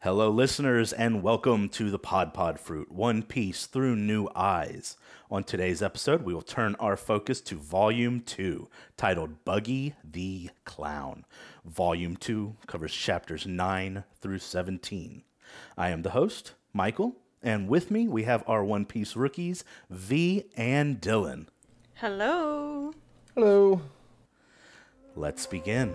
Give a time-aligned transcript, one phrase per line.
[0.00, 4.96] Hello, listeners, and welcome to the Pod Pod Fruit One Piece Through New Eyes.
[5.30, 11.24] On today's episode, we will turn our focus to Volume 2, titled Buggy the Clown.
[11.64, 15.22] Volume 2 covers chapters 9 through 17.
[15.78, 20.44] I am the host, Michael, and with me we have our One Piece rookies, Vee
[20.56, 21.46] and Dylan.
[21.94, 22.92] Hello.
[23.34, 23.80] Hello.
[25.16, 25.94] Let's begin.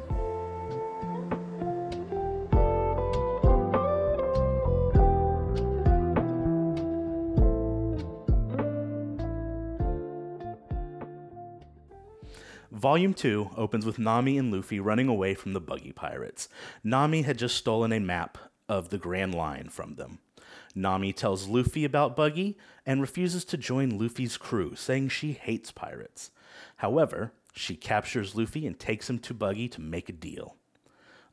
[12.82, 16.50] Volume 2 opens with Nami and Luffy running away from the buggy pirates.
[16.84, 20.18] Nami had just stolen a map of the Grand Line from them.
[20.74, 26.32] Nami tells Luffy about Buggy and refuses to join Luffy's crew, saying she hates pirates.
[26.78, 30.56] However, she captures Luffy and takes him to Buggy to make a deal.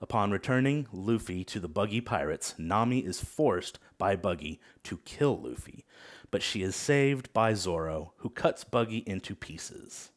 [0.02, 5.86] Upon returning Luffy to the Buggy pirates, Nami is forced by Buggy to kill Luffy,
[6.30, 10.10] but she is saved by Zoro, who cuts Buggy into pieces.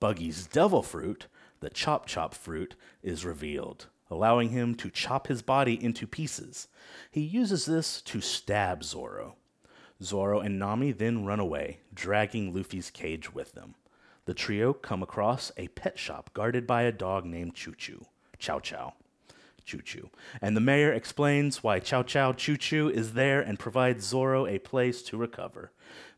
[0.00, 1.26] Buggy's devil fruit,
[1.58, 6.68] the chop chop fruit, is revealed, allowing him to chop his body into pieces.
[7.10, 9.34] He uses this to stab Zoro.
[10.00, 13.74] Zoro and Nami then run away, dragging Luffy's cage with them.
[14.26, 18.06] The trio come across a pet shop guarded by a dog named Choo Choo.
[18.38, 18.94] Chow Chow.
[19.64, 20.10] Choo Choo.
[20.40, 24.60] And the mayor explains why Chow Chow Choo Choo is there and provides Zoro a
[24.60, 25.72] place to recover.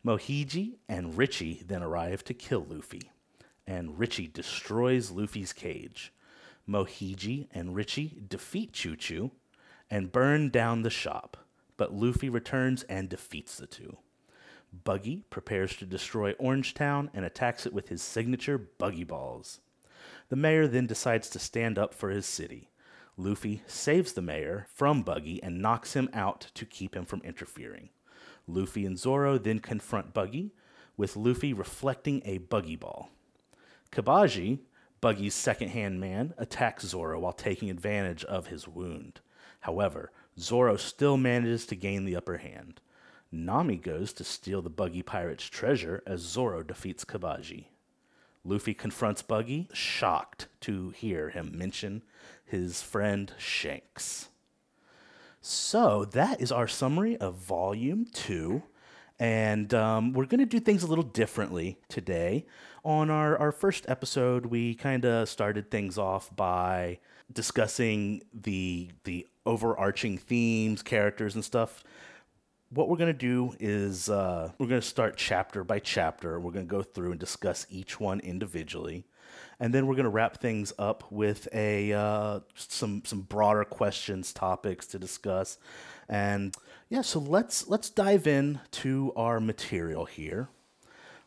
[0.04, 3.10] Mohiji and Richie then arrive to kill Luffy
[3.70, 6.12] and Richie destroys Luffy's cage.
[6.68, 9.30] Mohiji and Richie defeat Choo Choo
[9.88, 11.36] and burn down the shop,
[11.76, 13.98] but Luffy returns and defeats the two.
[14.72, 19.60] Buggy prepares to destroy Orangetown and attacks it with his signature Buggy Balls.
[20.30, 22.70] The mayor then decides to stand up for his city.
[23.16, 27.90] Luffy saves the mayor from Buggy and knocks him out to keep him from interfering.
[28.48, 30.54] Luffy and Zoro then confront Buggy,
[30.96, 33.10] with Luffy reflecting a Buggy Ball.
[33.92, 34.60] Kabaji,
[35.00, 39.20] Buggy's second hand man, attacks Zoro while taking advantage of his wound.
[39.60, 42.80] However, Zoro still manages to gain the upper hand.
[43.32, 47.66] Nami goes to steal the Buggy pirate's treasure as Zoro defeats Kabaji.
[48.44, 52.02] Luffy confronts Buggy, shocked to hear him mention
[52.44, 54.28] his friend Shanks.
[55.40, 58.62] So that is our summary of Volume 2.
[59.18, 62.46] And um, we're going to do things a little differently today.
[62.84, 66.98] On our, our first episode, we kind of started things off by
[67.30, 71.84] discussing the the overarching themes, characters, and stuff.
[72.70, 76.40] What we're to do is uh, we're to start chapter by chapter.
[76.40, 79.04] We're to go through and discuss each one individually,
[79.58, 84.86] and then we're to wrap things up with a uh, some some broader questions, topics
[84.86, 85.58] to discuss,
[86.08, 86.56] and
[86.88, 87.02] yeah.
[87.02, 90.48] So let's let's dive in to our material here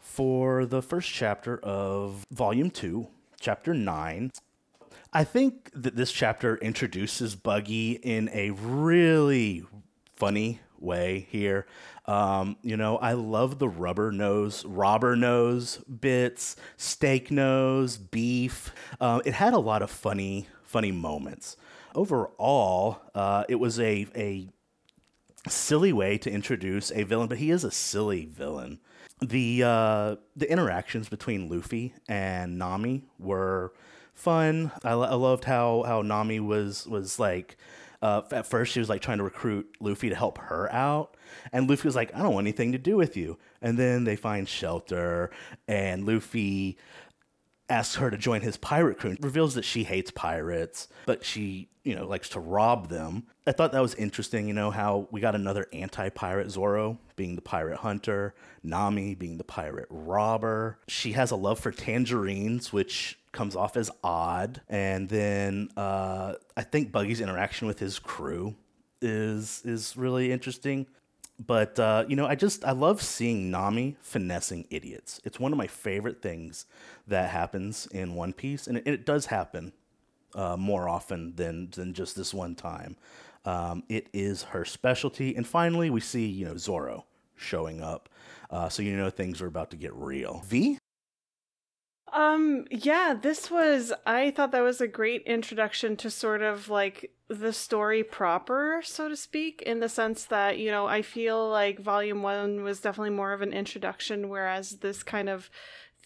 [0.03, 3.07] for the first chapter of Volume 2,
[3.39, 4.31] Chapter 9.
[5.13, 9.63] I think that this chapter introduces Buggy in a really
[10.15, 11.65] funny way here.
[12.05, 18.73] Um, you know, I love the rubber nose, robber nose bits, steak nose, beef.
[18.99, 21.55] Uh, it had a lot of funny, funny moments.
[21.95, 24.49] Overall, uh, it was a, a
[25.47, 28.79] silly way to introduce a villain, but he is a silly villain
[29.23, 33.73] the uh, the interactions between Luffy and Nami were
[34.13, 34.71] fun.
[34.83, 37.57] I, I loved how how Nami was was like.
[38.01, 41.15] Uh, at first, she was like trying to recruit Luffy to help her out,
[41.53, 44.17] and Luffy was like, "I don't want anything to do with you." And then they
[44.17, 45.31] find shelter,
[45.69, 46.77] and Luffy
[47.73, 49.17] asks her to join his pirate crew.
[49.19, 53.23] Reveals that she hates pirates, but she, you know, likes to rob them.
[53.47, 57.41] I thought that was interesting, you know, how we got another anti-pirate Zoro being the
[57.41, 60.77] pirate hunter, Nami being the pirate robber.
[60.87, 64.61] She has a love for tangerines, which comes off as odd.
[64.69, 68.55] And then uh, I think Buggy's interaction with his crew
[69.01, 70.85] is is really interesting.
[71.45, 75.19] But uh, you know, I just I love seeing Nami finessing idiots.
[75.23, 76.65] It's one of my favorite things
[77.07, 79.73] that happens in One Piece, and it, it does happen
[80.35, 82.95] uh, more often than than just this one time.
[83.45, 85.35] Um, it is her specialty.
[85.35, 87.05] And finally, we see you know Zoro
[87.35, 88.09] showing up,
[88.49, 90.43] uh, so you know things are about to get real.
[90.45, 90.77] Vee.
[92.13, 97.11] Um, yeah, this was, I thought that was a great introduction to sort of like
[97.27, 101.79] the story proper, so to speak, in the sense that, you know, I feel like
[101.79, 105.49] volume one was definitely more of an introduction, whereas this kind of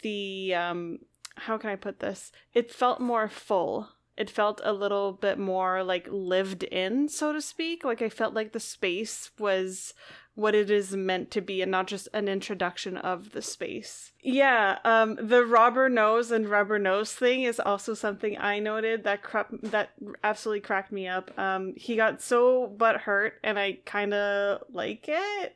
[0.02, 1.00] the, um,
[1.36, 2.32] how can I put this?
[2.54, 7.42] It felt more full it felt a little bit more like lived in, so to
[7.42, 7.86] speak.
[7.86, 9.94] Like I felt like the space was
[10.38, 14.12] what it is meant to be and not just an introduction of the space.
[14.22, 19.24] Yeah, um the robber nose and rubber nose thing is also something I noted that
[19.24, 19.90] crap that
[20.24, 21.32] absolutely cracked me up.
[21.40, 25.56] Um he got so butt hurt and I kind of like it.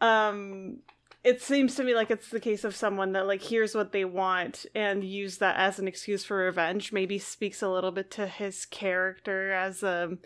[0.00, 0.78] Um
[1.22, 4.04] it seems to me like it's the case of someone that like hears what they
[4.04, 8.26] want and use that as an excuse for revenge maybe speaks a little bit to
[8.26, 10.18] his character as a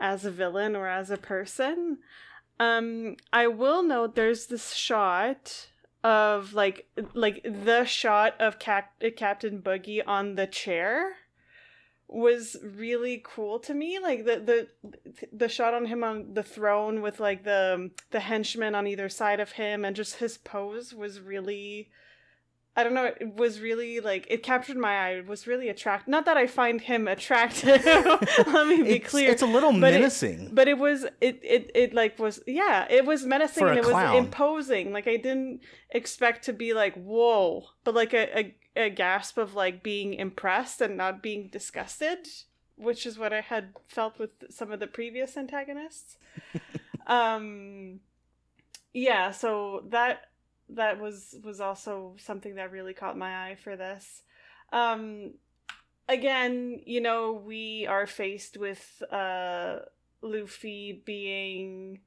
[0.00, 1.98] as a villain or as a person
[2.60, 5.66] um i will note there's this shot
[6.04, 11.16] of like like the shot of Cap- captain boogie on the chair
[12.10, 13.98] was really cool to me.
[14.00, 14.68] Like the
[15.10, 19.08] the the shot on him on the throne with like the the henchmen on either
[19.08, 21.90] side of him and just his pose was really
[22.80, 25.10] I don't know, it was really like it captured my eye.
[25.10, 26.08] It was really attractive.
[26.08, 27.84] Not that I find him attractive.
[27.84, 29.30] Let me be it's, clear.
[29.30, 30.46] It's a little but menacing.
[30.46, 33.84] It, but it was it, it it like was yeah, it was menacing and it
[33.84, 34.14] clown.
[34.14, 34.92] was imposing.
[34.92, 35.60] Like I didn't
[35.90, 40.80] expect to be like, whoa, but like a, a, a gasp of like being impressed
[40.80, 42.26] and not being disgusted,
[42.76, 46.16] which is what I had felt with some of the previous antagonists.
[47.06, 48.00] um
[48.92, 50.29] yeah, so that
[50.74, 54.22] that was was also something that really caught my eye for this.
[54.72, 55.34] Um
[56.08, 59.80] again, you know, we are faced with uh
[60.22, 62.00] Luffy being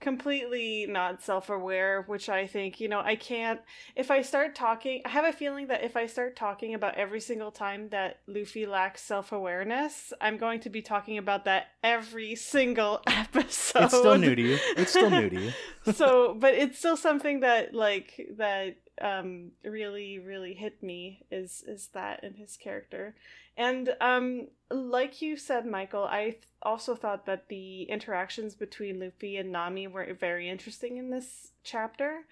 [0.00, 3.60] completely not self-aware which i think you know i can't
[3.96, 7.20] if i start talking i have a feeling that if i start talking about every
[7.20, 13.02] single time that luffy lacks self-awareness i'm going to be talking about that every single
[13.08, 14.58] episode it's still new to you.
[14.76, 15.52] It's still new to you.
[15.92, 21.88] so but it's still something that like that um really really hit me is is
[21.94, 23.14] that in his character
[23.58, 29.36] and um like you said michael i th- also thought that the interactions between luffy
[29.36, 32.24] and nami were very interesting in this chapter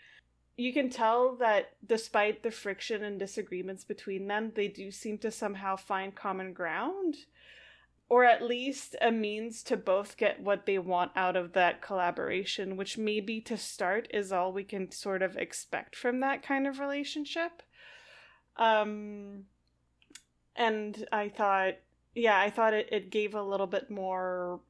[0.57, 5.31] you can tell that despite the friction and disagreements between them they do seem to
[5.31, 7.17] somehow find common ground
[8.09, 12.77] or at least a means to both get what they want out of that collaboration,
[12.77, 16.79] which maybe to start is all we can sort of expect from that kind of
[16.79, 17.63] relationship.
[18.57, 19.47] Um,
[20.57, 21.75] and I thought,
[22.15, 24.61] yeah, I thought it, it gave a little bit more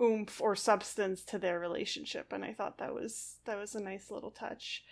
[0.00, 4.10] oomph or substance to their relationship, and I thought that was that was a nice
[4.10, 4.84] little touch.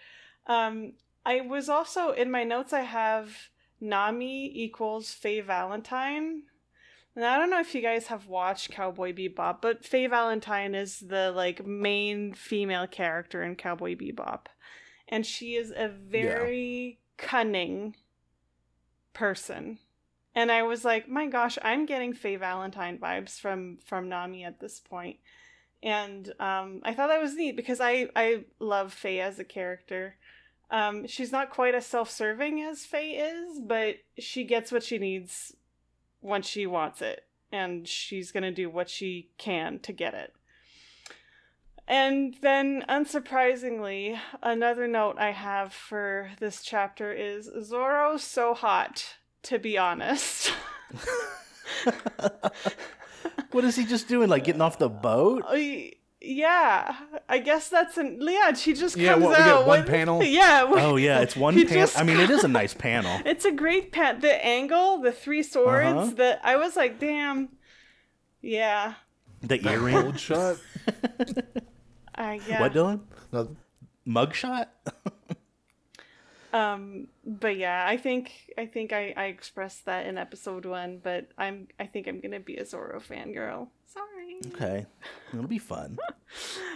[0.47, 0.95] Um,
[1.25, 2.73] I was also in my notes.
[2.73, 3.49] I have
[3.81, 6.43] Nami equals Faye Valentine.
[7.17, 10.99] And I don't know if you guys have watched Cowboy Bebop, but Faye Valentine is
[10.99, 14.47] the like main female character in Cowboy Bebop.
[15.09, 17.95] And she is a very cunning
[19.13, 19.79] person.
[20.35, 24.61] And I was like, my gosh, I'm getting Faye Valentine vibes from from Nami at
[24.61, 25.19] this point.
[25.83, 30.17] And um, I thought that was neat because I, I love Faye as a character.
[30.71, 35.55] Um, she's not quite as self-serving as Faye is, but she gets what she needs
[36.21, 40.33] when she wants it and she's to do what she can to get it.
[41.87, 49.59] And then, unsurprisingly, another note I have for this chapter is Zoro's so hot, to
[49.59, 50.53] be honest.
[53.53, 54.29] what is he just doing?
[54.29, 55.45] Like getting off the boat?
[55.49, 55.57] Uh,
[56.21, 56.97] yeah,
[57.29, 58.53] I guess that's an yeah.
[58.55, 60.23] She just comes Yeah, what, we get out one with- panel?
[60.25, 60.65] Yeah.
[60.69, 61.89] Oh yeah, it's one panel.
[61.97, 63.21] I mean, it is a nice panel.
[63.27, 64.21] It's a great pat.
[64.21, 65.97] The angle, the three swords.
[65.99, 66.11] Uh-huh.
[66.17, 67.51] That I was like, damn.
[68.41, 68.95] Yeah,
[69.41, 69.97] The earring.
[69.97, 70.57] Old shot.
[72.15, 72.61] I yeah.
[72.61, 73.01] What, Dylan?
[73.33, 73.57] No,
[74.07, 74.67] Mugshot?
[76.55, 81.29] Um, but yeah, I think I think I, I expressed that in episode one, but
[81.37, 83.69] I'm I think I'm gonna be a Zoro fangirl.
[83.87, 84.37] Sorry.
[84.55, 84.87] Okay,
[85.33, 85.99] it'll be fun.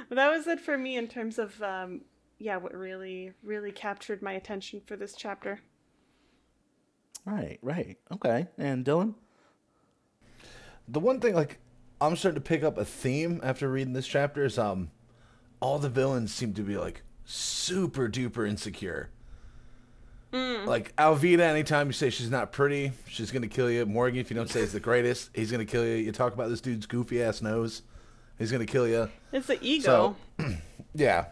[0.09, 2.01] But that was it for me in terms of um
[2.39, 5.61] yeah, what really really captured my attention for this chapter.
[7.25, 7.99] Right, right.
[8.13, 9.15] Okay, and Dylan?
[10.89, 11.59] the one thing like
[12.01, 14.91] I'm starting to pick up a theme after reading this chapter is um
[15.61, 19.11] all the villains seem to be like super duper insecure.
[20.33, 23.87] Like Alvida, anytime you say she's not pretty, she's gonna kill you.
[23.87, 25.95] Morgan, if you don't say he's the greatest, he's gonna kill you.
[25.95, 27.83] You talk about this dude's goofy ass nose,
[28.39, 29.09] he's gonna kill you.
[29.33, 30.17] It's the ego.
[30.95, 31.27] Yeah.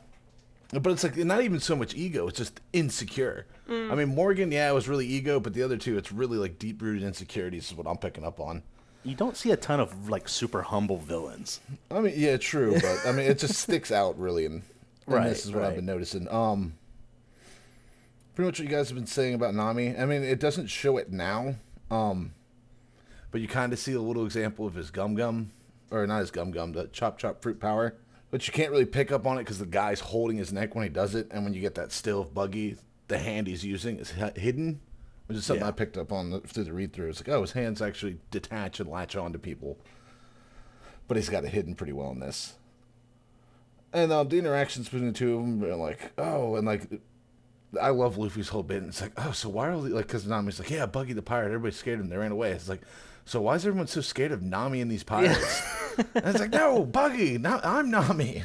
[0.73, 3.47] But it's like not even so much ego, it's just insecure.
[3.69, 6.59] I mean, Morgan, yeah, it was really ego, but the other two, it's really like
[6.59, 8.63] deep rooted insecurities, is what I'm picking up on.
[9.03, 11.61] You don't see a ton of like super humble villains.
[11.91, 14.63] I mean, yeah, true, but I mean, it just sticks out really, and, and
[15.15, 16.29] Right, this is what I've been noticing.
[16.33, 16.75] Um,
[18.37, 19.97] pretty much what you guys have been saying about Nami.
[19.97, 21.57] I mean, it doesn't show it now,
[21.91, 22.35] um,
[23.33, 25.51] but you kind of see a little example of his gum gum,
[25.91, 27.97] or not his gum gum, the chop chop fruit power.
[28.31, 30.85] But you can't really pick up on it because the guy's holding his neck when
[30.85, 32.77] he does it, and when you get that still of Buggy,
[33.09, 34.81] the hand he's using is h- hidden,
[35.27, 35.69] which is something Yeah.
[35.69, 37.09] I picked up on the, through the read through.
[37.09, 39.79] It's like, oh, his hands actually detach and latch onto people,
[41.09, 42.55] but he's got it hidden pretty well in this.
[43.93, 47.01] And uh, the interactions between the two of them are like, oh, and like,
[47.81, 48.79] I love Luffy's whole bit.
[48.79, 50.07] And it's like, oh, so why are they like?
[50.07, 51.47] Because Nami's like, yeah, Buggy the pirate.
[51.47, 52.11] Everybody's scared of him.
[52.11, 52.53] They ran away.
[52.53, 52.83] It's like,
[53.25, 55.63] so why is everyone so scared of Nami and these pirates?
[55.99, 58.45] and it's like, no, Buggy, no, I'm Nami.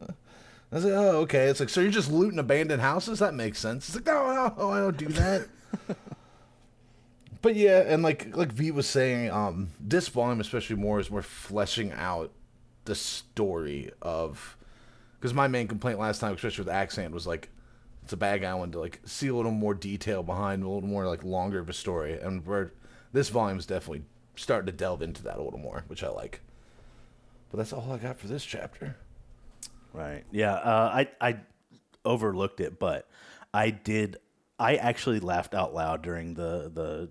[0.00, 1.46] I was like, oh, okay.
[1.46, 3.20] It's like, so you're just looting abandoned houses?
[3.20, 3.88] That makes sense.
[3.88, 5.48] It's like, no, no, I don't do that.
[7.42, 11.22] but yeah, and like like Vee was saying, um, this volume especially more is more
[11.22, 12.32] fleshing out
[12.86, 14.56] the story of
[15.18, 17.48] because my main complaint last time, especially with Accent, was like
[18.04, 20.88] it's a bad bag island to like see a little more detail behind a little
[20.88, 22.72] more like longer of a story, and where
[23.12, 24.04] this volume is definitely
[24.36, 26.40] starting to delve into that a little more, which I like.
[27.50, 28.96] But that's all I got for this chapter.
[29.94, 30.24] Right.
[30.30, 30.54] Yeah.
[30.54, 31.36] Uh, I I
[32.04, 33.08] overlooked it, but
[33.54, 34.18] I did.
[34.58, 37.08] I actually laughed out loud during the the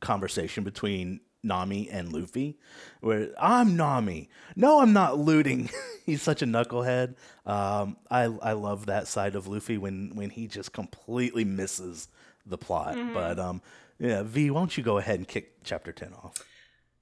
[0.00, 2.58] conversation between Nami and Luffy,
[3.00, 4.28] where I'm Nami.
[4.54, 5.70] No, I'm not looting.
[6.06, 7.14] He's such a knucklehead.
[7.46, 12.08] Um, I I love that side of Luffy when when he just completely misses
[12.44, 12.96] the plot.
[13.12, 13.62] But um,
[13.98, 16.34] yeah, V, why don't you go ahead and kick chapter ten off?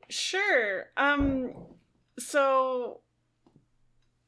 [0.08, 0.86] Sure.
[0.96, 1.52] Um
[2.18, 3.00] so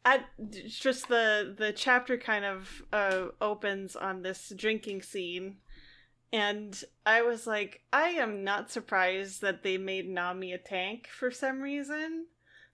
[0.05, 0.25] at
[0.69, 5.57] just the the chapter kind of uh opens on this drinking scene
[6.33, 11.31] and I was like I am not surprised that they made Nami a tank for
[11.31, 12.27] some reason.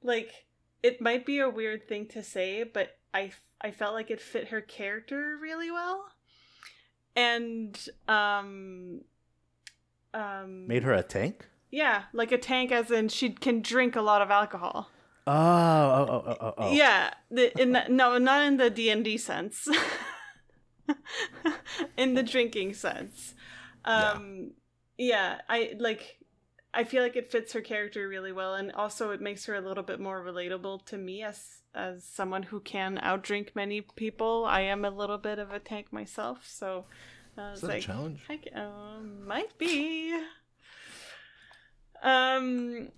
[0.02, 0.46] Like
[0.82, 4.48] it might be a weird thing to say, but I I felt like it fit
[4.48, 6.04] her character really well.
[7.14, 7.78] And
[8.08, 9.02] um
[10.14, 11.46] um Made her a tank.
[11.70, 14.90] yeah, like a tank, as in she can drink a lot of alcohol.
[15.24, 16.72] Oh, oh, oh, oh, oh, oh.
[16.72, 19.68] Yeah, the, in the, no, not in the D and D sense.
[21.96, 23.34] in the drinking sense.
[23.84, 24.52] Um,
[24.98, 25.40] yeah.
[25.48, 26.18] I like.
[26.74, 29.60] I feel like it fits her character really well, and also it makes her a
[29.60, 34.44] little bit more relatable to me as as someone who can outdrink many people.
[34.46, 36.86] I am a little bit of a tank myself, so
[37.36, 38.20] I was Is that a like, challenge?
[38.28, 40.18] I um, might be.
[42.02, 42.88] Um.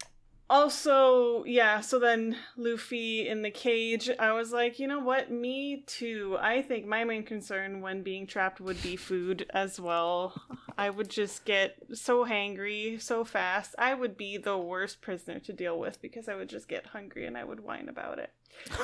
[0.55, 1.81] Also, yeah.
[1.81, 4.09] So then Luffy in the cage.
[4.21, 5.29] I was like, you know what?
[5.29, 6.39] Me too.
[6.41, 10.41] I think my main concern when being trapped would be food as well.
[10.79, 13.75] I would just get so hangry so fast.
[13.79, 17.27] I would be the worst prisoner to deal with because I would just get hungry
[17.27, 18.31] and I would whine about it.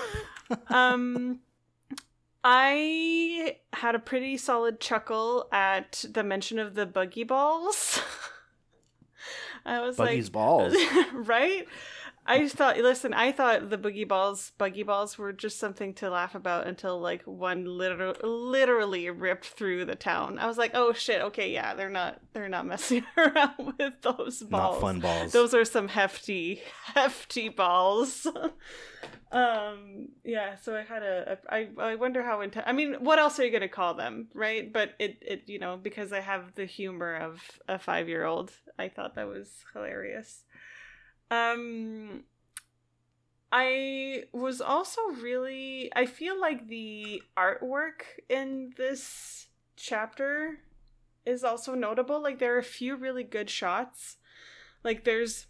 [0.67, 1.39] um.
[2.43, 8.01] I had a pretty solid chuckle at the mention of the buggy balls.
[9.71, 10.75] I was Buggy's like, balls.
[11.13, 11.67] right?
[12.27, 16.11] I just thought, listen, I thought the boogie balls, buggy balls, were just something to
[16.11, 20.39] laugh about until like one literal, literally ripped through the town.
[20.39, 24.43] I was like, oh shit, okay, yeah, they're not, they're not messing around with those
[24.43, 24.51] balls.
[24.51, 25.33] Not fun balls.
[25.33, 26.63] Those are some hefty,
[26.95, 28.27] hefty balls.
[29.33, 30.57] um, yeah.
[30.57, 32.67] So I had a, a I, I wonder how intense.
[32.69, 34.71] I mean, what else are you gonna call them, right?
[34.73, 38.53] But it, it, you know, because I have the humor of a five year old,
[38.79, 40.45] I thought that was hilarious.
[41.31, 42.25] Um,
[43.53, 45.91] I was also really.
[45.95, 49.47] I feel like the artwork in this
[49.77, 50.59] chapter
[51.27, 52.23] is also notable.
[52.23, 54.17] Like there are a few really good shots.
[54.85, 55.47] Like there's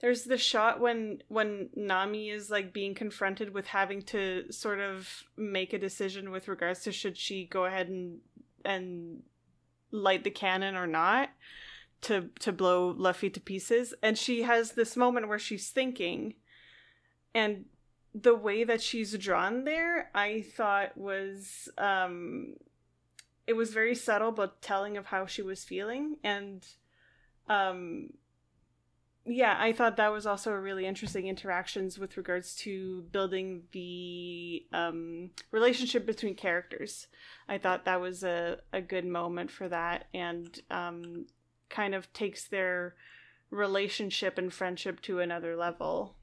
[0.00, 5.24] there's the shot when when Nami is like being confronted with having to sort of
[5.36, 8.18] make a decision with regards to should she go ahead and
[8.64, 9.22] and
[9.92, 11.30] light the cannon or not
[12.02, 13.94] to to blow Luffy to pieces.
[14.02, 16.34] And she has this moment where she's thinking.
[17.34, 17.66] And
[18.14, 22.54] the way that she's drawn there I thought was um
[23.46, 26.16] it was very subtle but telling of how she was feeling.
[26.22, 26.66] And
[27.48, 28.10] um
[29.24, 34.66] yeah i thought that was also a really interesting interactions with regards to building the
[34.72, 37.06] um, relationship between characters.
[37.48, 40.06] I thought that was a, a good moment for that.
[40.12, 41.26] And um,
[41.72, 42.94] kind of takes their
[43.50, 46.14] relationship and friendship to another level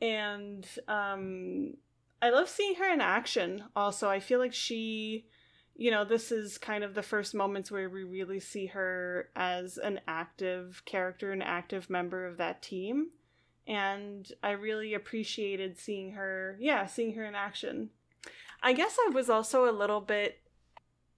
[0.00, 1.74] and um,
[2.22, 5.26] i love seeing her in action also i feel like she
[5.78, 9.78] you know, this is kind of the first moments where we really see her as
[9.78, 13.10] an active character, an active member of that team.
[13.64, 17.90] And I really appreciated seeing her, yeah, seeing her in action.
[18.60, 20.40] I guess I was also a little bit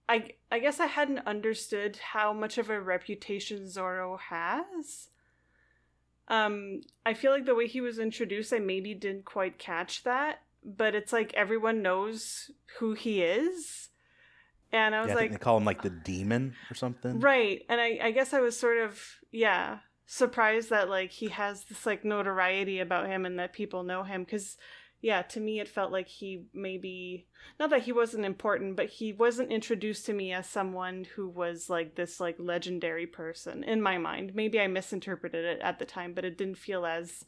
[0.09, 5.09] I I guess I hadn't understood how much of a reputation Zoro has.
[6.27, 10.41] um I feel like the way he was introduced I maybe didn't quite catch that,
[10.63, 13.89] but it's like everyone knows who he is.
[14.73, 17.19] And I was Yeah, I like they call him like the demon or something.
[17.19, 17.63] Right.
[17.67, 21.85] And I, I guess I was sort of, yeah, surprised that like he has this
[21.85, 24.25] like notoriety about him and that people know him.
[24.25, 24.57] Cause
[25.01, 27.27] yeah, to me, it felt like he maybe,
[27.59, 31.69] not that he wasn't important, but he wasn't introduced to me as someone who was
[31.69, 34.33] like this like legendary person in my mind.
[34.35, 37.25] Maybe I misinterpreted it at the time, but it didn't feel as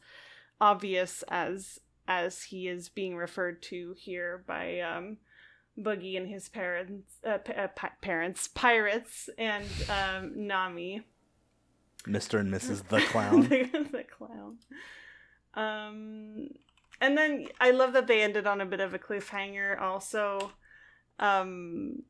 [0.60, 5.16] obvious as as he is being referred to here by um
[5.76, 11.02] Boogie and his parents, uh, pa- uh, pi- parents, pirates, and um, Nami,
[12.06, 12.38] Mr.
[12.38, 12.84] and Mrs.
[12.88, 13.42] the Clown.
[13.48, 14.58] the, the clown.
[15.54, 16.48] Um,
[17.04, 19.78] and then I love that they ended on a bit of a cliffhanger.
[19.78, 20.52] Also,
[21.18, 22.02] um,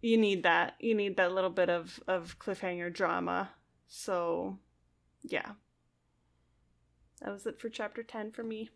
[0.00, 0.74] you need that.
[0.80, 3.50] You need that little bit of of cliffhanger drama.
[3.86, 4.58] So,
[5.22, 5.52] yeah,
[7.20, 8.70] that was it for chapter ten for me.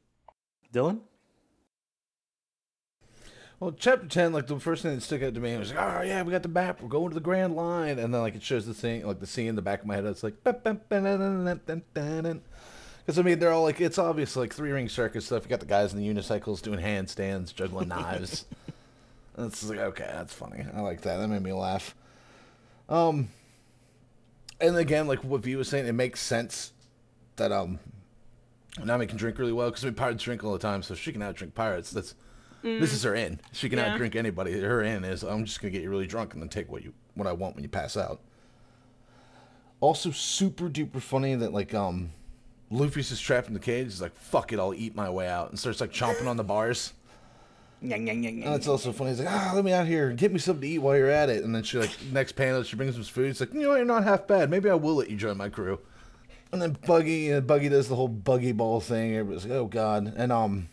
[0.72, 1.00] Dylan?
[3.58, 6.02] Well, chapter ten, like the first thing that stuck out to me was like, "Oh
[6.02, 6.80] yeah, we got the map.
[6.80, 9.26] We're going to the Grand Line," and then like it shows the thing, like the
[9.26, 10.04] scene in the back of my head.
[10.04, 10.44] It's like,
[13.06, 15.44] because I mean, they're all like, it's obvious like three ring circus stuff.
[15.44, 18.46] You got the guys in the unicycles doing handstands, juggling knives.
[19.38, 20.64] it's like, okay, that's funny.
[20.74, 21.18] I like that.
[21.18, 21.94] That made me laugh.
[22.88, 23.28] Um,
[24.60, 26.72] and again, like what Vee was saying, it makes sense
[27.36, 27.78] that um,
[28.82, 31.12] Nami can drink really well because I mean, pirates drink all the time, so she
[31.12, 31.92] can out drink pirates.
[31.92, 32.14] That's
[32.62, 33.38] this is her in.
[33.52, 33.92] She can Yeah.
[33.92, 34.58] out drink anybody.
[34.60, 36.92] Her in is I'm just gonna get you really drunk and then take what you
[37.14, 38.20] what I want when you pass out.
[39.80, 42.10] Also, super duper funny that like um,
[42.70, 43.86] Luffy's just trapped in the cage.
[43.86, 46.44] He's like, "Fuck it, I'll eat my way out," and starts like chomping on the
[46.44, 46.92] bars.
[48.44, 49.10] And it's also funny.
[49.10, 50.10] He's like, "Ah, let me out here.
[50.12, 52.62] Get me something to eat while you're at it." And then she like next panel,
[52.62, 53.26] she brings him some food.
[53.26, 53.76] He's like, "You know, what?
[53.76, 54.50] you're not half bad.
[54.50, 55.78] Maybe I will let you join my crew."
[56.52, 59.14] And then Buggy, uh, Buggy does the whole buggy ball thing.
[59.14, 60.68] Everybody's like, "Oh God!" And um,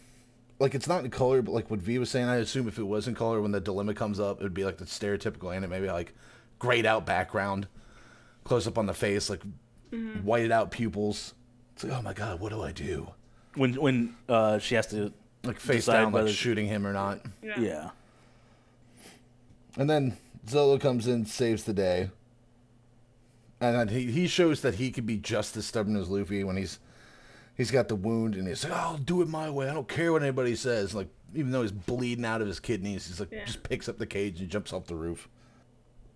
[0.59, 2.83] like it's not in color, but like what Vee was saying, I assume if it
[2.83, 5.69] was in color, when the dilemma comes up, it would be like the stereotypical anime,
[5.69, 6.13] maybe like
[6.57, 7.67] grayed out background,
[8.45, 9.41] close up on the face, like
[10.23, 11.33] whited out pupils.
[11.83, 13.09] It's like, oh my God, what do I do?
[13.55, 15.11] When when uh, she has to
[15.43, 17.19] Like face Decide down, like whether- shooting him or not.
[17.41, 17.89] yeah.
[19.77, 20.17] And then
[20.47, 22.09] Zolo comes in, saves the day.
[23.59, 26.57] And then he, he shows that he can be just as stubborn as Luffy when
[26.57, 26.79] he's
[27.55, 29.69] he's got the wound and he's like, I'll do it my way.
[29.69, 30.93] I don't care what anybody says.
[30.95, 33.45] Like even though he's bleeding out of his kidneys, he's like Yeah.
[33.45, 35.27] just picks up the cage and jumps off the roof.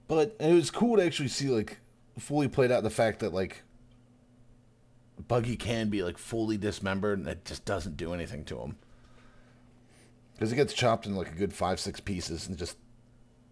[0.07, 1.77] But it was cool to actually see like
[2.19, 3.63] fully played out the fact that like
[5.27, 8.77] Buggy can be like fully dismembered and it just doesn't do anything to him.
[10.33, 12.77] Because he gets chopped in like a good five, six pieces and just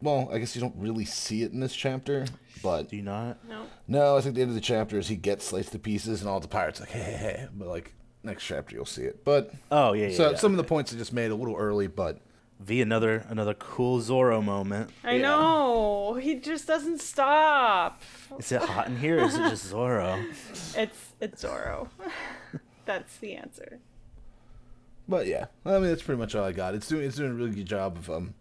[0.01, 2.25] well, I guess you don't really see it in this chapter,
[2.61, 3.43] but Do you not?
[3.47, 3.65] No.
[3.87, 6.29] no, I think the end of the chapter is he gets sliced to pieces and
[6.29, 7.47] all the pirates like hey, hey, hey.
[7.53, 9.23] but like next chapter you'll see it.
[9.23, 10.07] But Oh yeah.
[10.07, 10.37] yeah so yeah.
[10.37, 12.19] some of the points I just made a little early, but
[12.59, 14.89] Vee another another cool Zoro moment.
[15.03, 15.21] I Yeah.
[15.23, 16.13] know.
[16.21, 18.01] He just doesn't stop.
[18.39, 19.19] Is it hot in here?
[19.19, 20.23] or Is it just Zoro?
[20.77, 21.89] It's it's Zoro.
[22.85, 23.79] That's the answer.
[25.07, 26.75] but yeah, I mean that's pretty much all I got.
[26.75, 28.33] It's doing it's doing a really good job of um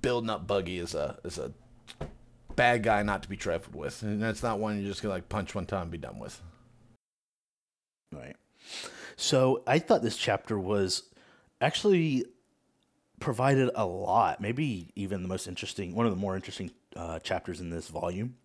[0.00, 1.52] building up Buggy as a as a
[2.56, 5.28] bad guy not to be trifled with, and that's not one you're just gonna like
[5.28, 6.40] punch one time and be done with.
[8.12, 8.36] Right.
[9.16, 11.02] So I thought this chapter was
[11.60, 12.24] actually
[13.22, 17.60] provided a lot, maybe even the most interesting, one of the more interesting uh, chapters
[17.60, 18.36] in this volume.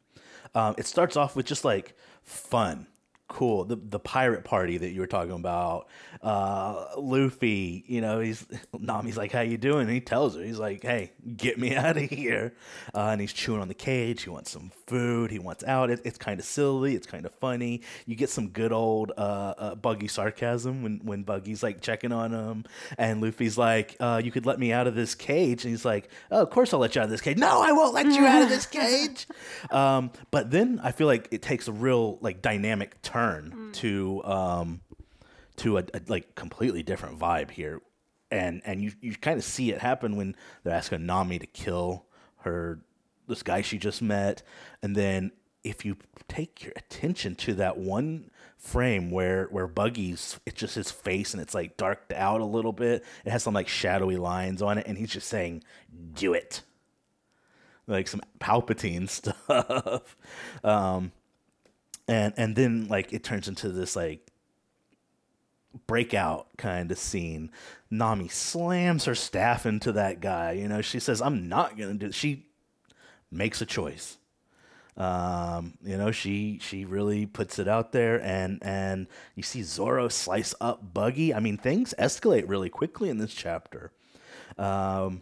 [0.55, 2.87] Um, it starts off with just like fun,
[3.27, 3.65] cool.
[3.65, 5.87] The the pirate party that you were talking about.
[6.21, 8.45] Uh, Luffy, you know, he's
[8.79, 11.97] Nami's like, "How you doing?" And he tells her, he's like, "Hey, get me out
[11.97, 12.53] of here."
[12.95, 14.23] Uh, and he's chewing on the cage.
[14.23, 15.29] He wants some food.
[15.31, 15.89] He wants out.
[15.89, 16.95] It, it's kind of silly.
[16.95, 17.81] It's kind of funny.
[18.05, 22.31] You get some good old uh, uh, Buggy sarcasm when when Buggy's like checking on
[22.31, 22.63] him,
[22.97, 26.09] and Luffy's like, uh, "You could let me out of this cage," and he's like,
[26.31, 28.25] "Oh, of course I'll let you out of this cage." No, I won't let you
[28.25, 29.27] out of this cage.
[29.69, 33.16] um, but then I feel like it takes a real like dynamic turn
[33.73, 34.81] to um,
[35.57, 37.81] to a, a like completely different vibe here,
[38.31, 42.05] and and you you kind of see it happen when they're asking Nami to kill
[42.41, 42.79] her
[43.27, 44.43] this guy she just met,
[44.81, 45.31] and then
[45.63, 50.91] if you take your attention to that one frame where where Buggy's it's just his
[50.91, 53.03] face and it's like darked out a little bit.
[53.25, 55.63] It has some like shadowy lines on it, and he's just saying,
[56.13, 56.63] "Do it."
[57.85, 60.17] Like some Palpatine stuff,
[60.63, 61.13] um,
[62.07, 64.31] and and then like it turns into this like
[65.85, 67.51] breakout kind of scene.
[67.89, 70.53] Nami slams her staff into that guy.
[70.53, 72.47] You know, she says, "I'm not gonna do." She
[73.31, 74.17] makes a choice.
[74.95, 80.07] Um, you know, she she really puts it out there, and and you see Zoro
[80.07, 81.33] slice up Buggy.
[81.33, 83.91] I mean, things escalate really quickly in this chapter.
[84.57, 85.21] Um,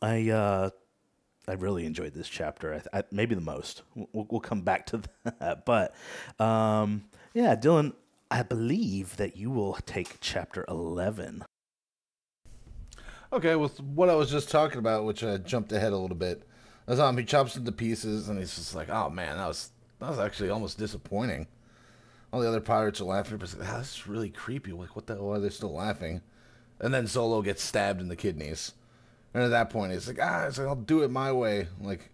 [0.00, 0.70] I uh,
[1.46, 2.74] I really enjoyed this chapter.
[2.74, 3.82] I, I, maybe the most.
[3.94, 5.02] We'll, we'll come back to
[5.40, 5.94] that, but
[6.38, 7.04] um,
[7.34, 7.92] yeah, Dylan,
[8.30, 11.44] I believe that you will take chapter eleven.
[13.32, 16.46] Okay, with what I was just talking about, which I jumped ahead a little bit.
[16.86, 20.10] As um, he chops into pieces, and he's just like, "Oh man, that was that
[20.10, 21.46] was actually almost disappointing."
[22.32, 25.06] All the other pirates are laughing, but like, oh, "This is really creepy." Like, what
[25.06, 26.22] the hell are they still laughing?
[26.80, 28.72] And then Zolo gets stabbed in the kidneys,
[29.34, 32.10] and at that point, he's like, "Ah, it's like, I'll do it my way." Like,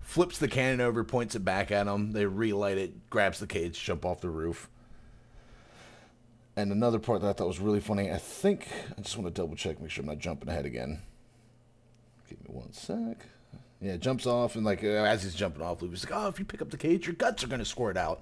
[0.00, 2.12] flips the cannon over, points it back at him.
[2.12, 4.68] They relight it, grabs the cage, jump off the roof.
[6.54, 9.40] And another part that I thought was really funny, I think, I just want to
[9.40, 11.00] double check, make sure I'm not jumping ahead again.
[12.28, 13.26] Give me one sec.
[13.80, 16.60] Yeah, jumps off, and like, as he's jumping off, Luffy's like, oh, if you pick
[16.60, 18.20] up the cage, your guts are going to squirt out.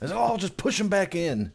[0.00, 1.52] I like, oh, I'll just push him back in.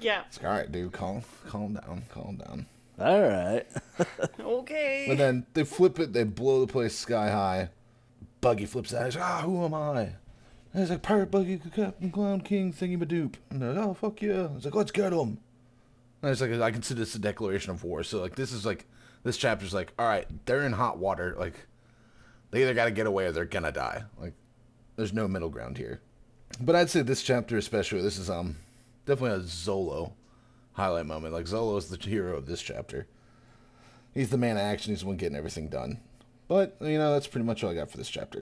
[0.00, 0.22] Yeah.
[0.26, 2.66] It's like, all right, dude, calm, calm down, calm down.
[2.98, 3.66] All right.
[4.40, 5.06] okay.
[5.10, 7.70] And then they flip it, they blow the place sky high.
[8.40, 10.00] Buggy flips out, he's like, ah, who am I?
[10.00, 13.34] And he's like, Pirate Buggy, Captain Clown King, thingy madoop.
[13.50, 14.48] And they're like, oh, fuck yeah.
[14.54, 15.38] He's like, let's get him.
[16.22, 18.02] And it's like, I consider this a declaration of war.
[18.02, 18.86] So, like, this is like,
[19.22, 21.34] this chapter's like, all right, they're in hot water.
[21.38, 21.66] Like,
[22.50, 24.04] they either got to get away or they're gonna die.
[24.20, 24.34] Like,
[24.96, 26.00] there's no middle ground here.
[26.60, 28.56] But I'd say this chapter, especially, this is um
[29.04, 30.12] definitely a Zolo
[30.76, 31.34] highlight moment.
[31.34, 33.06] Like, Zolo is the hero of this chapter.
[34.14, 34.92] He's the man of action.
[34.92, 36.00] He's the one getting everything done.
[36.48, 38.40] But, you know, that's pretty much all I got for this chapter.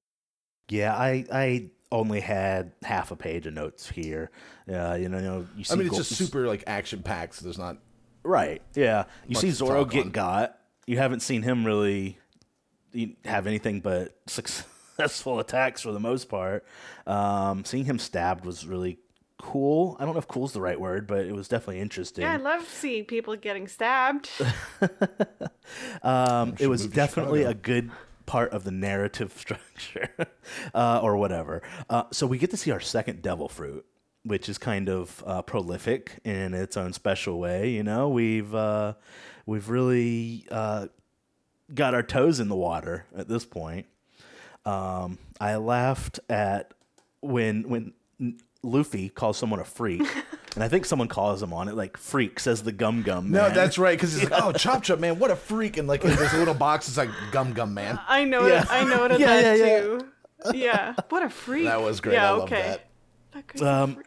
[0.68, 4.30] Yeah, I I only had half a page of notes here.
[4.68, 7.02] Uh, you know, you know, you see I mean, it's Gold- just super like action
[7.02, 7.34] packed.
[7.36, 7.78] So there's not.
[8.22, 8.62] right.
[8.74, 10.10] Yeah, you see Zoro get on.
[10.10, 10.58] got.
[10.86, 12.18] You haven't seen him really
[13.24, 16.64] have anything but successful attacks for the most part.
[17.06, 18.98] Um, seeing him stabbed was really
[19.52, 19.96] cool.
[20.00, 22.22] I don't know if "cool's" the right word, but it was definitely interesting.
[22.22, 24.30] yeah, I love seeing people getting stabbed.
[26.02, 27.90] Um, it was definitely a good
[28.26, 30.10] part of the narrative structure,
[30.74, 31.62] uh, or whatever.
[31.88, 33.84] Uh, so we get to see our second devil fruit,
[34.24, 37.70] which is kind of uh, prolific in its own special way.
[37.70, 38.94] You know, we've uh,
[39.46, 40.88] we've really uh,
[41.74, 43.86] got our toes in the water at this point.
[44.66, 46.74] Um, I laughed at
[47.20, 47.92] when when
[48.64, 50.02] Luffy calls someone a freak,
[50.54, 53.30] and I think someone calls him on it like freak says the gum gum.
[53.30, 53.96] No, that's right.
[53.96, 55.76] Because he's like, oh, Chop Chop, man, what a freak.
[55.76, 56.88] And like, there's a little box.
[56.88, 58.00] It's like Gum Gum Man.
[58.08, 58.62] I know Yeah.
[58.62, 58.70] it.
[58.70, 59.80] I noted Yeah, that yeah, yeah.
[59.80, 60.00] too.
[60.54, 60.94] Yeah.
[61.10, 61.64] What a freak.
[61.64, 62.14] That was great.
[62.14, 62.62] Yeah, I love okay.
[62.62, 62.86] that.
[63.32, 64.02] That guy's Um.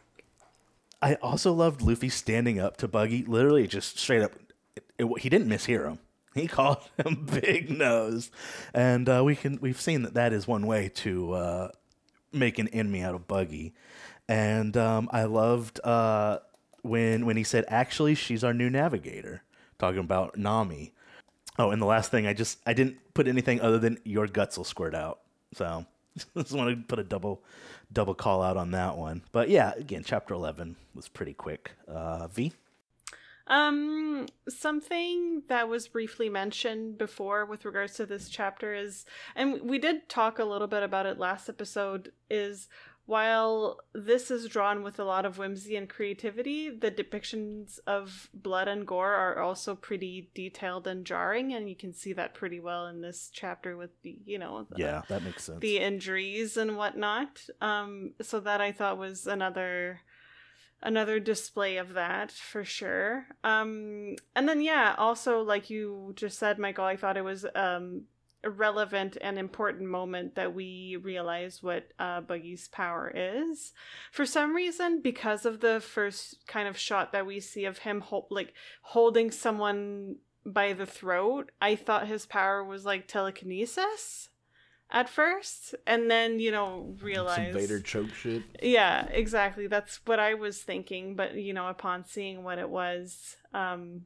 [1.02, 4.34] I also loved Luffy standing up to Buggy, literally just straight up.
[4.76, 6.00] It, it- he didn't mishear him.
[6.34, 8.32] He called him Big Nose,
[8.74, 11.70] and uh, we can we've seen that that is one way to uh,
[12.32, 13.74] make an enemy out of Buggy.
[14.28, 16.40] And um, I loved uh,
[16.82, 19.44] when when he said, "Actually, she's our new navigator,"
[19.80, 20.94] talking about Nami.
[21.60, 24.58] Oh, and the last thing, I just I didn't put anything other than your guts
[24.58, 25.20] will squirt out.
[25.54, 25.86] So
[26.18, 27.44] I just want to put a double
[27.92, 29.24] double call out on that one.
[29.32, 31.72] But yeah, again, chapter eleven was pretty quick.
[31.88, 32.54] Uh, v.
[33.50, 39.80] Um, something that was briefly mentioned before with regards to this chapter is, and we
[39.80, 42.68] did talk a little bit about it last episode, is
[43.08, 48.68] while this is drawn with a lot of whimsy and creativity, the depictions of blood
[48.68, 52.86] and gore are also pretty detailed and jarring, and you can see that pretty well
[52.88, 55.62] in this chapter with the, you know, the, Yeah, that makes sense.
[55.62, 57.40] the injuries and whatnot.
[57.62, 60.02] Um, so that I thought was another
[60.84, 63.26] another display of that for sure.
[63.44, 68.04] Um, and then yeah, also like you just said, Michael, I thought it was um
[68.46, 73.74] relevant and important moment that we realize what uh, Buggy's power is.
[74.12, 78.02] For some reason, because of the first kind of shot that we see of him
[78.02, 84.30] hol- like holding someone by the throat, I thought his power was like telekinesis
[84.90, 88.44] at first, and then you know Some realize Vader choke shit.
[88.62, 89.68] yeah, exactly.
[89.68, 94.04] That's what I was thinking, but you know, upon seeing what it was, um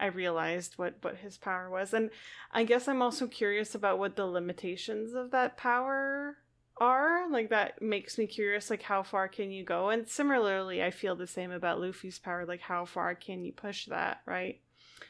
[0.00, 1.92] I realized what what his power was.
[1.92, 2.10] And
[2.52, 6.36] I guess I'm also curious about what the limitations of that power
[6.78, 7.28] are.
[7.30, 9.88] Like that makes me curious like how far can you go?
[9.90, 13.86] And similarly, I feel the same about Luffy's power, like how far can you push
[13.86, 14.60] that, right?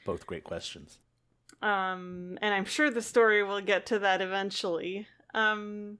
[0.04, 0.98] Both great questions.
[1.60, 5.98] um and i'm sure the story will get to that eventually um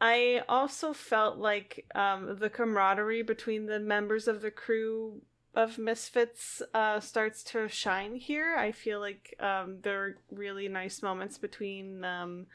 [0.00, 5.20] i also felt like um the camaraderie between the members of the crew
[5.54, 11.02] of misfits uh starts to shine here i feel like um there are really nice
[11.02, 12.46] moments between um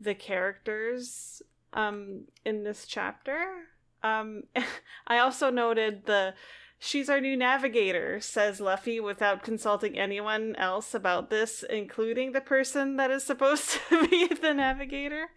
[0.00, 3.68] the characters um, in this chapter.
[4.02, 4.44] Um,
[5.06, 6.34] I also noted the
[6.78, 12.96] she's our new navigator, says Luffy without consulting anyone else about this, including the person
[12.96, 15.28] that is supposed to be the navigator.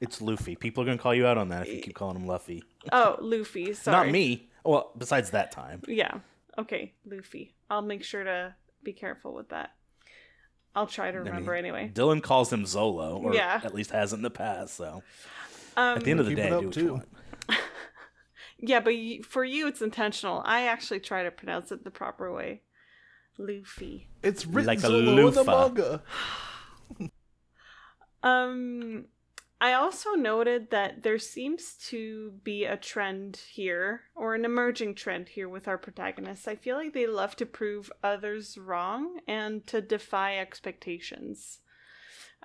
[0.00, 0.56] It's Luffy.
[0.56, 2.62] People are gonna call you out on that if you keep calling him Luffy.
[2.92, 3.72] Oh, Luffy.
[3.72, 4.06] Sorry.
[4.06, 4.50] Not me.
[4.66, 5.82] Well, besides that time.
[5.86, 6.18] Yeah.
[6.58, 7.54] Okay, Luffy.
[7.70, 9.70] I'll make sure to be careful with that.
[10.74, 11.90] I'll try to I mean, remember anyway.
[11.94, 13.60] Dylan calls him Zolo, or Yeah.
[13.64, 14.74] at least has in the past.
[14.76, 15.02] So
[15.76, 17.00] Um, at the end of the day, do what too.
[18.58, 20.42] yeah, but y- for you, it's intentional.
[20.44, 22.62] I actually try to pronounce it the proper way.
[23.38, 24.08] Luffy.
[24.22, 25.44] It's written Like a solo in the loofah.
[25.68, 26.02] manga.
[28.22, 29.04] Um,
[29.58, 35.30] I also noted that there seems to be a trend here, or an emerging trend
[35.30, 36.46] here with our protagonists.
[36.46, 41.60] I feel like they love to prove others wrong and to defy expectations.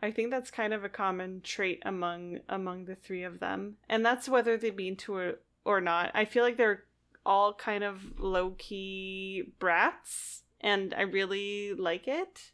[0.02, 4.06] I think that's kind of a common trait among among the three of them, and
[4.06, 6.12] that's whether they mean to or, or not.
[6.14, 6.86] I feel like they're
[7.26, 12.52] all kind of low key brats, and I really like it.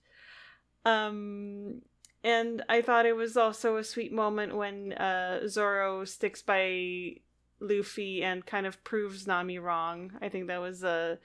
[0.84, 1.84] Um,
[2.24, 7.18] and I thought it was also a sweet moment when uh, Zoro sticks by
[7.60, 10.12] Luffy and kind of proves Nami wrong.
[10.22, 11.20] I think that was a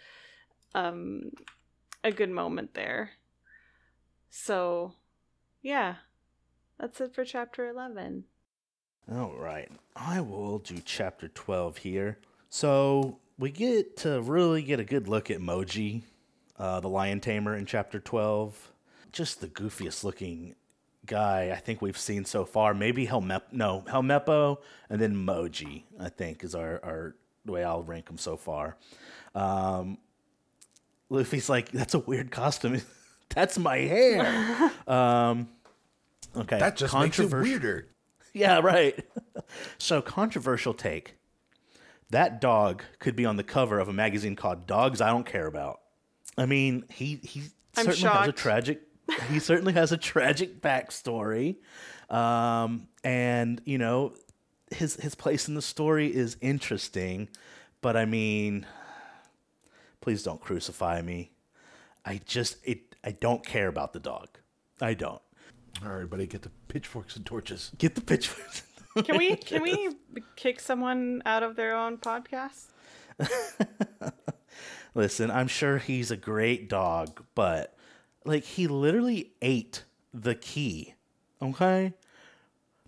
[0.75, 1.31] um
[2.05, 3.11] a good moment there.
[4.31, 4.95] So,
[5.61, 5.97] yeah.
[6.79, 8.25] That's it for chapter 11.
[9.13, 9.71] All right.
[9.95, 12.19] I will do chapter 12 here.
[12.49, 16.03] So we get to really get a good look at Moji,
[16.59, 18.73] uh, the lion tamer in chapter 12.
[19.13, 20.55] Just the goofiest looking
[21.07, 22.75] guy I think we've seen so far.
[22.75, 27.83] Maybe Helmep, no, Helmeppo, and then Moji, I think, is our, our the way I'll
[27.83, 28.77] rank them so far.
[29.35, 29.99] Um,
[31.11, 32.81] Luffy's like, that's a weird costume.
[33.31, 34.73] that's my hair.
[34.87, 35.49] um,
[36.37, 36.59] okay.
[36.59, 37.89] That just makes it weirder.
[38.33, 39.05] yeah, right.
[39.79, 41.17] so controversial take.
[42.11, 45.47] That dog could be on the cover of a magazine called Dogs I Don't Care
[45.47, 45.81] About.
[46.37, 47.45] I mean, he he
[47.77, 48.83] I'm certainly has a tragic
[49.31, 51.57] he certainly has a tragic backstory.
[52.09, 54.15] Um, and you know,
[54.71, 57.29] his his place in the story is interesting,
[57.81, 58.67] but I mean,
[60.01, 61.33] please don't crucify me.
[62.05, 64.29] I just it I don't care about the dog.
[64.81, 65.23] I don't.
[65.83, 67.73] All right, everybody, get the pitchforks and torches.
[67.79, 68.63] Get the pitchforks.
[69.05, 69.91] Can we can we
[70.37, 72.67] kick someone out of their own podcast?
[74.95, 77.75] Listen, I'm sure he's a great dog, but
[78.25, 80.95] like he literally ate the key.
[81.41, 81.93] Okay?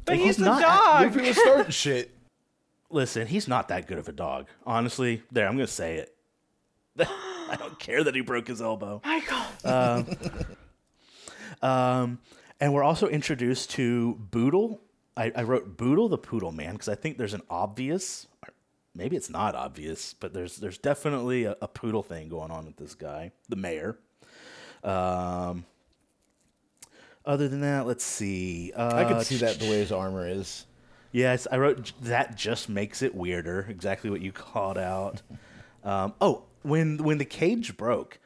[0.04, 1.16] But Like, he's, he's the not- dog.
[1.16, 2.10] Luffy was starting shit.
[2.90, 4.46] Listen, he's not that good of a dog.
[4.66, 6.14] Honestly, there, I'm going to say it.
[7.00, 9.00] I don't care that he broke his elbow.
[9.04, 9.42] Michael.
[11.62, 12.18] Um,
[12.60, 14.80] and we're also introduced to Boodle.
[15.16, 18.52] I, I wrote Boodle the Poodle Man because I think there's an obvious, or
[18.94, 22.76] maybe it's not obvious, but there's there's definitely a, a poodle thing going on with
[22.76, 23.96] this guy, the mayor.
[24.84, 25.64] Um,
[27.24, 28.72] other than that, let's see.
[28.76, 30.66] Uh, I can see that the way his armor is.
[31.10, 33.66] Yes, I wrote that just makes it weirder.
[33.68, 35.22] Exactly what you called out.
[35.84, 38.18] Um, oh, when when the cage broke,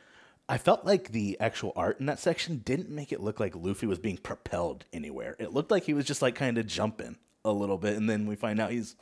[0.48, 3.86] I felt like the actual art in that section didn't make it look like Luffy
[3.86, 5.36] was being propelled anywhere.
[5.38, 8.26] It looked like he was just like kind of jumping a little bit, and then
[8.26, 8.96] we find out he's,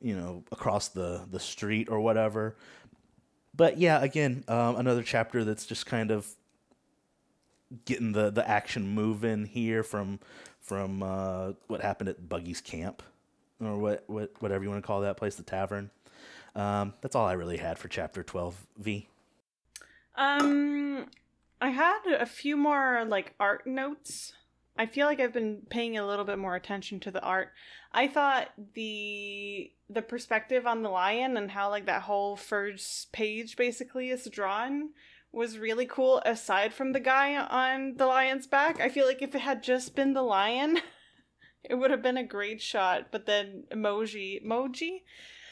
[0.00, 2.56] you know, across the the street or whatever.
[3.54, 6.28] But yeah, again, um, another chapter that's just kind of
[7.84, 10.20] getting the the action moving here from
[10.60, 13.02] from uh, what happened at Buggy's camp
[13.60, 15.90] or what, what whatever you want to call that place, the tavern.
[16.54, 19.08] Um, that's all I really had for chapter twelve Vee.
[20.16, 21.06] Um,
[21.60, 24.32] I had a few more like art notes.
[24.78, 27.52] I feel like I've been paying a little bit more attention to the art.
[27.92, 33.56] I thought the the perspective on the lion and how like that whole first page
[33.56, 34.90] basically is drawn
[35.36, 38.80] was really cool aside from the guy on the lion's back.
[38.80, 40.78] I feel like if it had just been the lion,
[41.64, 45.02] it would have been a great shot, but then emoji emoji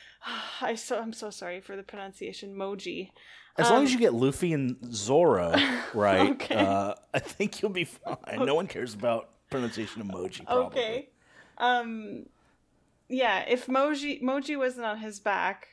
[0.60, 3.10] I so I'm so sorry for the pronunciation moji.
[3.56, 5.54] As long Um, as you get Luffy and Zoro
[5.94, 6.56] right, Okay.
[6.56, 8.16] uh, I think you'll be fine.
[8.44, 10.44] No one cares about pronunciation emoji.
[10.46, 10.66] Probably.
[10.80, 11.08] Okay.
[11.58, 12.26] Um
[13.08, 15.68] yeah, if Moji Moji wasn't on his back,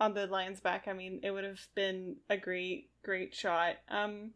[0.00, 3.76] on the lion's back, I mean, it would have been a great great shot.
[3.88, 4.32] Um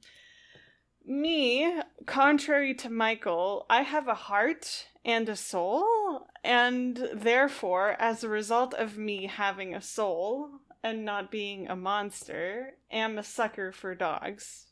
[1.09, 1.73] me,
[2.05, 8.75] contrary to Michael, I have a heart and a soul, and therefore, as a result
[8.75, 10.51] of me having a soul
[10.85, 14.67] and not being a monster, am a sucker for dogs.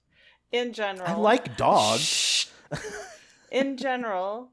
[0.52, 1.08] In general.
[1.08, 2.50] I like dogs.
[3.50, 4.52] in general,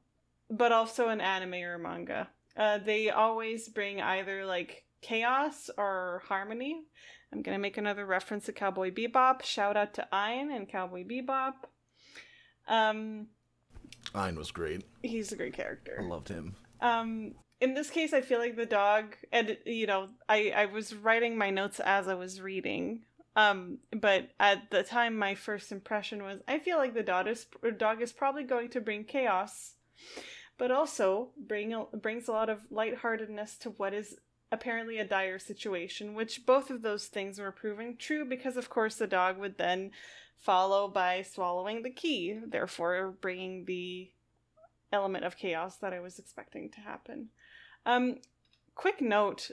[0.50, 2.30] but also in anime or manga.
[2.56, 6.82] Uh, they always bring either like chaos or harmony.
[7.32, 9.44] I'm gonna make another reference to Cowboy Bebop.
[9.44, 11.54] Shout out to Ein and Cowboy Bebop.
[12.68, 13.28] Um,
[14.16, 14.84] Ein was great.
[15.04, 15.98] he's a great character.
[16.00, 16.56] I loved him.
[16.82, 20.96] Um, in this case, I feel like the dog, and you know, I I was
[20.96, 23.04] writing my notes as I was reading.
[23.36, 27.48] Um, but at the time, my first impression was I feel like the dog is
[27.78, 29.74] dog is probably going to bring chaos,
[30.58, 34.18] but also bring a, brings a lot of lightheartedness to what is
[34.54, 36.13] apparently a dire situation.
[36.13, 39.92] Which both of those things were proving true because, of course, the dog would then
[40.38, 44.12] follow by swallowing the key, therefore bringing the
[44.92, 47.30] element of chaos that I was expecting to happen.
[47.86, 48.18] Um,
[48.76, 49.52] quick note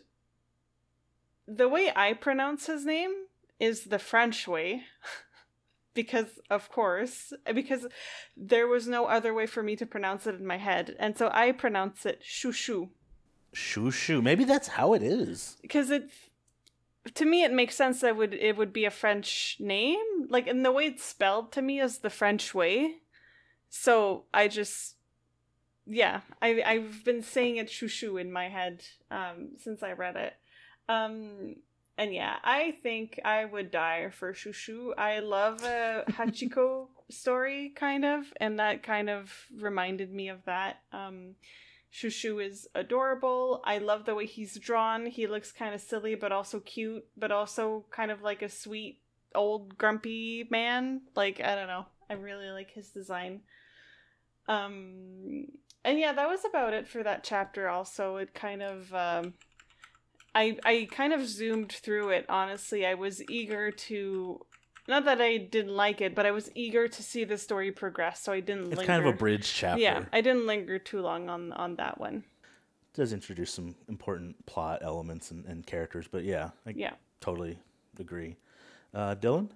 [1.48, 3.12] the way I pronounce his name
[3.58, 4.84] is the French way.
[5.94, 7.86] because, of course, because
[8.36, 10.94] there was no other way for me to pronounce it in my head.
[10.98, 12.90] And so I pronounce it chouchou.
[13.52, 14.22] Shoo.
[14.22, 15.56] Maybe that's how it is.
[15.62, 16.10] Because it.
[17.14, 20.64] To me, it makes sense that would it would be a French name, like, and
[20.64, 22.96] the way it's spelled to me is the French way.
[23.70, 24.96] So I just
[25.86, 30.34] yeah, I I've been saying it shushu in my head um since I read it.
[30.88, 31.56] Um
[31.98, 34.92] and yeah, I think I would die for shushu.
[34.96, 40.80] I love a Hachiko story kind of and that kind of reminded me of that.
[40.92, 41.34] Um
[41.92, 43.62] Shushu is adorable.
[43.64, 45.06] I love the way he's drawn.
[45.06, 49.00] He looks kind of silly but also cute, but also kind of like a sweet
[49.34, 51.02] old grumpy man.
[51.16, 51.86] Like I don't know.
[52.08, 53.40] I really like his design.
[54.48, 55.46] Um
[55.84, 57.68] and yeah, that was about it for that chapter.
[57.68, 59.34] Also, it kind of, um,
[60.34, 62.26] I I kind of zoomed through it.
[62.28, 64.44] Honestly, I was eager to,
[64.88, 68.20] not that I didn't like it, but I was eager to see the story progress.
[68.22, 68.66] So I didn't.
[68.68, 68.86] It's linger.
[68.86, 69.80] kind of a bridge chapter.
[69.80, 72.24] Yeah, I didn't linger too long on on that one.
[72.92, 76.94] It does introduce some important plot elements and, and characters, but yeah, I Yeah.
[77.20, 77.58] totally
[77.98, 78.36] agree.
[78.92, 79.50] Uh, Dylan?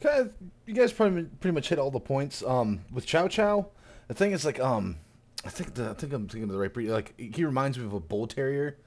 [0.00, 0.32] Kind of,
[0.66, 2.42] you guys pretty pretty much hit all the points.
[2.42, 3.66] Um, with Chow Chow,
[4.08, 4.96] the thing is like um,
[5.44, 6.88] I think the I think I'm thinking of the right breed.
[6.88, 8.78] Like he reminds me of a bull terrier.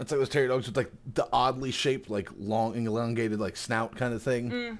[0.00, 3.96] It's like those terrier dogs with like the oddly shaped, like long, elongated, like snout
[3.96, 4.78] kind of thing.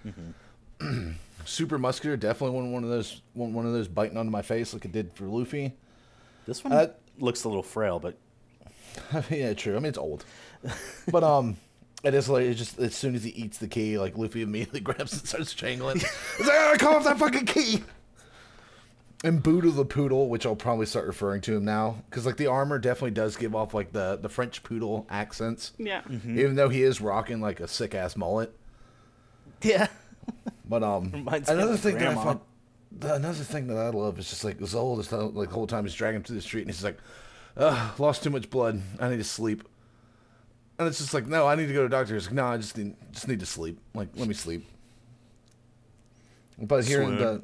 [1.44, 4.74] Super muscular, definitely one one of those one one of those biting onto my face
[4.74, 5.72] like it did for Luffy.
[6.46, 8.16] This one Uh, looks a little frail, but
[9.30, 9.74] yeah, true.
[9.76, 10.24] I mean, it's old,
[11.10, 11.56] but um,
[12.04, 14.80] it is like it's just as soon as he eats the key, like Luffy immediately
[14.88, 15.98] grabs and starts strangling.
[15.98, 17.82] He's like, "Ah, "Call off that fucking key!"
[19.24, 22.46] And Boodle the poodle, which I'll probably start referring to him now, because like the
[22.46, 26.02] armor definitely does give off like the the French poodle accents, Yeah.
[26.08, 28.54] even though he is rocking like a sick ass mullet.
[29.62, 29.88] yeah.
[30.68, 32.22] But um, Reminds me another of thing that I Grandma.
[32.24, 32.40] found,
[32.92, 35.84] the, another thing that I love is just like Zol, just like the whole time
[35.84, 36.98] he's dragging him through the street, and he's like,
[37.56, 38.80] Ugh, "Lost too much blood.
[39.00, 39.66] I need to sleep."
[40.78, 42.44] And it's just like, "No, I need to go to the doctor." He's like, "No,
[42.46, 43.80] I just need just need to sleep.
[43.94, 44.64] Like, let me sleep."
[46.60, 47.42] But hearing the,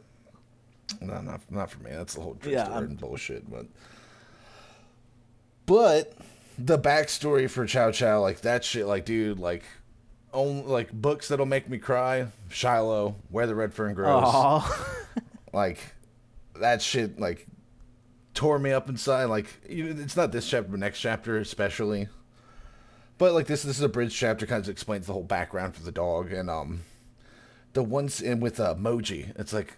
[1.00, 1.90] no, not not for me.
[1.92, 3.50] That's the whole Yeah, yeah, bullshit.
[3.50, 3.66] But,
[5.66, 6.12] but
[6.58, 9.64] the backstory for Chow Chow, like that shit, like dude, like.
[10.32, 14.64] Only, like books that'll make me cry, Shiloh, Where the Red Fern Grows
[15.52, 15.78] like
[16.60, 17.46] that shit like
[18.34, 22.08] tore me up inside like it's not this chapter but next chapter especially
[23.16, 25.82] but like this this is a bridge chapter kind of explains the whole background for
[25.82, 26.82] the dog and um
[27.72, 29.74] the ones in with uh, moji it's like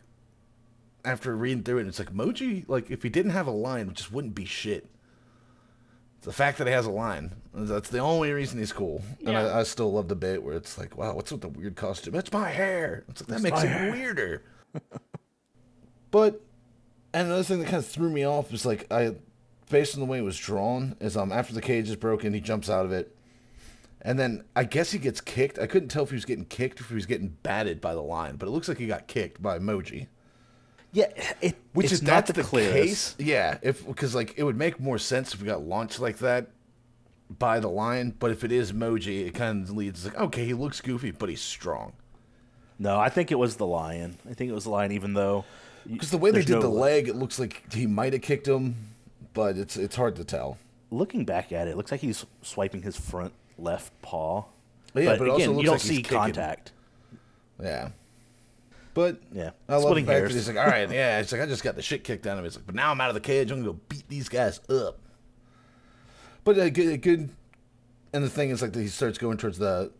[1.07, 3.95] after reading through it it's like moji like if he didn't have a line it
[3.95, 4.91] just wouldn't be shit.
[6.23, 9.01] The fact that he has a line that's the only reason he's cool.
[9.25, 11.77] And I, I still love the bit where it's like wow what's with the weird
[11.77, 12.15] costume?
[12.17, 13.05] It's my hair!
[13.09, 13.93] It's like that It's makes my it hair.
[13.93, 14.43] weirder.
[16.11, 16.41] But
[17.13, 19.17] and another thing that kind of threw me off is like I,
[19.71, 22.41] based on the way it was drawn, is um after the cage is broken, he
[22.41, 23.15] jumps out of it,
[24.03, 25.59] and then I guess he gets kicked.
[25.59, 27.95] I couldn't tell if he was getting kicked or if he was getting batted by
[27.95, 30.07] the line, but it looks like he got kicked by Moji.
[30.97, 31.09] Yeah,
[31.43, 32.75] it, Which it's is not that's the, the clearest.
[32.75, 33.59] case, yeah.
[33.61, 36.49] If because like it would make more sense if we got launched like that
[37.39, 40.55] by the line, but if it is Moji, it kind of leads like okay, he
[40.55, 41.93] looks goofy, but he's strong.
[42.79, 44.17] No, I think it was the lion.
[44.29, 45.45] I think it was the lion, even though
[45.87, 48.23] Because the way they did no the le- leg, it looks like he might have
[48.23, 48.77] kicked him,
[49.35, 50.57] but it's it's hard to tell.
[50.91, 54.45] Looking back at it, it looks like he's swiping his front left paw.
[54.95, 56.73] Yeah, but also again, you don't like see contact.
[57.63, 57.91] Yeah.
[58.97, 60.33] But Yeah, I love the splitting fact hairs.
[60.33, 62.39] that he's like, all right, yeah, it's like I just got the shit kicked out
[62.39, 62.47] of me.
[62.47, 63.51] It's like, but now I'm out of the cage.
[63.51, 65.01] I'm gonna go beat these guys up.
[66.45, 67.29] But a good, a good,
[68.15, 69.93] and the thing is like that he starts going towards the,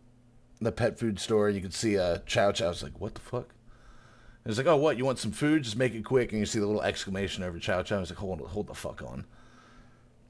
[0.61, 1.45] the pet food store.
[1.45, 2.69] And you can see uh, Chow Chow.
[2.71, 3.53] Chow's like, what the fuck?
[4.43, 4.97] And he's like, oh, what?
[4.97, 5.61] You want some food?
[5.61, 6.31] Just make it quick.
[6.31, 7.99] And you see the little exclamation over Chow Chow.
[7.99, 9.25] He's like, hold, hold the fuck on.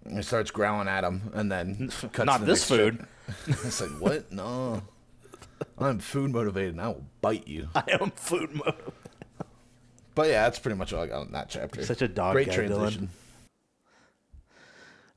[0.10, 3.06] He starts growling at him, and then cuts Not the this food.
[3.48, 4.30] it's like what?
[4.30, 4.82] No,
[5.78, 7.70] I'm food motivated, and I will bite you.
[7.76, 8.76] I am food mode.
[10.16, 11.86] But yeah, that's pretty much all I got on that chapter.
[11.86, 12.68] Such a dog Great guy, Dylan.
[12.68, 13.10] transition.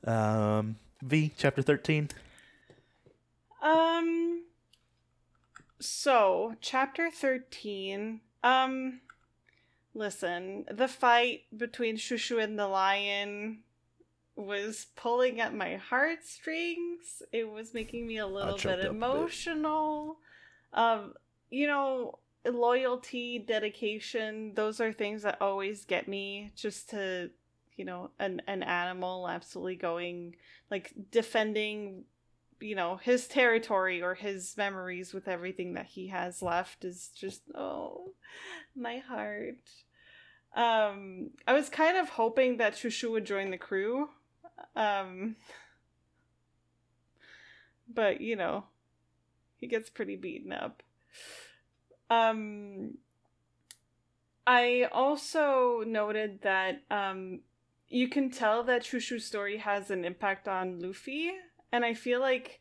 [0.03, 2.09] Um, Vee, chapter 13.
[3.63, 4.43] Um
[5.79, 8.21] so, chapter 13.
[8.43, 9.01] Um
[9.93, 13.59] listen, the fight between Shushu and the lion
[14.35, 17.21] was pulling at my heartstrings.
[17.31, 20.01] It was making me a little bit emotional.
[20.03, 20.17] a bit.
[20.73, 21.13] Um
[21.49, 27.29] you know, loyalty, dedication, those are things that always get me just to
[27.77, 30.35] you know, an an animal absolutely going
[30.69, 32.03] like defending
[32.59, 37.41] you know his territory or his memories with everything that he has left is just
[37.55, 38.11] oh
[38.75, 39.57] my heart.
[40.55, 44.09] Um i was kind of hoping that shushu would join the crew
[44.75, 45.35] um
[47.87, 48.65] but you know
[49.61, 50.83] he gets pretty beaten up
[52.09, 52.97] um
[54.45, 57.39] i also noted that um
[57.87, 61.31] you can tell that shushu's story has an impact on luffy
[61.71, 62.59] and I feel like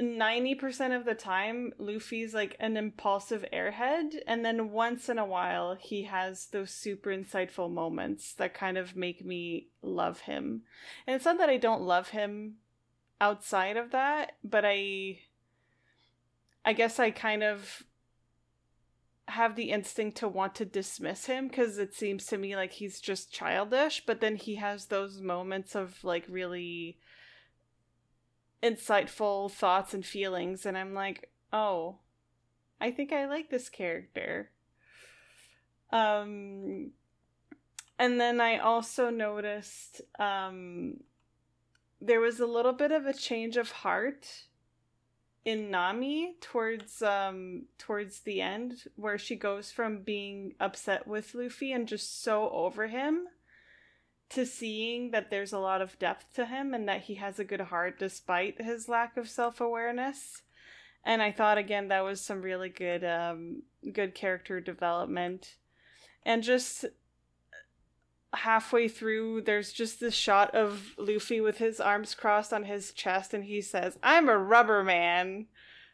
[0.00, 5.74] 90% of the time Luffy's like an impulsive airhead and then once in a while
[5.74, 10.62] he has those super insightful moments that kind of make me love him.
[11.06, 12.56] And it's not that I don't love him
[13.20, 15.20] outside of that, but I
[16.66, 17.84] I guess I kind of
[19.28, 23.00] have the instinct to want to dismiss him because it seems to me like he's
[23.00, 26.98] just childish, but then he has those moments of like really
[28.62, 31.98] insightful thoughts and feelings and I'm like, "Oh,
[32.80, 34.50] I think I like this character."
[35.92, 36.90] Um
[37.96, 40.98] and then I also noticed um
[42.00, 44.48] there was a little bit of a change of heart
[45.46, 51.72] in Nami towards um towards the end where she goes from being upset with Luffy
[51.72, 53.28] and just so over him
[54.28, 57.44] to seeing that there's a lot of depth to him and that he has a
[57.44, 60.42] good heart despite his lack of self-awareness.
[61.04, 65.54] And I thought again that was some really good um good character development.
[66.24, 66.86] And just
[68.32, 73.32] halfway through there's just this shot of Luffy with his arms crossed on his chest
[73.32, 75.46] and he says, "I'm a rubber man."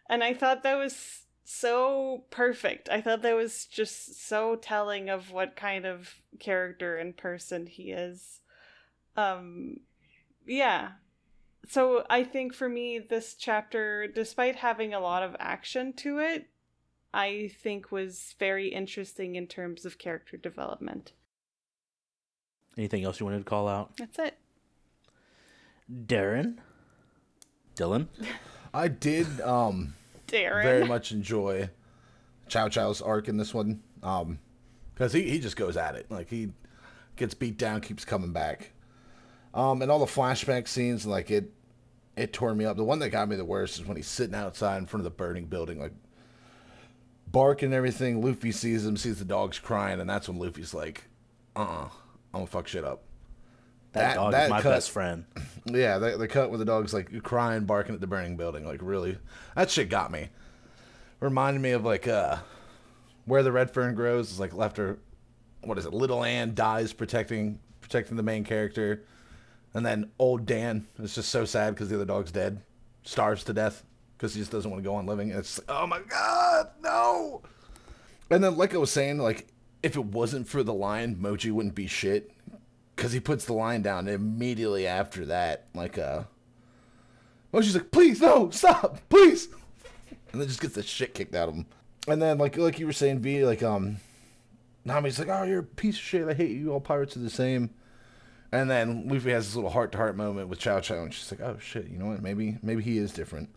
[0.09, 2.89] And I thought that was so perfect.
[2.89, 7.93] I thought that was just so telling of what kind of character and person he
[7.93, 8.41] is.
[9.16, 9.80] Um
[10.47, 10.93] yeah.
[11.68, 16.49] So I think for me this chapter despite having a lot of action to it,
[17.14, 21.12] I think was very interesting in terms of character development.
[22.76, 23.96] Anything else you wanted to call out?
[23.96, 24.38] That's it.
[26.06, 26.56] Darren?
[27.76, 28.08] Dylan?
[28.74, 29.94] I did um
[30.26, 30.62] Darren.
[30.62, 31.68] very much enjoy
[32.48, 33.82] Chow Chow's arc in this one.
[34.02, 34.38] Um,
[34.94, 36.10] because he, he just goes at it.
[36.10, 36.52] Like he
[37.16, 38.72] gets beat down, keeps coming back.
[39.54, 41.52] Um, and all the flashback scenes, like it,
[42.16, 42.76] it tore me up.
[42.76, 45.04] The one that got me the worst is when he's sitting outside in front of
[45.04, 45.92] the burning building, like
[47.30, 48.22] barking and everything.
[48.22, 51.04] Luffy sees him, sees the dogs crying, and that's when Luffy's like,
[51.56, 51.88] "Uh, uh-uh,
[52.33, 53.03] I'm gonna fuck shit up."
[53.93, 55.24] That, That- dog that is my cut- best friend.
[55.64, 58.80] Yeah, the, the cut with the dogs like crying, barking at the burning building, like
[58.83, 59.16] really,
[59.55, 60.28] that shit got me.
[61.20, 62.39] Reminded me of like uh,
[63.26, 64.99] where the red fern grows is like after,
[65.61, 65.95] what is it?
[65.95, 69.05] Little Ann dies protecting protecting the main character,
[69.72, 72.61] and then old Dan is just so sad because the other dog's dead,
[73.05, 73.85] starves to death
[74.18, 75.30] because he just doesn't want to go on living.
[75.30, 77.43] And it's like, oh my god, no.
[78.30, 79.47] And then like I was saying, like
[79.83, 82.30] if it wasn't for the lion, Moji wouldn't be shit
[82.95, 85.66] because he puts the line down immediately after that.
[85.74, 86.24] Like, uh,
[87.51, 89.49] well, like, please, no, stop, please,
[90.33, 91.66] and then just gets the shit kicked out of him.
[92.09, 93.99] And then, like, like you were saying, Vee, like, um,
[94.85, 96.28] Nami's like, oh, you're a piece of shit.
[96.28, 96.72] I hate you.
[96.72, 97.70] All pirates are the same.
[98.51, 101.30] And then Luffy has this little heart to heart moment with Chow Chow, and she's
[101.30, 102.22] like, oh shit, you know what?
[102.22, 103.49] Maybe, maybe he is different.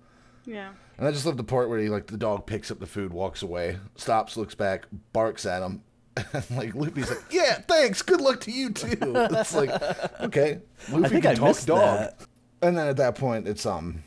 [0.45, 0.69] Yeah.
[0.97, 3.11] And I just love the part where he like the dog picks up the food,
[3.11, 5.81] walks away, stops, looks back, barks at him,
[6.51, 8.01] like Luffy's like, "Yeah, thanks.
[8.01, 9.69] Good luck to you too." It's like,
[10.21, 10.59] okay,
[10.89, 11.79] Luffy think can I talk missed dog.
[11.79, 12.19] that.
[12.61, 14.03] And then at that point, it's um.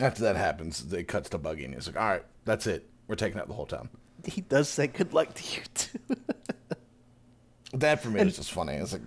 [0.00, 2.88] After that happens, it cuts to Buggy, and he's like, "All right, that's it.
[3.06, 3.88] We're taking out the whole town."
[4.26, 5.98] He does say good luck to you too.
[7.74, 8.74] That for me is just funny.
[8.74, 9.02] It's like,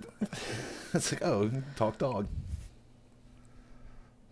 [0.93, 2.27] it's like, oh, talk dog.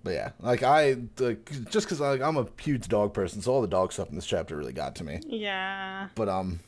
[0.04, 3.62] But yeah, like I, like, just because like, I'm a huge dog person, so all
[3.62, 5.22] the dog stuff in this chapter really got to me.
[5.26, 6.10] Yeah.
[6.16, 6.60] But um,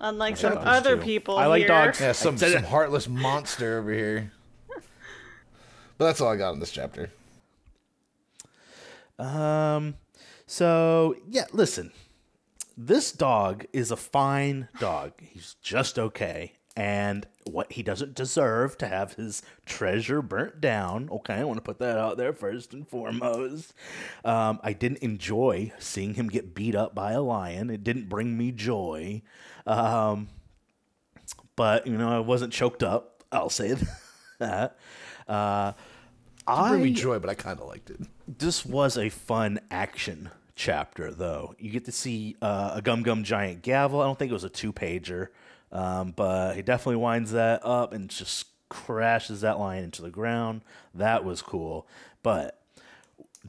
[0.00, 1.02] Unlike I some like other too.
[1.02, 1.68] people I like here.
[1.68, 2.00] dogs.
[2.00, 4.32] Yeah, some, some heartless monster over here.
[5.98, 7.10] But that's all I got in this chapter.
[9.18, 9.96] Um,
[10.46, 11.90] so yeah, listen,
[12.76, 15.14] this dog is a fine dog.
[15.20, 16.52] He's just okay.
[16.78, 21.08] And what he doesn't deserve to have his treasure burnt down.
[21.10, 23.74] Okay, I want to put that out there first and foremost.
[24.24, 27.68] Um, I didn't enjoy seeing him get beat up by a lion.
[27.68, 29.22] It didn't bring me joy.
[29.66, 30.28] Um,
[31.56, 33.24] but you know, I wasn't choked up.
[33.32, 33.74] I'll say
[34.38, 34.78] that.
[35.26, 35.72] Uh,
[36.40, 38.00] It bring me I joy, but I kind of liked it.
[38.28, 41.54] this was a fun action chapter, though.
[41.58, 44.00] You get to see uh, a Gum Gum Giant gavel.
[44.00, 45.28] I don't think it was a two pager,
[45.72, 50.62] um, but he definitely winds that up and just crashes that lion into the ground.
[50.94, 51.86] That was cool.
[52.22, 52.60] But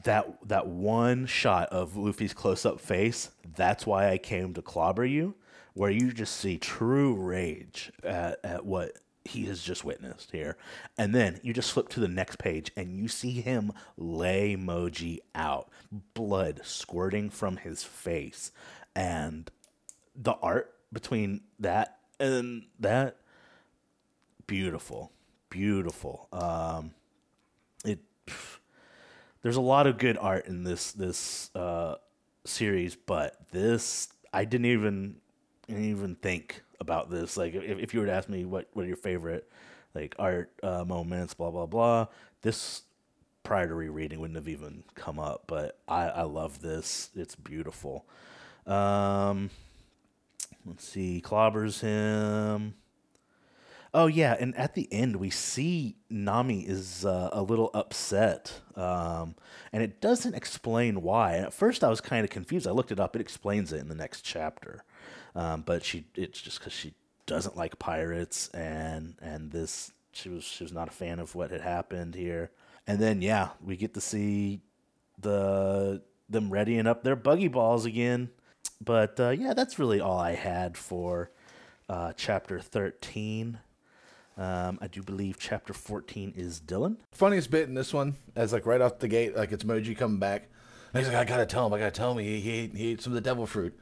[0.04, 5.04] that that one shot of Luffy's close up face, that's why I came to clobber
[5.04, 5.34] you,
[5.74, 10.56] where you just see true rage at, at what he has just witnessed here.
[10.96, 15.18] And then you just flip to the next page and you see him lay Moji
[15.34, 15.68] out,
[16.14, 18.50] blood squirting from his face.
[18.96, 19.50] And
[20.16, 23.16] the art between that and that
[24.46, 25.12] beautiful,
[25.48, 26.28] beautiful.
[26.32, 26.92] Um
[27.84, 28.00] it
[29.42, 31.96] there's a lot of good art in this this uh,
[32.44, 35.16] series, but this I didn't even
[35.66, 37.36] didn't even think about this.
[37.36, 39.50] Like if, if you were to ask me what what are your favorite
[39.94, 42.06] like art uh, moments, blah blah blah,
[42.42, 42.82] this
[43.42, 45.44] prior to rereading wouldn't have even come up.
[45.46, 47.10] But I I love this.
[47.14, 48.04] It's beautiful.
[48.66, 49.50] Um,
[50.70, 52.74] let's see, clobbers him.
[53.92, 59.34] Oh yeah, and at the end we see Nami is uh, a little upset, um,
[59.72, 61.34] and it doesn't explain why.
[61.34, 62.68] And at first, I was kind of confused.
[62.68, 64.84] I looked it up; it explains it in the next chapter.
[65.34, 66.94] Um, but she, it's just because she
[67.26, 71.50] doesn't like pirates, and and this she was she was not a fan of what
[71.50, 72.52] had happened here.
[72.86, 74.60] And then yeah, we get to see
[75.18, 78.30] the them readying up their buggy balls again.
[78.80, 81.30] But uh, yeah, that's really all I had for
[81.88, 83.58] uh, chapter thirteen.
[84.40, 86.96] Um, I do believe chapter 14 is Dylan.
[87.12, 90.18] Funniest bit in this one, as like right off the gate, like it's Moji coming
[90.18, 90.48] back.
[90.94, 92.92] And he's like, I gotta tell him, I gotta tell him he, he, ate, he
[92.92, 93.78] ate some of the devil fruit.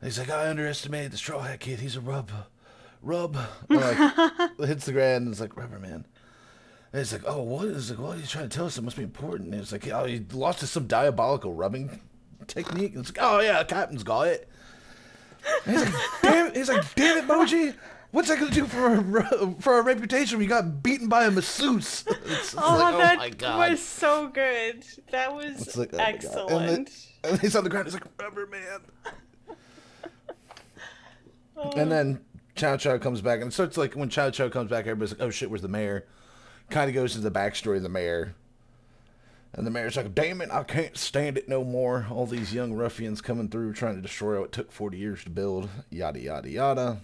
[0.00, 1.80] And he's like, I underestimated the straw hat kid.
[1.80, 2.30] He's a rub,
[3.02, 3.36] rub.
[3.68, 3.96] Like
[4.58, 6.06] hits the ground and it's like rubber man.
[6.92, 8.78] And he's like, oh, what is like, what are you trying to tell us?
[8.78, 9.52] It must be important.
[9.52, 12.00] And it's like, oh, he lost to some diabolical rubbing
[12.44, 12.92] technique.
[12.94, 14.48] And it's like, oh yeah, Captain's got it.
[15.66, 16.56] And he's like, damn it.
[16.56, 17.74] He's like, damn it, Moji.
[18.10, 20.38] What's that gonna do for our, for our reputation?
[20.38, 22.04] We got beaten by a masseuse.
[22.26, 23.70] It's, it's Oh, like, that oh my god.
[23.72, 24.84] was so good.
[25.10, 26.50] That was It's like, oh excellent.
[26.52, 27.86] And, then, and he's on the ground.
[27.86, 29.56] He's like, rubber man.
[31.56, 31.70] Oh.
[31.76, 32.20] And then
[32.56, 35.20] Chow Chow comes back, and it starts like when Chow Chow comes back, everybody's like,
[35.22, 36.06] "Oh shit, where's the mayor?"
[36.70, 38.34] Kind of goes to the backstory of the mayor,
[39.54, 42.06] and the mayor's like, "Damn it, I can't stand it no more.
[42.10, 45.68] All these young ruffians coming through trying to destroy what took forty years to build.
[45.90, 47.00] Yada yada yada."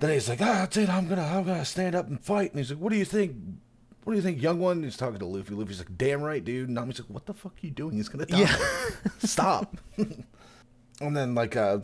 [0.00, 0.88] Then he's like, "Ah, that's it.
[0.88, 3.36] I'm gonna, I'm gonna stand up and fight." And he's like, "What do you think?"
[4.04, 4.78] What do you think, young one?
[4.78, 5.54] And he's talking to Luffy.
[5.54, 7.96] Luffy's like, "Damn right, dude." And Nami's like, "What the fuck are you doing?
[7.96, 8.40] He's gonna die.
[8.40, 8.56] Yeah.
[9.18, 11.80] Stop." and then like uh,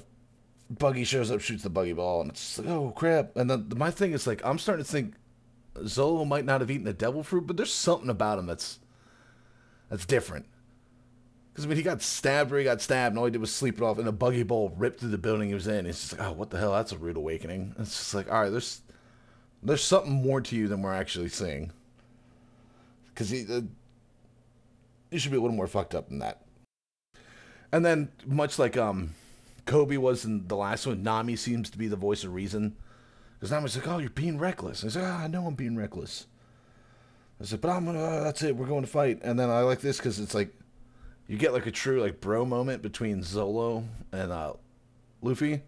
[0.71, 3.37] Buggy shows up, shoots the buggy ball, and it's like, oh crap.
[3.37, 5.15] And then my thing is like, I'm starting to think
[5.85, 8.79] Zolo might not have eaten the devil fruit, but there's something about him that's
[9.89, 10.47] that's different.
[11.53, 13.53] Because I mean, he got stabbed where he got stabbed, and all he did was
[13.53, 15.87] sleep it off, and a buggy ball ripped through the building he was in.
[15.87, 16.73] It's just like, oh, what the hell?
[16.73, 17.75] That's a rude awakening.
[17.79, 18.83] It's just like, all right, there's
[19.63, 21.73] there's something more to you than we're actually seeing.
[23.09, 23.63] Because he, uh,
[25.11, 26.43] you should be a little more fucked up than that.
[27.73, 29.15] And then, much like um,
[29.67, 32.77] Koby was in the last one, Nami seems to be the voice of reason.
[33.47, 34.83] Because Nami's like, oh, you're being reckless.
[34.83, 36.27] And he's like, ah, I know I'm being reckless.
[37.41, 39.21] I said, but I'm gonna, uh, that's it, we're going to fight.
[39.23, 40.53] And then I like this because it's like,
[41.29, 44.55] you get like a true like bro moment between Zolo and uh,
[45.23, 45.63] Luffy.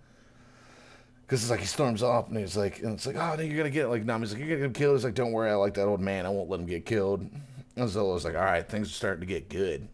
[1.24, 3.57] Because it's like he storms off and he's like, and it's like, oh, no, you're
[3.57, 4.97] gonna get like Nami's like, you're gonna get killed.
[4.97, 6.26] He's like, don't worry, I like that old man.
[6.26, 7.20] I won't let him get killed.
[7.20, 9.87] And Zolo's like, all right, things are starting to get good.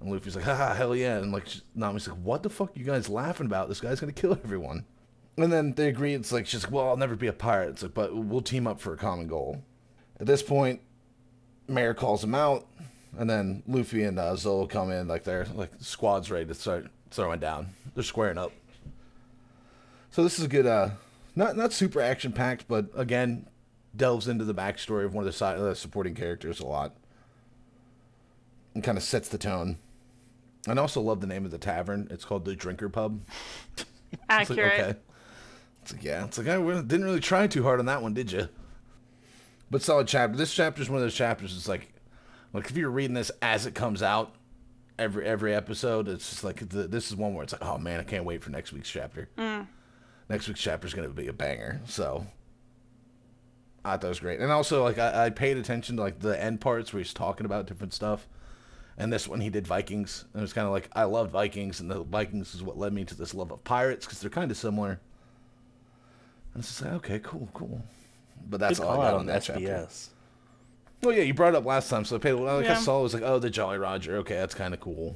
[0.00, 1.18] And Luffy's like, haha, hell yeah.
[1.18, 3.68] And like Nami's like, what the fuck are you guys laughing about?
[3.68, 4.86] This guy's gonna kill everyone.
[5.38, 6.14] And then they agree.
[6.14, 7.70] It's like she's like, well, I'll never be a pirate.
[7.70, 9.62] It's like, but we'll team up for a common goal.
[10.18, 10.80] At this point,
[11.68, 12.66] Mayor calls him out,
[13.18, 16.86] and then Luffy and uh, Zolo come in like they're like squad's ready to start
[17.10, 17.68] throwing down.
[17.94, 18.52] They're squaring up.
[20.10, 20.90] So this is a good, uh,
[21.34, 23.46] not not super action packed, but again,
[23.94, 26.94] delves into the backstory of one of the side, uh, supporting characters a lot,
[28.74, 29.76] and kind of sets the tone.
[30.66, 32.08] And I also love the name of the tavern.
[32.10, 33.20] It's called the Drinker Pub.
[34.12, 34.80] It's like, Accurate.
[34.80, 34.98] okay.
[35.86, 36.24] It's like, yeah.
[36.24, 38.48] It's like, I didn't really try too hard on that one, did you?
[39.70, 40.36] But solid chapter.
[40.36, 41.56] This chapter is one of those chapters.
[41.56, 41.92] It's like,
[42.52, 44.34] like if you're reading this as it comes out,
[44.98, 48.00] every every episode, it's just like the, this is one where it's like, oh man,
[48.00, 49.28] I can't wait for next week's chapter.
[49.38, 49.68] Mm.
[50.28, 51.80] Next week's chapter is gonna be a banger.
[51.86, 52.26] So
[53.84, 56.42] I thought it was great, and also like I, I paid attention to like the
[56.42, 58.26] end parts where he's talking about different stuff.
[58.98, 61.80] And this one he did Vikings, and it was kind of like I love Vikings,
[61.80, 64.50] and the Vikings is what led me to this love of pirates because they're kind
[64.50, 65.00] of similar.
[66.56, 67.82] And it's just like okay, cool, cool.
[68.48, 69.44] But that's Good all I got on on that SBS.
[69.44, 69.86] chapter.
[71.02, 72.32] Well, yeah, you brought it up last time, so I paid.
[72.32, 74.16] Like I saw, it was like, oh, the Jolly Roger.
[74.18, 75.14] Okay, that's kind of cool.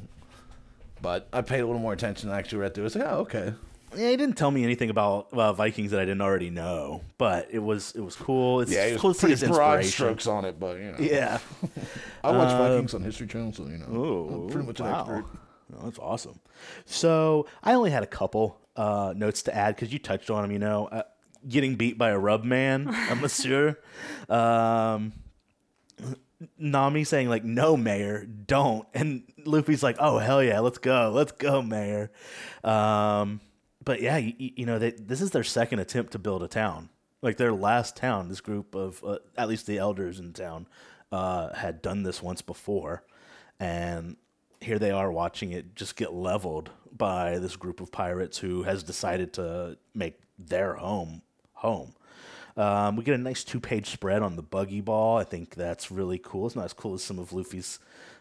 [1.01, 2.29] But I paid a little more attention.
[2.29, 2.85] and actually read through.
[2.85, 2.87] it.
[2.89, 3.55] It's like, oh, okay.
[3.97, 7.49] Yeah, he didn't tell me anything about uh, Vikings that I didn't already know, but
[7.51, 8.61] it was it was cool.
[8.61, 10.97] It's Yeah, it was to see his pretty broad strokes on it, but you know,
[11.01, 11.39] Yeah.
[12.23, 15.01] I watch Vikings on History Channel, so you know, Oh, I'm pretty much an wow.
[15.01, 15.25] expert.
[15.77, 16.39] Oh, that's awesome.
[16.85, 20.53] So I only had a couple uh, notes to add because you touched on them.
[20.53, 21.03] You know, uh,
[21.49, 23.79] getting beat by a rub man, a monsieur.
[24.29, 25.13] Um,
[26.59, 31.33] Nami saying like, "No, Mayor, don't," and Luffy's like, "Oh hell yeah, let's go, let's
[31.33, 32.11] go, Mayor."
[32.65, 33.41] Um,
[33.85, 36.89] but yeah, you, you know, they, this is their second attempt to build a town.
[37.23, 40.67] Like their last town, this group of uh, at least the elders in town
[41.13, 43.05] uh, had done this once before,
[43.59, 44.17] and
[44.61, 48.83] here they are watching it just get leveled by this group of pirates who has
[48.83, 51.23] decided to make their home
[51.61, 51.95] home.
[52.57, 55.17] Um, we get a nice two-page spread on the buggy ball.
[55.19, 56.47] I think that's really cool.
[56.47, 57.79] It's not as cool as some of Luffy's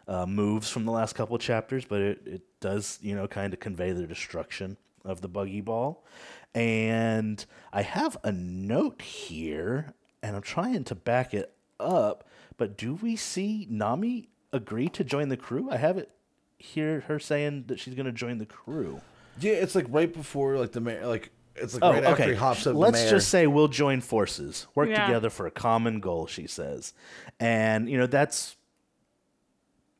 [0.07, 3.59] uh, moves from the last couple chapters, but it, it does, you know, kind of
[3.59, 6.05] convey the destruction of the buggy ball.
[6.53, 12.27] And I have a note here, and I'm trying to back it up.
[12.57, 15.69] But do we see Nami agree to join the crew?
[15.71, 16.11] I have it
[16.57, 19.01] here, her saying that she's going to join the crew.
[19.39, 21.31] Yeah, it's like right before like the like
[21.62, 22.32] it's like Oh, right after okay.
[22.34, 22.76] he hops up.
[22.76, 23.12] Let's the mayor.
[23.12, 25.05] just say we'll join forces, work Yeah.
[25.05, 26.28] together for a common goal.
[26.28, 26.93] She says,
[27.39, 28.55] and you know that's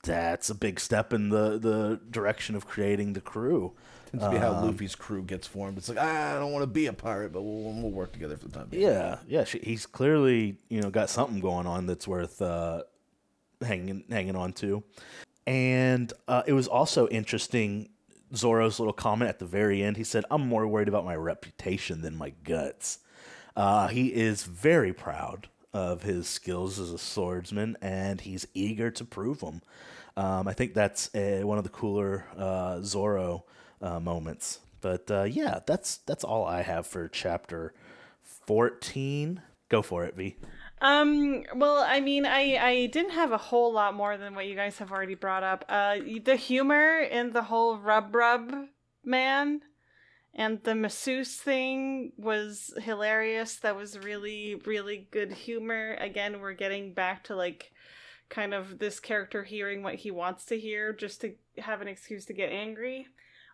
[0.04, 3.74] that's a big step in the the direction of creating the crew.
[4.10, 5.78] tends to be Um, how Luffy's crew gets formed.
[5.78, 8.38] It's like ah, I don't want to be a pirate, but we'll, we'll work together
[8.38, 8.84] for the time being.
[8.84, 9.44] Yeah, yeah.
[9.44, 12.84] She, he's clearly you know got something going on that's worth uh,
[13.62, 14.84] hanging hanging on to.
[15.46, 17.90] And uh, it was also interesting.
[18.36, 19.98] Zoro's little comment at the very end.
[19.98, 23.00] He said, "I'm more worried about my reputation than my guts."
[23.56, 29.06] Uh, he is very proud of his skills as a swordsman, and he's eager to
[29.06, 29.62] prove them.
[30.18, 33.46] Um, I think that's uh one of the cooler uh, Zoro
[33.82, 34.60] uh, moments.
[34.82, 37.74] But uh, yeah, that's that's all I have for chapter
[38.24, 39.42] 14.
[39.70, 40.38] Go for it, Vee.
[40.82, 44.56] Um, well, I mean, I I didn't have a whole lot more than what you
[44.56, 45.66] guys have already brought up.
[45.68, 48.54] Uh, the humor in the whole rub rub
[49.04, 49.62] man
[50.34, 53.58] and the masseuse thing was hilarious.
[53.58, 55.98] That was really really good humor.
[56.00, 57.74] Again, we're getting back to like
[58.30, 62.26] kind of this character hearing what he wants to hear just to have an excuse
[62.26, 63.08] to get angry.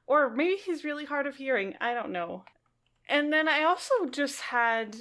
[0.06, 1.74] Or maybe he's really hard of hearing.
[1.82, 2.44] I don't know.
[3.10, 4.96] And then I also just had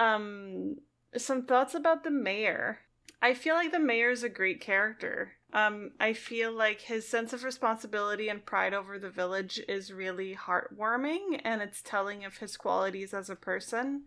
[0.00, 0.78] um
[1.16, 2.80] some thoughts about the mayor.
[3.22, 5.32] I feel like the mayor is a great character.
[5.52, 10.34] Um, I feel like his sense of responsibility and pride over the village is really
[10.34, 14.02] heartwarming and it's telling of his qualities as a person.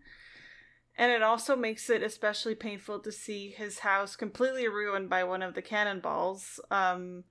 [0.96, 5.42] And it also makes it especially painful to see his house completely ruined by one
[5.42, 6.60] of the cannonballs.
[6.70, 7.24] Um,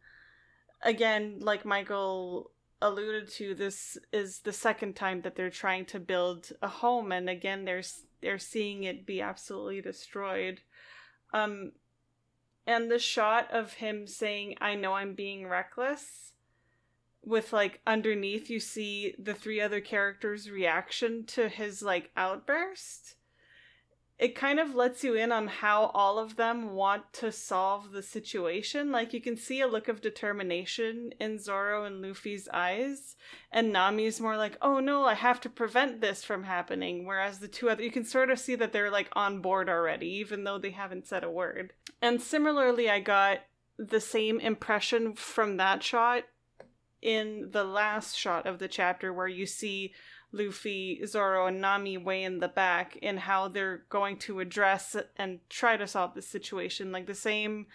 [0.81, 2.51] again, like Michael
[2.81, 7.29] alluded to, this is the second time that they're trying to build a home, and
[7.29, 7.83] again, they're
[8.21, 10.61] they're seeing it be absolutely destroyed.
[11.33, 11.73] Um,
[12.65, 16.33] and the shot of him saying, "I know I'm being reckless,"
[17.23, 23.15] with like underneath, you see the three other characters' reaction to his like outburst
[24.19, 28.01] it kind of lets you in on how all of them want to solve the
[28.01, 28.91] situation.
[28.91, 33.15] Like you can see a look of determination in Zoro and Luffy's eyes,
[33.51, 37.47] and Nami's more like, "Oh no, I have to prevent this from happening." Whereas the
[37.47, 40.57] two other, you can sort of see that they're like on board already, even though
[40.57, 41.73] they haven't said a word.
[42.01, 43.41] And similarly, I got
[43.77, 46.23] the same impression from that shot
[47.01, 49.93] in the last shot of the chapter where you see
[50.31, 55.39] Luffy, Zoro, and Nami way in the back in how they're going to address and
[55.49, 56.91] try to solve the situation.
[56.91, 57.67] Like the same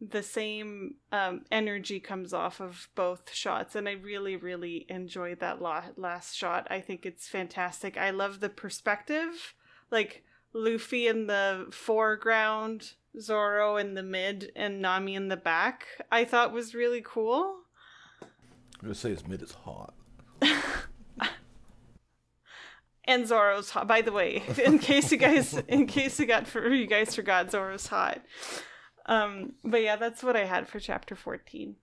[0.00, 5.62] the same um, energy comes off of both shots and i really really enjoyed that
[5.62, 9.54] la- last shot i think it's fantastic i love the perspective
[9.92, 16.24] like luffy in the foreground zoro in the mid and nami in the back i
[16.24, 17.62] thought was really cool
[18.82, 19.94] I'm gonna say his mid is hot.
[23.04, 23.88] and Zoro's hot.
[23.88, 27.50] By the way, in case you guys, in case you got for you guys forgot,
[27.50, 28.20] Zoro's hot.
[29.06, 31.76] Um, but yeah, that's what I had for chapter fourteen.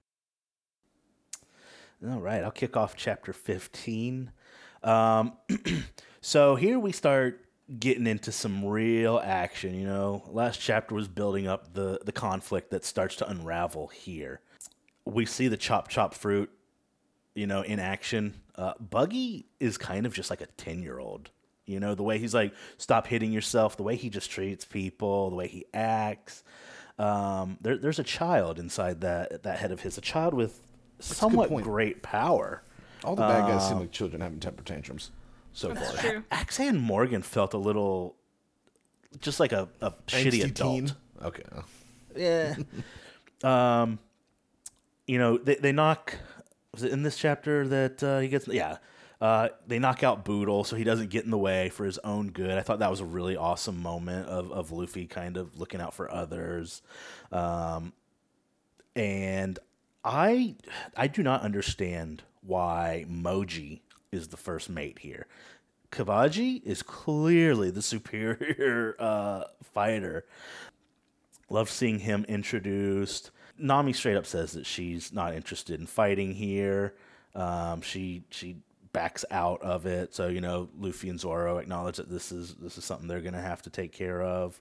[2.07, 4.31] All right, I'll kick off chapter fifteen.
[4.83, 5.33] Um,
[6.21, 7.41] so here we start
[7.77, 9.75] getting into some real action.
[9.75, 14.41] You know, last chapter was building up the the conflict that starts to unravel here.
[15.05, 16.49] We see the chop chop fruit,
[17.35, 18.33] you know, in action.
[18.55, 21.29] Uh, Buggy is kind of just like a ten year old.
[21.65, 25.29] You know, the way he's like, stop hitting yourself, the way he just treats people,
[25.29, 26.43] the way he acts.
[26.97, 30.59] Um, there, there's a child inside that that head of his, a child with
[30.99, 32.63] somewhat great power.
[33.03, 35.11] All the bad guys seem like children having temper tantrums
[35.53, 36.11] so That's far.
[36.11, 36.23] true.
[36.31, 38.15] Axe-Hand Morgan felt a little,
[39.19, 40.75] just like a, a shitty adult.
[40.75, 40.91] teen.
[41.21, 41.43] Okay.
[42.15, 42.55] Yeah.
[43.43, 43.99] um,
[45.07, 46.15] you know, they they knock.
[46.79, 48.47] Was it in this chapter that uh, he gets?
[48.47, 48.77] Yeah.
[49.19, 52.29] Uh, they knock out Boodle so he doesn't get in the way for his own
[52.29, 52.51] good.
[52.51, 55.93] I thought that was a really awesome moment of, of Luffy kind of looking out
[55.93, 56.81] for others.
[57.33, 57.91] Um,
[58.95, 59.59] and
[60.05, 60.55] I
[60.95, 63.81] I do not understand why Moji
[64.13, 65.27] is the first mate here.
[65.91, 70.23] Kabaji is clearly the superior uh, fighter.
[71.49, 73.31] Love seeing him introduced.
[73.59, 76.93] Nami straight up says that she's not interested in fighting here.
[77.35, 78.57] Um, she she
[78.93, 80.15] backs out of it.
[80.15, 83.41] So you know, Luffy and Zoro acknowledge that this is this is something they're gonna
[83.41, 84.59] have to take care of.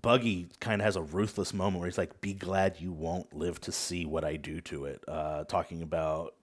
[0.00, 3.60] Buggy kind of has a ruthless moment where he's like, "Be glad you won't live
[3.62, 6.34] to see what I do to it." Uh, talking about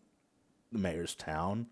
[0.71, 1.67] the mayor's town.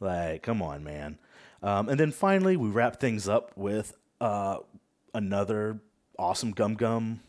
[0.00, 1.18] Like, come on, man.
[1.62, 4.58] Um, and then finally, we wrap things up with uh,
[5.14, 5.78] another
[6.18, 7.20] awesome Gum Gum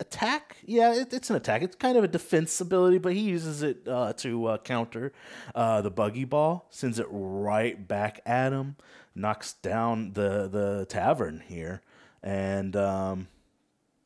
[0.00, 0.56] attack.
[0.64, 1.62] Yeah, it, it's an attack.
[1.62, 5.12] It's kind of a defense ability, but he uses it uh, to uh, counter
[5.54, 6.66] uh, the buggy ball.
[6.70, 8.76] Sends it right back at him.
[9.14, 11.82] Knocks down the the tavern here,
[12.22, 13.28] and um,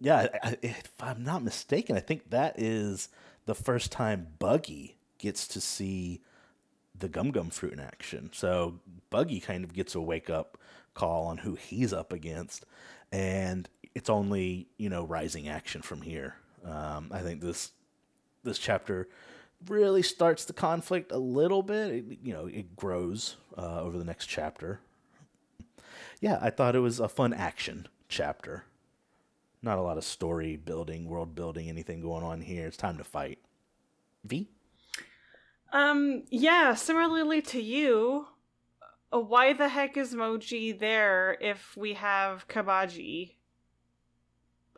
[0.01, 3.09] yeah, I, I, if I'm not mistaken, I think that is
[3.47, 6.21] the first time Buggy gets to see
[6.97, 8.31] the Gum Gum fruit in action.
[8.33, 8.81] So
[9.11, 10.59] Buggy kind of gets a wake up
[10.95, 12.67] call on who he's up against,
[13.11, 13.69] and
[13.99, 16.37] it's only you know rising action from here.
[16.65, 17.73] Um, I think this
[18.45, 19.09] this chapter
[19.67, 21.91] really starts the conflict a little bit.
[21.91, 24.81] It, you know, it grows uh, over the next chapter.
[26.21, 28.65] Yeah, I thought it was a fun action chapter.
[29.63, 32.69] Not a lot of story building, world building, anything going on here.
[32.69, 33.41] It's time to fight.
[34.25, 34.49] Vee.
[35.73, 38.29] Um, yeah, similarly to you,
[39.13, 43.33] uh, why the heck is Moji there if we have Kabaji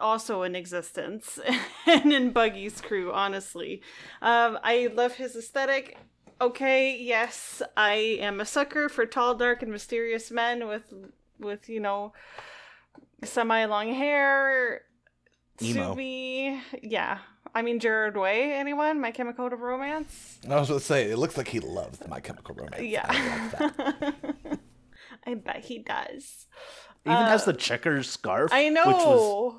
[0.00, 1.38] also in existence
[1.86, 3.82] and in Buggy's crew, honestly?
[4.22, 5.96] Um, I love his aesthetic.
[6.40, 10.92] Okay, yes, I am a sucker for tall, dark, and mysterious men with,
[11.38, 12.14] with you know,
[13.22, 14.82] semi long hair.
[15.62, 15.94] Emo.
[16.82, 17.18] Yeah.
[17.54, 19.00] I mean, Gerard Way, anyone?
[19.00, 20.38] My Chemical Romance?
[20.48, 22.82] I was going to say, it looks like he loves My Chemical Romance.
[22.82, 23.06] Yeah.
[23.08, 24.12] I.
[25.26, 26.46] I bet he does.
[27.06, 28.52] Even Uh, has the checkers scarf.
[28.52, 28.84] I Which was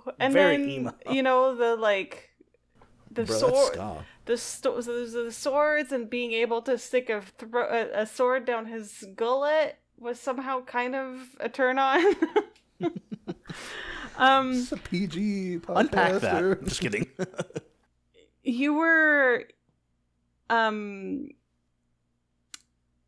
[0.05, 0.13] know.
[0.19, 0.93] and very then emo.
[1.09, 2.29] you know the like
[3.09, 3.79] the Bro, sword,
[4.25, 8.45] the, sto- the the swords, and being able to stick a, thro- a a sword
[8.45, 11.99] down his gullet was somehow kind of a turn on.
[14.17, 15.79] um, It's a PG podcast.
[15.79, 16.63] unpack that.
[16.63, 17.07] Just kidding.
[18.43, 19.45] you were
[20.49, 21.29] um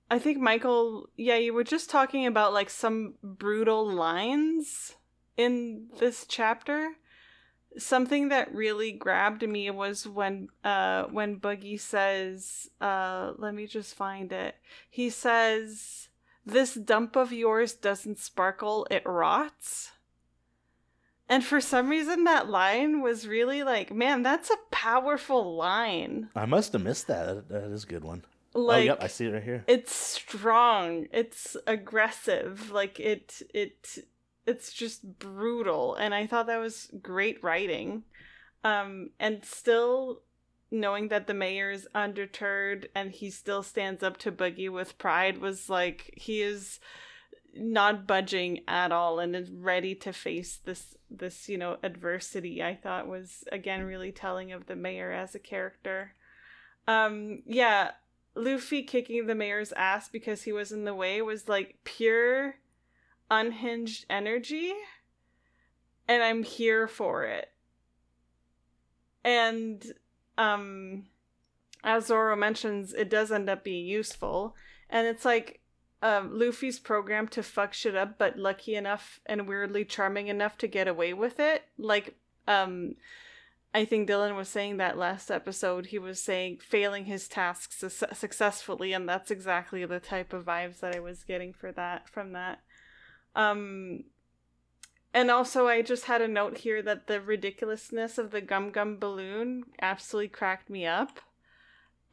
[0.10, 4.96] I think Michael, yeah, you were just talking about like some brutal lines
[5.38, 6.94] in this chapter.
[7.78, 13.96] Something that really grabbed me was when uh when Buggy says, uh let me just
[13.96, 14.56] find it.
[14.90, 16.10] He says,
[16.46, 19.94] "This dump of yours doesn't sparkle, it rots."
[21.30, 26.30] And for some reason that line was really like, man, that's a powerful line.
[26.36, 27.50] I must have missed that.
[27.50, 28.24] That is a good one.
[28.56, 29.64] Like oh, yep, I see it right here.
[29.68, 33.98] it's strong it's aggressive like it it
[34.46, 38.04] it's just brutal and i thought that was great writing
[38.64, 40.22] um and still
[40.70, 45.40] knowing that the mayor is undeterred and he still stands up to boogie with pride
[45.40, 46.80] was like he is
[47.56, 52.76] not budging at all and is ready to face this this you know adversity i
[52.76, 56.14] thought was again really telling of the mayor as a character
[56.88, 57.92] um yeah
[58.36, 62.56] Luffy kicking the mayor's ass because he was in the way was like pure
[63.30, 64.74] unhinged energy
[66.08, 67.52] and I'm here for it.
[69.24, 69.84] And
[70.38, 71.06] um
[71.84, 74.56] as Zoro mentions it does end up being useful
[74.90, 75.62] and it's like
[76.04, 80.68] um, Luffy's programmed to fuck shit up, but lucky enough and weirdly charming enough to
[80.68, 81.64] get away with it.
[81.78, 82.16] Like,
[82.46, 82.96] um,
[83.74, 85.88] I think Dylan was saying that last episode.
[85.88, 90.80] He was saying failing his tasks su- successfully, and that's exactly the type of vibes
[90.82, 92.60] that I was getting for that from that.
[93.36, 94.04] Um,
[95.12, 98.98] and also, I just had a note here that the ridiculousness of the Gum Gum
[98.98, 101.20] balloon absolutely cracked me up.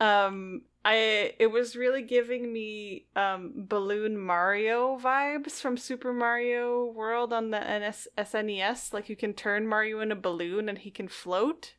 [0.01, 7.33] Um, I it was really giving me um balloon Mario vibes from Super Mario World
[7.33, 8.93] on the NS- SNES.
[8.93, 11.75] Like you can turn Mario in a balloon and he can float.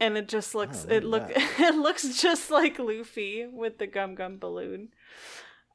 [0.00, 4.14] And it just looks Oh, it look it looks just like Luffy with the Gum
[4.14, 4.88] Gum balloon.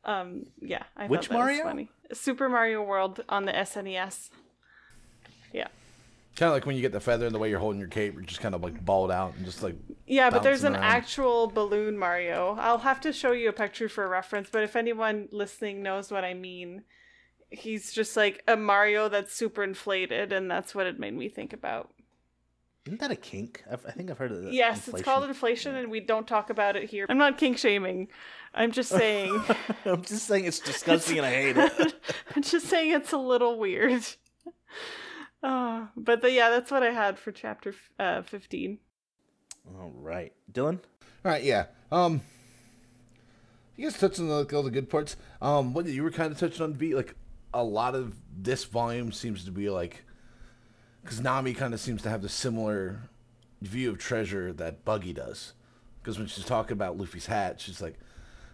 [0.04, 1.64] Um yeah, I Which Mario?
[1.64, 1.90] was funny.
[2.14, 4.32] Super Mario World on the SNES.
[6.36, 8.14] Kind of like when you get the feather and the way you're holding your cape,
[8.14, 9.76] you're just kind of like balled out and just like
[10.08, 10.84] Yeah, but there's an around.
[10.84, 12.58] actual balloon Mario.
[12.60, 16.24] I'll have to show you a picture for reference, but if anyone listening knows what
[16.24, 16.84] I mean,
[17.50, 21.52] he's just like a Mario that's super inflated, and that's what it made me think
[21.52, 21.94] about.
[22.86, 23.64] Isn't that a kink?
[23.70, 24.54] I've, I think I've heard of that.
[24.54, 27.06] yes, it's called inflation, and we don't talk about it here.
[27.10, 28.08] I'm not kink shaming.
[28.56, 29.40] I'm just saying.
[29.86, 31.94] I'm just saying it's disgusting and I hate it.
[32.36, 34.04] I'm just saying it's a little weird.
[35.44, 38.78] Oh, but the, yeah, that's what I had for chapter uh, 15.
[39.80, 40.80] All right, Dylan.
[41.26, 41.66] All right, yeah.
[41.92, 42.22] Um,
[43.76, 45.16] you guys touched on like, all the good parts.
[45.42, 46.96] Um, what you were kind of touching on, Vee.
[46.96, 47.16] Like
[47.54, 50.04] a lot of this volume seems to be like,
[51.04, 53.10] because Nami kind of seems to have the similar
[53.62, 55.54] view of treasure that Buggy does.
[56.02, 57.98] Because when she's talking about Luffy's hat, she's like,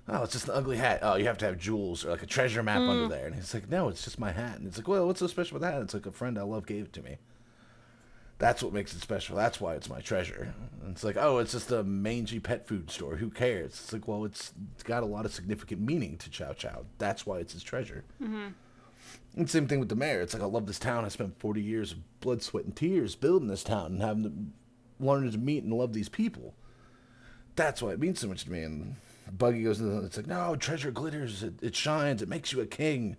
[0.08, 1.00] "Oh, it's just an ugly hat.
[1.02, 3.10] Oh, you have to have jewels or like a treasure map under mm.
[3.10, 5.28] there." And he's like, "No, it's just my hat." And it's like, "Well, what's so
[5.28, 7.18] special about that?" It's like a friend I love gave it to me.
[8.40, 9.36] That's what makes it special.
[9.36, 10.54] That's why it's my treasure.
[10.82, 13.16] And it's like, oh, it's just a mangy pet food store.
[13.16, 13.72] Who cares?
[13.72, 16.86] It's like, well, it's, it's got a lot of significant meaning to Chow Chow.
[17.00, 18.04] That's why it's his treasure.
[18.22, 18.50] Mm-hmm.
[19.38, 20.22] And same thing with the mayor.
[20.22, 21.04] It's like, I love this town.
[21.04, 25.04] I spent 40 years of blood, sweat, and tears building this town and having to
[25.04, 26.54] learn to meet and love these people.
[27.56, 28.62] That's why it means so much to me.
[28.62, 28.96] And
[29.32, 31.44] Buggy goes, into the- it's like, no, treasure glitters.
[31.44, 32.22] It, it shines.
[32.22, 33.18] It makes you a king.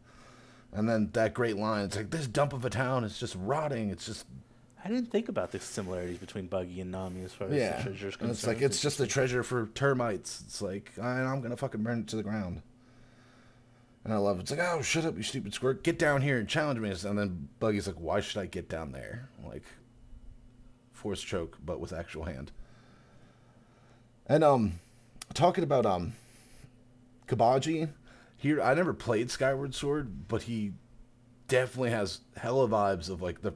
[0.73, 3.91] And then that great line, it's like, this dump of a town is just rotting.
[3.91, 4.27] It's just
[4.85, 7.83] I didn't think about the similarities between Buggy and Nami as far as Yeah, the
[7.85, 8.71] treasure's and it's like concerned.
[8.73, 10.43] it's just a treasure for termites.
[10.47, 12.63] It's like I, I'm gonna fucking burn it to the ground.
[14.05, 14.43] And I love it.
[14.43, 15.83] It's like, oh, shut up, you stupid squirt!
[15.83, 16.91] Get down here and challenge me.
[16.91, 19.29] And then Buggy's like, why should I get down there?
[19.45, 19.65] Like,
[20.93, 22.53] force choke, but with actual hand.
[24.27, 24.81] And um,
[25.35, 26.13] talking about um,
[27.27, 27.91] Kabaji,
[28.37, 30.73] here I never played Skyward Sword, but he
[31.49, 33.53] definitely has hella vibes of like the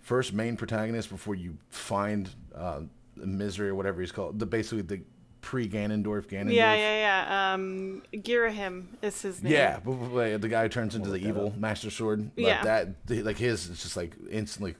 [0.00, 2.80] first main protagonist before you find uh,
[3.16, 4.38] misery or whatever he's called.
[4.38, 5.02] The basically the
[5.40, 6.52] pre Ganondorf Ganondorf.
[6.52, 7.54] Yeah, yeah, yeah.
[7.54, 9.52] Um, Ghirahim is his name.
[9.52, 11.56] Yeah, but, but, but the guy who turns into the evil up.
[11.56, 12.30] Master Sword.
[12.36, 12.62] Like Yeah.
[12.64, 12.88] that,
[13.24, 14.74] like his, it's just like instantly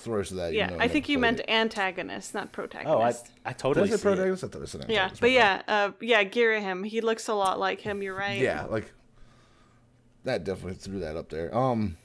[0.00, 0.48] throws to that.
[0.52, 1.50] even Yeah, though I think you meant it.
[1.50, 2.92] antagonist, not protagonist.
[2.94, 3.32] oh, I protagonist.
[3.44, 4.02] I Did I totally say see it.
[4.02, 4.44] protagonist?
[4.44, 6.86] I thought I said yeah, but my yeah, uh, yeah, Ghirahim.
[6.86, 8.02] He looks a lot like him.
[8.02, 8.38] You're right.
[8.40, 8.92] yeah, like
[10.24, 11.56] that definitely threw that up there.
[11.56, 11.96] Um,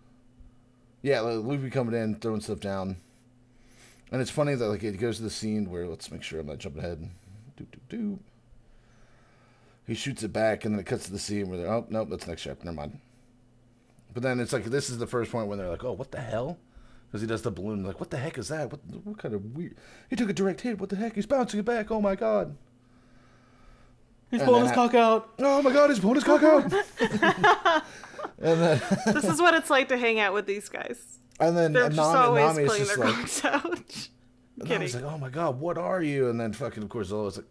[1.01, 2.97] yeah, like, Luffy coming in, throwing stuff down,
[4.11, 6.47] and it's funny that like it goes to the scene where let's make sure I'm
[6.47, 7.09] not jumping ahead.
[7.59, 8.19] Doop doop doop.
[9.87, 12.09] He shoots it back, and then it cuts to the scene where they're oh nope,
[12.09, 12.65] that's next chapter.
[12.65, 12.99] Never mind.
[14.13, 16.21] But then it's like this is the first point when they're like, oh, what the
[16.21, 16.57] hell?
[17.15, 17.81] Because he does the balloon.
[17.85, 18.69] Like, what the heck is that?
[18.69, 19.77] What what kind of weird?
[20.09, 20.81] He took a direct hit.
[20.81, 21.15] What the heck?
[21.15, 21.89] He's bouncing it back.
[21.89, 22.57] Oh my god.
[24.29, 25.29] He's And pulling his I- cock out.
[25.39, 26.63] Oh my god, he's pulling his cock out.
[28.37, 28.81] and then
[29.13, 31.19] this is what it's like to hang out with these guys.
[31.39, 33.63] and then They're just Nami, always Nami pulling just their like, cocks out.
[33.71, 33.83] and
[34.59, 34.79] Kidding.
[34.79, 36.29] Nami's like, oh my god, what are you?
[36.29, 37.45] And then fucking of course Zolo's like,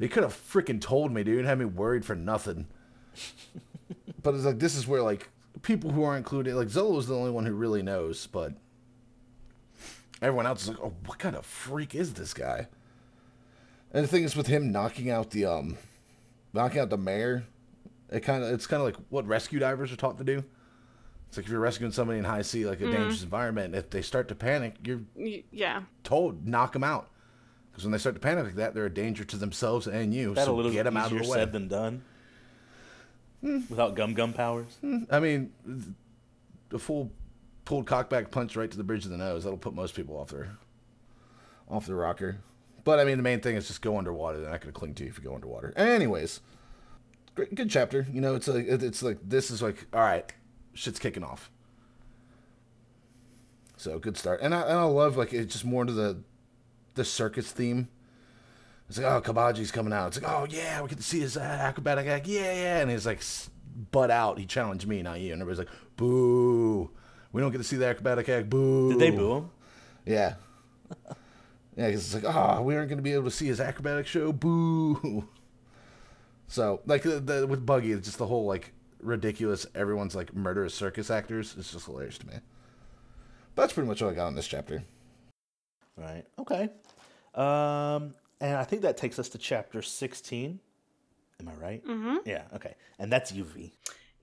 [0.00, 2.66] you could have freaking told me, dude, and had me worried for nothing.
[4.24, 5.28] but it's like this is where like
[5.62, 8.54] people who are included, like Zola was the only one who really knows, but
[10.22, 12.68] everyone else is like, oh, what kind of freak is this guy?
[13.92, 15.76] And the thing is with him knocking out the um,
[16.52, 17.44] knocking out the mayor,
[18.10, 20.44] it kind of it's kind of like what rescue divers are taught to do.
[21.28, 22.92] It's like if you're rescuing somebody in high sea, like a mm-hmm.
[22.92, 25.00] dangerous environment, if they start to panic, you're
[25.50, 25.82] yeah.
[26.02, 27.10] told knock them out.
[27.70, 30.34] Because when they start to panic like that, they're a danger to themselves and you.
[30.34, 31.38] That a little get them out of easier the way.
[31.38, 32.02] said than done.
[33.40, 33.60] Hmm.
[33.68, 34.76] Without gum gum powers.
[34.80, 35.04] Hmm.
[35.10, 35.52] I mean,
[36.68, 37.10] the full
[37.64, 39.44] pulled cockback punch right to the bridge of the nose.
[39.44, 40.56] That'll put most people off their
[41.68, 42.38] off their rocker.
[42.84, 44.40] But I mean, the main thing is just go underwater.
[44.40, 45.72] They're not going to cling to you if you go underwater.
[45.76, 46.40] Anyways,
[47.34, 48.06] great, good chapter.
[48.12, 50.30] You know, it's like it's like this is like all right,
[50.74, 51.50] shit's kicking off.
[53.76, 56.22] So good start, and I and I love like it's just more into the
[56.94, 57.88] the circus theme.
[58.88, 60.08] It's like, oh, Kabaji's coming out.
[60.08, 62.26] It's like, oh yeah, we get to see his uh, acrobatic act.
[62.26, 62.80] Yeah, yeah.
[62.80, 63.22] And he's like,
[63.90, 64.38] butt out.
[64.38, 65.32] He challenged me, not you.
[65.32, 66.90] And everybody's like, boo.
[67.34, 68.48] We don't get to see the acrobatic act.
[68.48, 68.90] Boo.
[68.90, 69.50] Did they boo him?
[70.06, 70.34] Yeah.
[71.76, 74.06] yeah, because it's like, oh, we aren't going to be able to see his acrobatic
[74.06, 74.32] show.
[74.32, 75.28] Boo.
[76.46, 80.74] So, like, the, the, with Buggy, it's just the whole, like, ridiculous, everyone's, like, murderous
[80.74, 81.54] circus actors.
[81.58, 82.34] It's just hilarious to me.
[83.54, 84.84] But that's pretty much all I got on this chapter.
[85.96, 86.24] Right.
[86.38, 86.68] Okay.
[87.34, 90.60] Um, and I think that takes us to chapter 16.
[91.40, 91.84] Am I right?
[91.84, 92.16] Mm-hmm.
[92.26, 92.42] Yeah.
[92.54, 92.74] Okay.
[92.98, 93.72] And that's UV.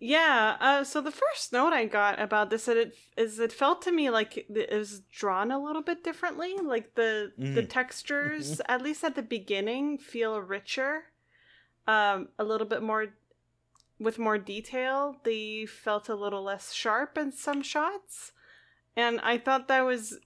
[0.03, 0.57] Yeah.
[0.59, 3.91] Uh, so the first note I got about this is it, is it felt to
[3.91, 6.55] me like it was drawn a little bit differently.
[6.57, 7.69] Like the the Mm.
[7.69, 11.05] textures, at least at the beginning, feel richer,
[11.87, 13.13] um, a little bit more
[13.99, 15.17] with more detail.
[15.23, 18.31] They felt a little less sharp in some shots,
[18.95, 20.17] and I thought that was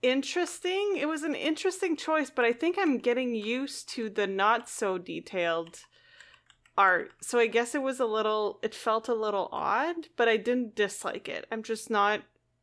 [0.00, 0.96] interesting.
[0.96, 4.96] It was an interesting choice, but I think I'm getting used to the not so
[4.98, 5.80] detailed
[6.76, 7.12] art.
[7.20, 10.74] So I guess it was a little it felt a little odd, but I didn't
[10.74, 11.46] dislike it.
[11.52, 12.22] I'm just not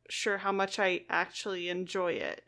[0.09, 2.43] sure how much I actually enjoy it.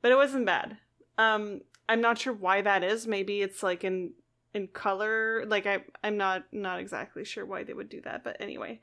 [0.00, 0.78] But it wasn't bad.
[1.18, 3.06] Um I'm not sure why that is.
[3.06, 4.12] Maybe it's like in
[4.54, 5.44] in color.
[5.46, 8.80] Like I I'm not not exactly sure why they would do that, but anyway.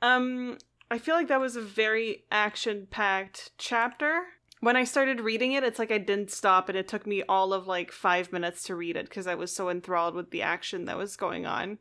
[0.00, 0.58] Um
[0.90, 4.24] I feel like that was a very action-packed chapter
[4.62, 7.52] when I started reading it, it's like I didn't stop and it took me all
[7.52, 10.84] of like five minutes to read it because I was so enthralled with the action
[10.84, 11.80] that was going on.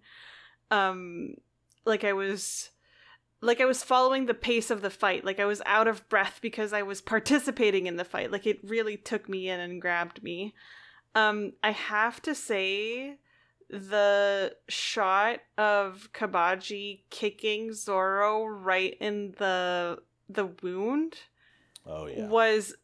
[0.71, 1.35] Um,
[1.85, 2.71] like I was,
[3.39, 5.23] like I was following the pace of the fight.
[5.23, 8.31] Like I was out of breath because I was participating in the fight.
[8.31, 10.55] Like it really took me in and grabbed me.
[11.13, 13.19] Um, I have to say,
[13.69, 21.15] the shot of Kabaji kicking Zoro right in the the wound
[21.85, 22.27] Oh, yeah.
[22.27, 22.75] was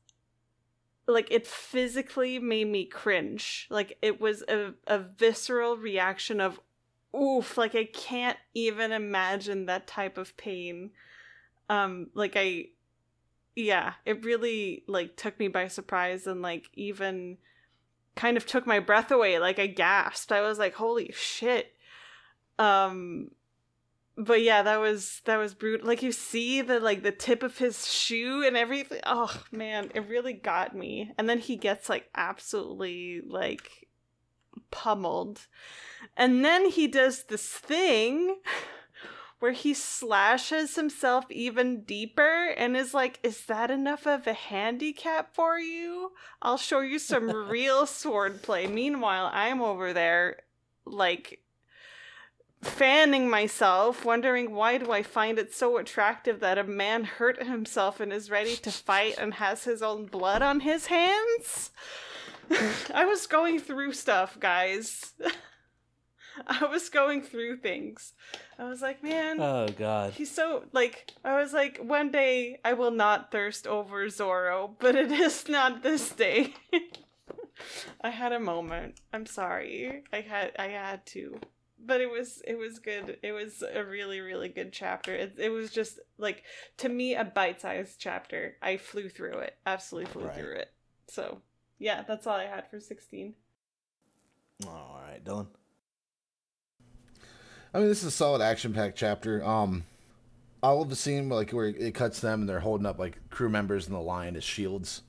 [1.07, 3.67] like it physically made me cringe.
[3.69, 6.59] Like it was a, a visceral reaction of
[7.15, 10.91] oof, like I can't even imagine that type of pain.
[11.69, 12.67] Um like I
[13.55, 17.37] yeah, it really like took me by surprise and like even
[18.15, 19.39] kind of took my breath away.
[19.39, 20.31] Like I gasped.
[20.31, 21.73] I was like, "Holy shit."
[22.59, 23.31] Um
[24.17, 25.87] but yeah, that was that was brutal.
[25.87, 28.99] Like you see the like the tip of his shoe and everything.
[29.05, 31.13] Oh man, it really got me.
[31.17, 33.87] And then he gets like absolutely like
[34.71, 35.47] pummeled.
[36.15, 38.37] And then he does this thing
[39.39, 45.35] where he slashes himself even deeper and is like, "Is that enough of a handicap
[45.35, 46.13] for you?
[46.41, 50.37] I'll show you some real swordplay." Meanwhile, I'm over there
[50.85, 51.43] like
[52.61, 57.99] fanning myself, wondering why do I find it so attractive that a man hurt himself
[57.99, 61.71] and is ready to fight and has his own blood on his hands?
[62.93, 65.13] I was going through stuff, guys.
[66.47, 68.13] I was going through things.
[68.59, 70.13] I was like, man, Oh, God.
[70.13, 74.95] he's so like I was like, one day I will not thirst over Zoro, but
[74.95, 76.53] it is not this day.
[78.01, 78.99] I had a moment.
[79.11, 80.03] I'm sorry.
[80.13, 81.39] I had I had to.
[81.87, 83.17] But it was it was good.
[83.23, 85.15] It was a really really good chapter.
[85.15, 86.43] It it was just like
[86.77, 88.57] to me a bite-sized chapter.
[88.61, 89.55] I flew through it.
[89.65, 90.35] Absolutely flew Right.
[90.35, 90.73] through it.
[91.07, 91.41] So,
[91.79, 93.33] yeah, that's all I had for 16.
[94.67, 95.47] All right, Dylan.
[97.73, 99.43] I mean, this is a solid action-packed chapter.
[99.45, 99.85] Um,
[100.61, 103.47] I love the scene like where it cuts them and they're holding up like crew
[103.49, 105.03] members in the lion as shields.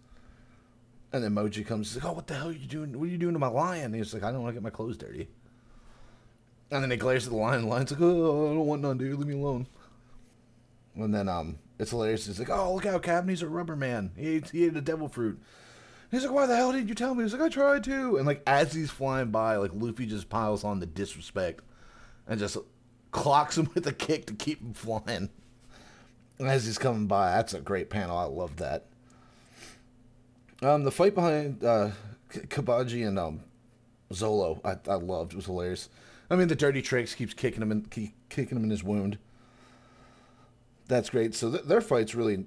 [1.13, 2.97] And then Moji comes, like, "Oh, what the hell are you doing?
[2.99, 4.63] What are you doing to my lion?" And he's like, "I don't want to get
[4.63, 5.29] my clothes dirty."
[6.71, 7.61] And then he glares at the lion.
[7.61, 9.19] and The lion's like, "Oh, I don't want none, dude.
[9.19, 9.67] Leave me alone."
[10.95, 12.27] And then um, it's hilarious.
[12.27, 13.29] He's like, "Oh, look out, Captain!
[13.29, 14.11] He's a rubber man.
[14.17, 15.41] He ate, he ate a devil fruit."
[16.11, 18.27] He's like, "Why the hell didn't you tell me?" He's like, "I tried to." And
[18.27, 21.65] like as he's flying by, like Luffy just piles on the disrespect
[22.27, 22.59] and just
[23.13, 25.31] clocks him with a kick to keep him flying.
[26.39, 28.17] And As he's coming by, that's a great panel.
[28.17, 28.85] I love that.
[30.63, 31.91] Um, the fight behind uh,
[32.31, 33.41] Kabaji and um,
[34.13, 35.33] Zolo, I, I loved.
[35.33, 35.89] It was hilarious.
[36.31, 39.19] I mean, the dirty tricks keeps kicking him in, keep kicking him in his wound.
[40.87, 41.35] That's great.
[41.35, 42.47] So th- their fight's really,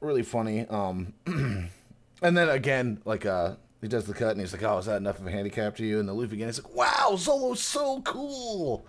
[0.00, 0.66] really funny.
[0.68, 4.86] Um, and then again, like uh, he does the cut and he's like, "Oh, is
[4.86, 7.60] that enough of a handicap to you?" And the Luffy again, he's like, "Wow, Zolo's
[7.60, 8.86] so cool."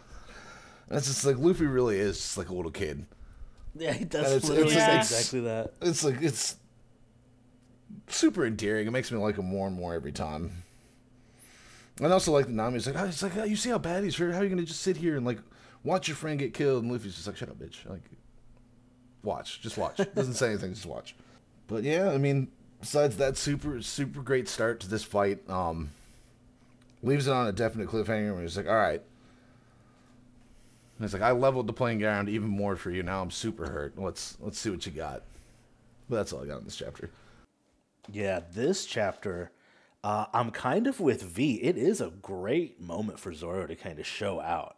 [0.89, 3.05] And it's just like Luffy really is just like a little kid.
[3.75, 5.73] Yeah, he does And it's- literally it's- say it's- exactly that.
[5.81, 6.55] It's like it's
[8.07, 8.87] super endearing.
[8.87, 10.63] It makes me like him more and more every time.
[11.97, 14.03] And I also like the Nami's like, oh, it's like, oh, you see how bad
[14.03, 14.33] he's hurt.
[14.33, 15.39] How are you gonna just sit here and like
[15.83, 16.83] watch your friend get killed?
[16.83, 17.89] And Luffy's just like, shut up, bitch.
[17.89, 18.03] Like,
[19.23, 19.97] watch, just watch.
[20.15, 21.15] Doesn't say anything, just watch.
[21.67, 25.89] But yeah, I mean, besides that super super great start to this fight, um,
[27.01, 28.33] leaves it on a definite cliffhanger.
[28.33, 29.01] And he's like, all right.
[30.97, 33.03] And he's like, I leveled the playing ground even more for you.
[33.03, 33.97] Now I'm super hurt.
[33.97, 35.23] Let's let's see what you got.
[36.09, 37.09] But that's all I got in this chapter.
[38.11, 39.51] Yeah, this chapter,
[40.03, 41.55] uh, I'm kind of with Vee.
[41.55, 44.77] It is a great moment for Zoro to kind of show out.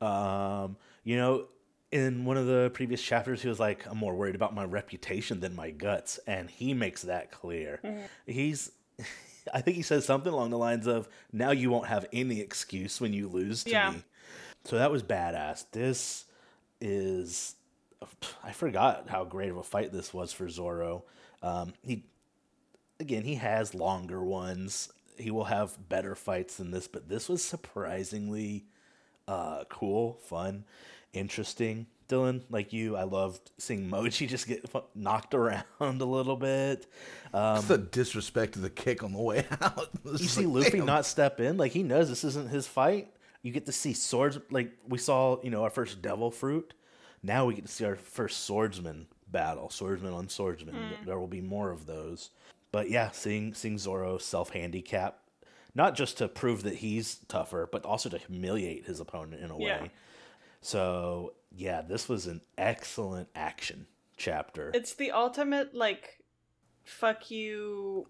[0.00, 1.46] Um, you know,
[1.92, 5.40] in one of the previous chapters, he was like, I'm more worried about my reputation
[5.40, 6.18] than my guts.
[6.26, 7.80] And he makes that clear.
[8.26, 8.72] He's,
[9.54, 13.00] I think he says something along the lines of, now you won't have any excuse
[13.00, 13.90] when you lose to Yeah.
[13.92, 14.04] me.
[14.64, 15.66] So that was badass.
[15.70, 16.24] This
[16.80, 17.54] is,
[18.42, 21.04] I forgot how great of a fight this was for Zoro.
[21.42, 22.04] Um, he,
[23.00, 24.92] again, he has longer ones.
[25.18, 28.66] He will have better fights than this, but this was surprisingly
[29.28, 30.64] uh, cool, fun,
[31.12, 31.86] interesting.
[32.08, 36.86] Dylan, like you, I loved seeing Mochi just get fu- knocked around a little bit.
[37.34, 39.88] Um, It's the disrespect to the kick on the way out.
[40.04, 40.86] You see like, Luffy damn.
[40.86, 43.08] not step in, like he knows this isn't his fight.
[43.42, 46.74] You get to see swords, like we saw, you know, our first Devil Fruit.
[47.22, 50.76] Now we get to see our first swordsman battle, swordsman on swordsman.
[51.04, 52.30] There will be more of those.
[52.72, 55.18] But yeah, seeing seeing Zoro self handicap,
[55.74, 59.58] not just to prove that he's tougher, but also to humiliate his opponent in a
[59.58, 59.82] Yeah.
[59.82, 59.90] way.
[60.60, 63.86] So yeah, this was an excellent action
[64.16, 64.70] chapter.
[64.74, 66.18] It's the ultimate like
[66.84, 68.08] fuck you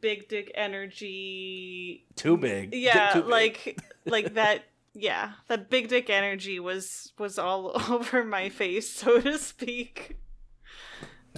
[0.00, 2.06] big dick energy.
[2.16, 2.74] too big.
[2.74, 3.30] Yeah, too big.
[3.30, 9.20] like like that yeah, that big dick energy was was all over my face, so
[9.20, 10.16] to speak.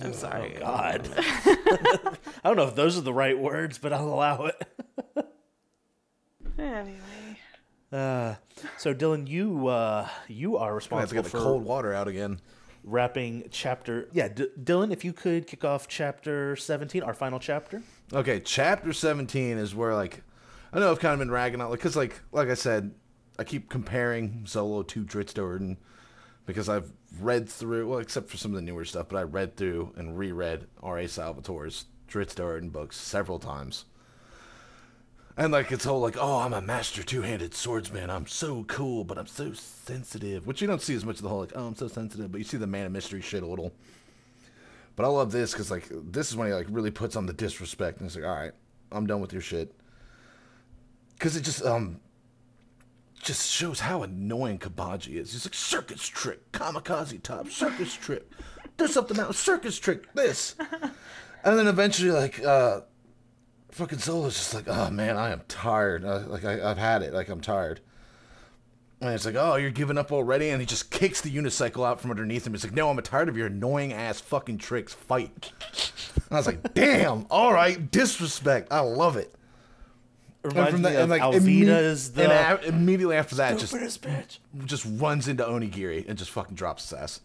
[0.03, 0.57] I'm sorry.
[0.57, 1.09] Oh God.
[1.17, 4.63] I don't know if those are the right words, but I'll allow it.
[6.59, 6.99] Anyway.
[7.93, 8.35] Uh,
[8.77, 11.93] so Dylan, you uh, you are I have to responsible get the for cold water
[11.95, 12.41] out again.
[12.85, 14.09] wrapping chapter.
[14.13, 17.83] Yeah, D- Dylan, if you could kick off chapter seventeen, our final chapter.
[18.13, 20.23] Okay, chapter 17 is where like
[20.73, 22.93] I know I've kind of been ragging on like cuz like like I said,
[23.39, 25.77] I keep comparing Zolo to Drizzt Do'Urden
[26.45, 29.57] because I've read through well except for some of the newer stuff, but I read
[29.57, 31.05] through and reread R.A.
[31.05, 33.85] Salvatore's Drizzt books several times.
[35.37, 38.11] And like it's whole like, oh, I'm a master two-handed swordsman.
[38.11, 40.47] I'm so cool, but I'm so sensitive.
[40.47, 42.39] Which you don't see as much of the whole like, oh, I'm so sensitive, but
[42.39, 43.73] you see the man of mystery shit a little.
[44.97, 47.33] But I love this because like this is when he like really puts on the
[47.33, 48.53] disrespect and he's like, all right,
[48.91, 49.73] I'm done with your shit.
[51.13, 52.01] Because it just um
[53.23, 55.33] just shows how annoying Kabaji is.
[55.33, 58.31] He's like circus trick, kamikaze top, circus trick,
[58.77, 60.57] do something else, circus trick, this,
[61.45, 62.81] and then eventually like uh
[63.71, 66.05] fucking Zolo's just like, oh man, I am tired.
[66.05, 67.13] Uh, like I, I've had it.
[67.13, 67.81] Like I'm tired.
[69.01, 70.49] And it's like, oh, you're giving up already?
[70.49, 72.53] And he just kicks the unicycle out from underneath him.
[72.53, 74.93] He's like, no, I'm tired of your annoying ass fucking tricks.
[74.93, 75.53] Fight.
[76.17, 78.73] And I was like, damn, all right, disrespect.
[78.73, 79.33] I love it.
[80.49, 84.39] Reminds me of imme- Alvida's the and a- immediately after that, just bitch.
[84.65, 87.21] just runs into Onigiri and just fucking drops his ass.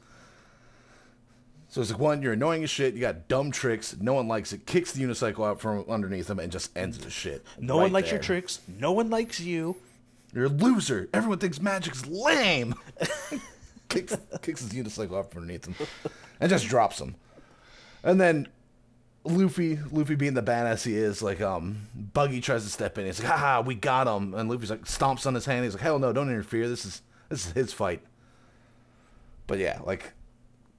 [1.69, 2.93] So it's like, one, you're annoying as shit.
[2.93, 3.95] You got dumb tricks.
[3.99, 4.67] No one likes it.
[4.67, 7.43] Kicks the unicycle out from underneath him and just ends the shit.
[7.59, 8.59] No right one likes your tricks.
[8.80, 9.76] No one likes you.
[10.36, 11.09] You're a loser.
[11.15, 12.76] Everyone thinks magic's lame.
[13.89, 15.76] kicks, kicks his unicycle out from underneath him
[16.39, 17.15] and just drops him.
[18.03, 18.47] And then
[19.26, 23.05] Luffy, Luffy being the badass he is, like um, Buggy tries to step in.
[23.05, 25.63] He's like, "Haha, we got him!" And Luffy's like, stomps on his hand.
[25.63, 26.67] He's like, "Hell no, don't interfere.
[26.67, 28.01] This is this is his fight."
[29.48, 30.14] But yeah, like,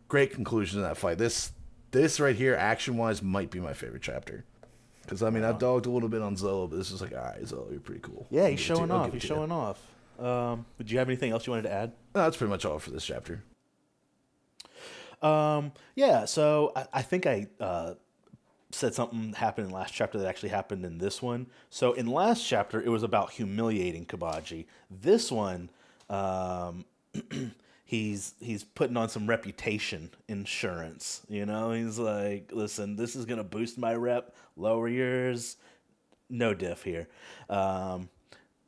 [0.09, 1.17] great conclusion to that fight.
[1.17, 1.53] This
[1.91, 4.45] this right here, action wise, might be my favorite chapter.
[5.03, 7.19] Because I mean, I've dogged a little bit on Zolo, but this is like, all
[7.19, 8.27] right, Zolo, you're pretty cool.
[8.31, 9.13] Yeah, he's give it to showing off.
[9.13, 9.35] He's to you.
[9.35, 9.81] showing off.
[10.19, 11.93] Um, did you have anything else you wanted to add?
[12.15, 13.43] No, that's pretty much all for this chapter.
[15.23, 17.95] Um, yeah, so I, I think I uh,
[18.75, 21.47] said something happened in last chapter that actually happened in this one.
[21.71, 24.67] So in last chapter, it was about humiliating Kabaji.
[24.91, 25.71] This one,
[26.11, 26.85] um,
[27.85, 31.23] he's he's putting on some reputation insurance.
[31.29, 35.57] You know, he's like, listen, this is gonna boost my rep, lower yours.
[36.31, 37.09] No diff here.
[37.49, 38.09] Um,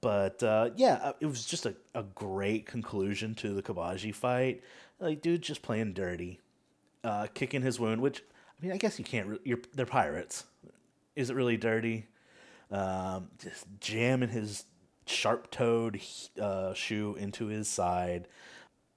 [0.01, 4.63] but uh, yeah, uh, it was just a, a great conclusion to the Kabaji fight.
[5.01, 6.41] Like, dude, just playing dirty,
[7.03, 8.01] uh, kicking his wound.
[8.01, 8.23] Which
[8.59, 9.29] I mean, I guess you can't.
[9.29, 10.45] Re- you're they're pirates.
[11.15, 12.07] Is it really dirty?
[12.71, 14.65] Um, just jamming his
[15.07, 16.01] sharp-toed
[16.41, 18.29] uh, shoe into his side,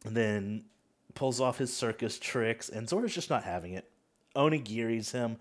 [0.06, 0.66] and then
[1.14, 2.70] pulls off his circus tricks.
[2.70, 3.90] And Zoro's just not having it.
[4.36, 5.38] Onigiri's him,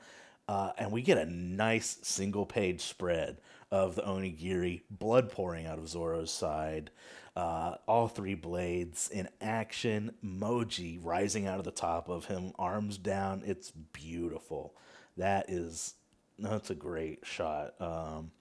[0.48, 3.38] uh, and we get a nice single-page spread
[3.70, 6.90] of the onigiri, blood pouring out of Zoro's side.
[7.38, 10.12] Uh, all three blades in action.
[10.24, 13.44] Moji rising out of the top of him, arms down.
[13.46, 14.74] It's beautiful.
[15.16, 15.94] That is,
[16.36, 17.74] that's a great shot.
[17.80, 18.32] Um,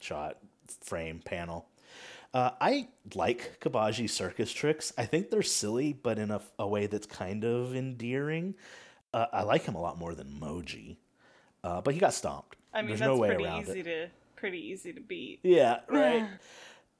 [0.00, 0.38] shot.
[0.80, 1.66] frame panel.
[2.32, 4.90] Uh, I like Kabaji circus tricks.
[4.96, 8.54] I think they're silly, but in a, a way that's kind of endearing.
[9.12, 10.96] Uh, I like him a lot more than Moji,
[11.62, 12.56] uh, but he got stomped.
[12.72, 13.84] I mean, There's that's no way pretty around easy it.
[13.84, 15.40] to pretty easy to beat.
[15.42, 16.26] Yeah, right.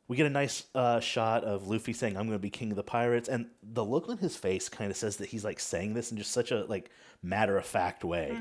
[0.09, 2.77] we get a nice uh, shot of Luffy saying, "I'm going to be king of
[2.77, 5.95] the pirates," and the look on his face kind of says that he's like saying
[5.95, 6.91] this in just such a like
[7.23, 8.39] matter of fact way.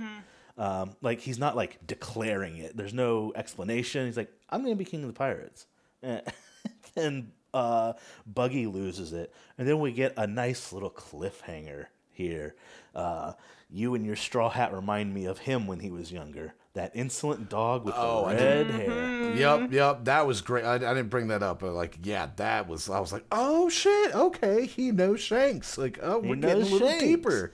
[0.57, 2.77] Um, like he's not like declaring it.
[2.77, 4.05] There's no explanation.
[4.05, 5.65] He's like, "I'm going to be king of the pirates,"
[6.95, 7.93] and uh,
[8.27, 12.55] Buggy loses it, and then we get a nice little cliffhanger here.
[12.93, 13.33] Uh,
[13.69, 16.53] you and your straw hat remind me of him when he was younger.
[16.75, 19.33] That insolent dog with Oh, the red hair.
[19.33, 20.05] Yep, yep.
[20.05, 20.63] That was great.
[20.65, 22.89] I, I didn't bring that up, but like, yeah, that was.
[22.89, 24.13] I was like, oh shit.
[24.13, 25.77] Okay, he knows Shanks.
[25.77, 27.03] Like, oh, He we're getting a little Shanks.
[27.03, 27.53] deeper.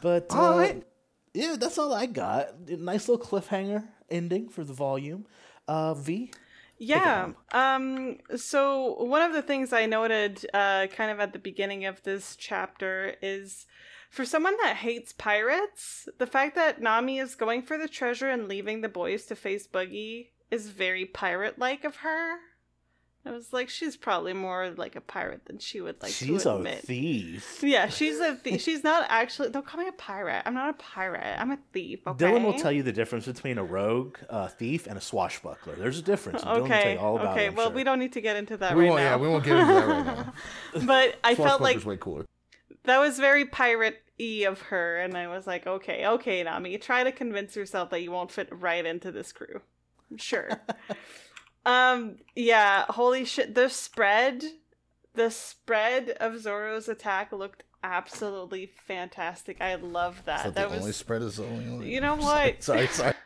[0.00, 0.84] But uh, All right.
[1.34, 2.68] yeah, that's all I got.
[2.68, 5.26] Nice little cliffhanger ending for the volume.
[5.66, 6.30] Uh, Vee.
[6.78, 7.32] Yeah.
[7.52, 8.18] Um.
[8.36, 12.36] So one of the things I noted, uh, kind of at the beginning of this
[12.36, 13.66] chapter, is
[14.10, 18.48] for someone that hates pirates, the fact that Nami is going for the treasure and
[18.48, 22.36] leaving the boys to face Buggy is very pirate-like of her.
[23.26, 26.54] I was like, she's probably more like a pirate than she would like She's to
[26.56, 26.76] admit.
[26.76, 27.62] She's a thief.
[27.62, 28.62] Yeah, she's a thief.
[28.62, 29.50] she's not actually.
[29.50, 30.44] Don't call me a pirate.
[30.46, 31.38] I'm not a pirate.
[31.38, 32.00] I'm a thief.
[32.06, 32.24] Okay.
[32.24, 35.74] Dylan will tell you the difference between a rogue, a thief, and a swashbuckler.
[35.74, 36.42] There's a difference.
[36.42, 36.92] and Dylan will tell Okay.
[36.94, 37.44] you all about okay.
[37.46, 37.48] it.
[37.48, 37.74] I'm well, sure.
[37.74, 39.02] we don't need to get into that We right won't.
[39.02, 39.10] now.
[39.10, 40.32] Yeah, we won't get into that right now.
[40.86, 42.24] but I felt like Swashbuckler's way cooler.
[42.88, 47.04] That was very pirate y of her, and I was like, okay, okay, Nami, try
[47.04, 49.60] to convince yourself that you won't fit right into this crew.
[50.16, 50.48] Sure.
[51.66, 52.16] um.
[52.34, 52.84] Yeah.
[52.88, 53.54] Holy shit.
[53.54, 54.42] The spread,
[55.14, 59.60] the spread of Zoro's attack looked absolutely fantastic.
[59.60, 60.44] I love that.
[60.44, 60.80] That, that the was.
[60.80, 61.92] only spread is the only.
[61.92, 62.62] You know what?
[62.62, 63.14] sorry, sorry.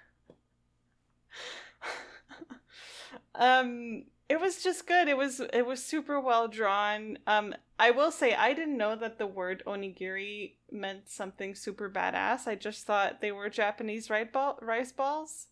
[3.35, 7.55] um it was just good it was it was super well drawn um
[7.87, 12.55] i will say i didn't know that the word onigiri meant something super badass i
[12.55, 15.47] just thought they were japanese rice, balls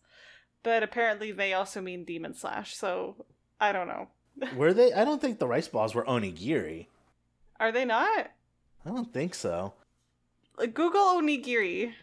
[0.63, 3.25] but apparently they also mean demon slash so
[3.59, 4.07] i don't know
[4.55, 4.93] Were they?
[4.93, 6.87] I don't think the rice balls were onigiri.
[7.59, 8.31] are they not
[8.85, 9.73] I don't think so.
[10.57, 11.93] Google onigiri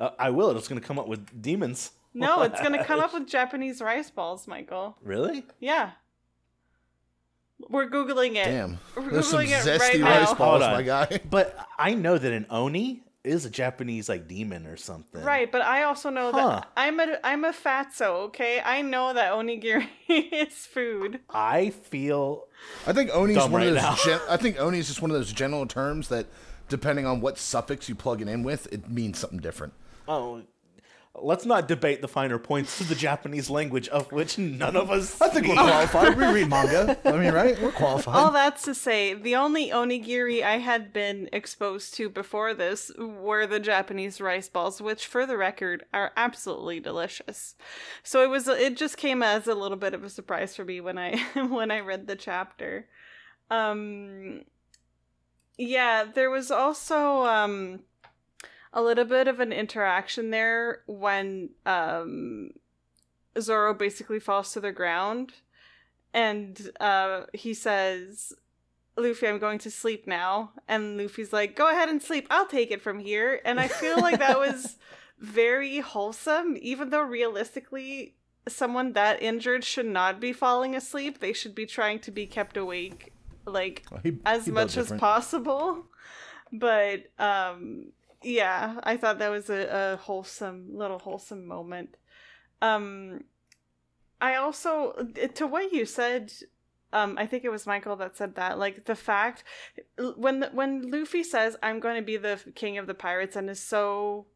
[0.00, 0.56] Uh, I will.
[0.56, 1.92] It's going to come up with demons.
[2.14, 5.44] no it's gonna come up with japanese rice balls michael Really?
[5.60, 5.86] yeah
[7.68, 8.78] we're googling it Damn.
[8.96, 10.34] We're There's some Googling it zesty right rice now.
[10.34, 10.72] balls, Hold on.
[10.72, 11.20] my guy.
[11.30, 15.22] But I know that an oni is a Japanese like demon or something.
[15.22, 16.48] Right, but I also know Huh.
[16.60, 18.60] that I'm a I'm a fatso, okay?
[18.64, 21.20] I know that onigiri is food.
[21.28, 22.44] I feel
[22.86, 23.90] I think Oni's Dumb one right of now.
[23.90, 24.04] those.
[24.04, 26.26] Gen- I think Oni is just one of those general terms that,
[26.68, 29.74] depending on what suffix you plug it in with, it means something different.
[30.06, 30.42] oh.
[31.22, 35.20] Let's not debate the finer points of the Japanese language, of which none of us.
[35.20, 36.16] I think we're qualified.
[36.16, 36.98] we read manga.
[37.04, 37.60] I mean, right?
[37.60, 38.14] We're qualified.
[38.14, 43.46] All that's to say, the only onigiri I had been exposed to before this were
[43.46, 47.56] the Japanese rice balls, which, for the record, are absolutely delicious.
[48.02, 50.80] So it was it just came as a little bit of a surprise for me
[50.80, 51.16] when I
[51.48, 52.86] when I read the chapter.
[53.50, 54.42] Um,
[55.56, 57.80] yeah, there was also um
[58.72, 62.50] a little bit of an interaction there when um
[63.38, 65.34] Zoro basically falls to the ground
[66.12, 68.34] and uh he says
[68.98, 70.50] Luffy, I'm going to sleep now.
[70.66, 72.26] And Luffy's like, go ahead and sleep.
[72.30, 73.40] I'll take it from here.
[73.44, 74.76] And I feel like that was
[75.20, 78.16] very wholesome, even though realistically,
[78.48, 81.20] someone that injured should not be falling asleep.
[81.20, 83.12] They should be trying to be kept awake,
[83.46, 85.86] like, He- as he much as possible.
[86.52, 87.92] But, um,
[88.22, 91.96] yeah, I thought that was a, a wholesome, little wholesome moment.
[92.60, 93.24] Um,
[94.20, 96.32] I also, to what you said,
[96.92, 98.58] um, I think it was Michael that said that.
[98.58, 99.44] Like the fact
[100.16, 103.48] when the, when Luffy says, "I'm going to be the king of the pirates," and
[103.50, 104.26] is so,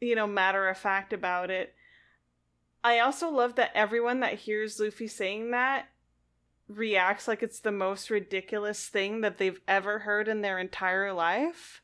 [0.00, 1.74] you know, matter of fact about it.
[2.82, 5.86] I also love that everyone that hears Luffy saying that
[6.66, 11.82] reacts like it's the most ridiculous thing that they've ever heard in their entire life.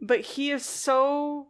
[0.00, 1.48] But he is so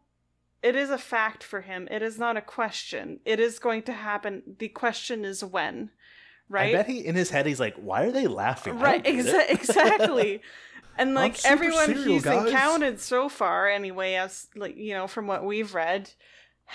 [0.63, 1.89] it is a fact for him.
[1.91, 3.21] It is not a question.
[3.25, 4.43] It is going to happen.
[4.59, 5.91] The question is when.
[6.49, 6.75] Right?
[6.75, 10.43] I bet he in his head he's like, "Why are they laughing?" Right exa- exactly
[11.01, 12.47] and like everyone serial, he's guys.
[12.47, 16.11] encountered so far anyway as like you know from what we've read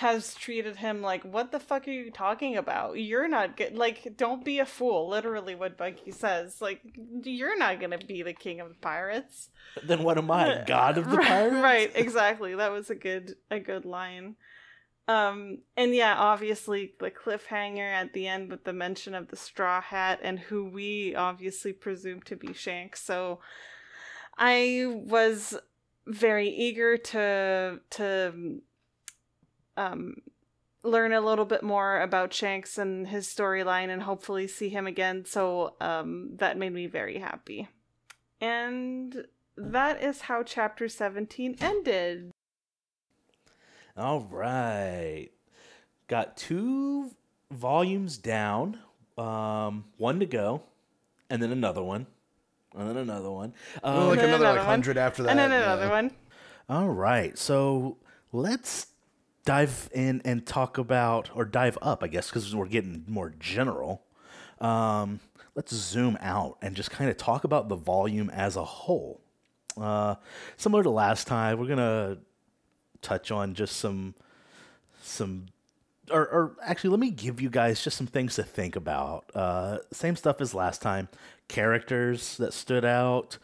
[0.00, 4.14] has treated him like what the fuck are you talking about you're not good like
[4.18, 6.82] don't be a fool literally what buggy says like
[7.22, 9.48] you're not gonna be the king of the pirates
[9.84, 11.54] then what am I, god of the right, pirates?
[11.56, 14.36] right exactly that was a good a good line
[15.08, 19.80] Um, and yeah, obviously the cliffhanger at the end with the mention of the straw
[19.80, 23.02] hat and who we obviously presume to be Shanks.
[23.02, 23.38] So
[24.36, 25.56] I was
[26.06, 28.60] very eager to to
[29.76, 30.16] um
[30.82, 35.24] learn a little bit more about Shanks and his storyline and hopefully see him again.
[35.24, 37.68] So um that made me very happy.
[38.40, 39.26] And
[39.56, 42.30] that is how chapter 17 ended.
[43.96, 45.30] All right.
[46.08, 47.10] Got two
[47.50, 48.78] volumes down,
[49.16, 50.62] um, one to go,
[51.30, 52.06] and then another one,
[52.76, 53.54] and then another one.
[53.82, 54.66] Oh, Um, like then another like another one.
[54.66, 55.30] hundred after that.
[55.30, 55.62] and then yeah.
[55.62, 56.10] another one.
[56.68, 57.36] all right.
[57.38, 57.96] So
[58.32, 58.88] let's
[59.46, 64.02] dive in and talk about, or dive up, I guess, because we're getting more general.
[64.60, 65.20] Um,
[65.54, 69.22] let's zoom out and just kind of talk about the volume as a whole.
[69.80, 70.16] Uh,
[70.56, 72.18] similar to last time, we're gonna
[73.00, 74.14] touch on just some
[75.02, 75.46] some
[76.10, 79.78] or, or actually let me give you guys just some things to think about uh,
[79.92, 81.08] same stuff as last time
[81.48, 83.38] characters that stood out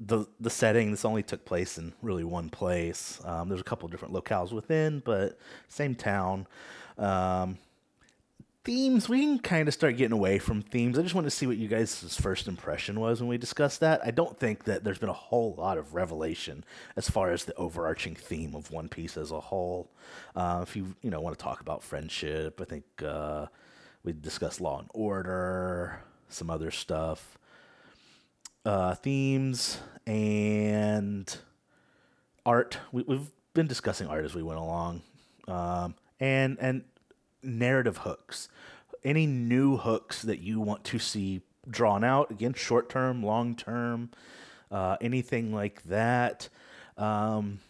[0.00, 3.20] the the setting this only took place in really one place.
[3.24, 5.38] Um, there's a couple different locales within but
[5.68, 6.46] same town.
[6.96, 7.58] Um,
[8.64, 10.98] themes we can kind of start getting away from themes.
[10.98, 14.00] I just want to see what you guys' first impression was when we discussed that.
[14.04, 16.64] I don't think that there's been a whole lot of revelation
[16.94, 19.90] as far as the overarching theme of one piece as a whole.
[20.36, 23.46] Uh, if you you know want to talk about friendship i think uh,
[24.04, 27.37] we discussed law and order some other stuff
[28.68, 31.38] uh, themes and
[32.44, 32.78] art.
[32.92, 35.00] We, we've been discussing art as we went along,
[35.48, 36.84] um, and and
[37.42, 38.50] narrative hooks.
[39.02, 41.40] Any new hooks that you want to see
[41.70, 44.10] drawn out again, short term, long term,
[44.70, 46.50] uh, anything like that.
[46.98, 47.60] Um,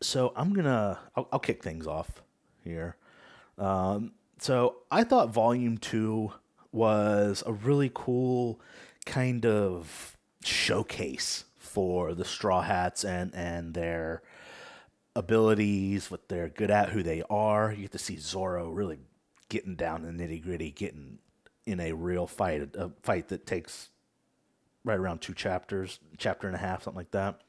[0.00, 2.20] so I'm gonna I'll, I'll kick things off
[2.64, 2.96] here.
[3.58, 4.10] Um,
[4.40, 6.32] so I thought Volume Two
[6.72, 8.60] was a really cool
[9.04, 14.22] kind of showcase for the Straw Hats and and their
[15.16, 17.72] abilities, what they're good at, who they are.
[17.72, 18.98] You get to see Zoro really
[19.48, 21.18] getting down the nitty gritty, getting
[21.66, 23.90] in a real fight, a fight that takes
[24.84, 27.40] right around two chapters, chapter and a half, something like that.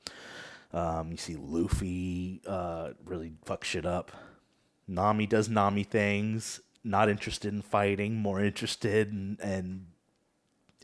[0.73, 4.11] Um, you see Luffy uh, really fuck shit up.
[4.88, 9.88] Nami does Nami things, not interested in fighting, more interested in, in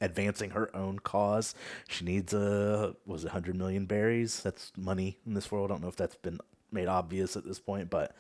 [0.02, 1.56] advancing her own cause.
[1.88, 4.42] She needs a was it 100 million berries?
[4.42, 5.72] That's money in this world.
[5.72, 6.40] I don't know if that's been
[6.72, 8.16] made obvious at this point, but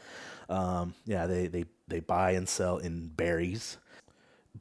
[0.49, 3.77] um, yeah, they they they buy and sell in berries.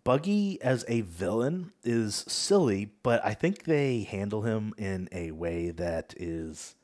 [0.04, 5.70] Buggy as a villain is silly, but I think they handle him in a way
[5.70, 6.76] that is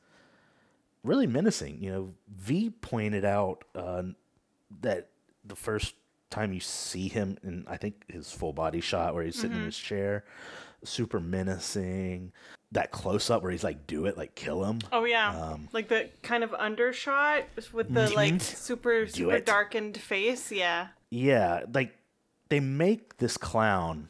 [1.03, 1.81] really menacing.
[1.81, 4.03] You know, Vee pointed out uh,
[4.81, 5.09] that
[5.45, 5.95] the first
[6.29, 9.63] time you see him in, I think his full body shot where he's sitting in
[9.63, 10.23] his chair,
[10.83, 12.31] super menacing.
[12.73, 15.87] That close up where he's like, "Do it, like kill him." Oh yeah, Um, like
[15.87, 19.45] the kind of undershot with the like super super it.
[19.45, 20.51] darkened face.
[20.51, 21.95] Yeah, Yeah, like
[22.49, 24.09] they make this clown.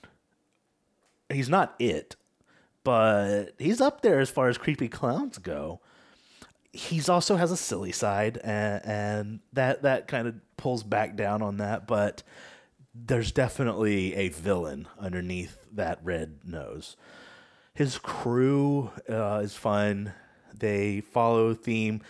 [1.30, 2.16] He's not it,
[2.84, 5.82] but he's up there as far as creepy clowns go.
[6.78, 11.42] He's also has a silly side, and, and that that kind of pulls back down
[11.42, 11.88] on that.
[11.88, 12.22] But
[12.94, 16.96] there's definitely a villain underneath that red nose.
[17.74, 20.14] His crew uh, is fun.
[20.58, 22.02] They follow theme.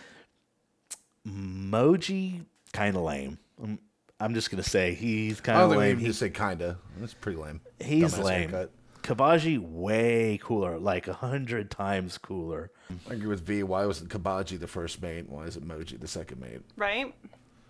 [1.26, 3.38] Moji kind of lame.
[3.62, 3.78] I'm,
[4.20, 5.98] I'm just gonna say he's kind of lame.
[5.98, 6.78] He- just say kinda.
[6.98, 7.60] That's pretty lame.
[7.80, 8.50] he's Dumbass lame.
[8.50, 8.70] haircut.
[9.02, 12.70] Kabaji way cooler, like a hundred times cooler.
[13.08, 13.62] I agree with Vee.
[13.62, 15.28] Why wasn't Kabaji the first mate?
[15.28, 16.60] Why is it Moji the second mate?
[16.76, 17.14] right.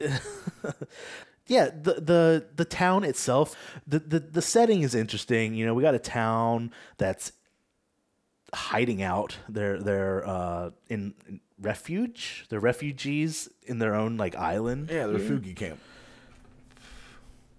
[1.48, 3.56] Yeah, the the the town itself,
[3.86, 5.54] the, the the setting is interesting.
[5.54, 7.32] You know, we got a town that's
[8.52, 9.38] hiding out.
[9.48, 12.44] They're they're uh, in, in refuge.
[12.50, 14.90] They're refugees in their own like island.
[14.92, 15.80] Yeah, the Fugi camp.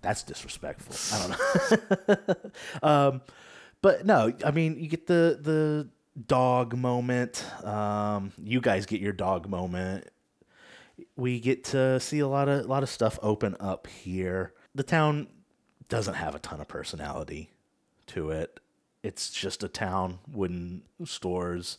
[0.02, 0.96] That's disrespectful.
[1.12, 2.36] I don't know.
[2.88, 3.22] um,
[3.82, 5.90] but no, I mean, you get the the
[6.28, 7.46] dog moment.
[7.64, 10.10] Um, you guys get your dog moment.
[11.16, 14.54] We get to see a lot of lot of stuff open up here.
[14.76, 15.28] The town
[15.88, 17.50] doesn't have a ton of personality
[18.08, 18.60] to it.
[19.02, 21.78] It's just a town, wooden stores,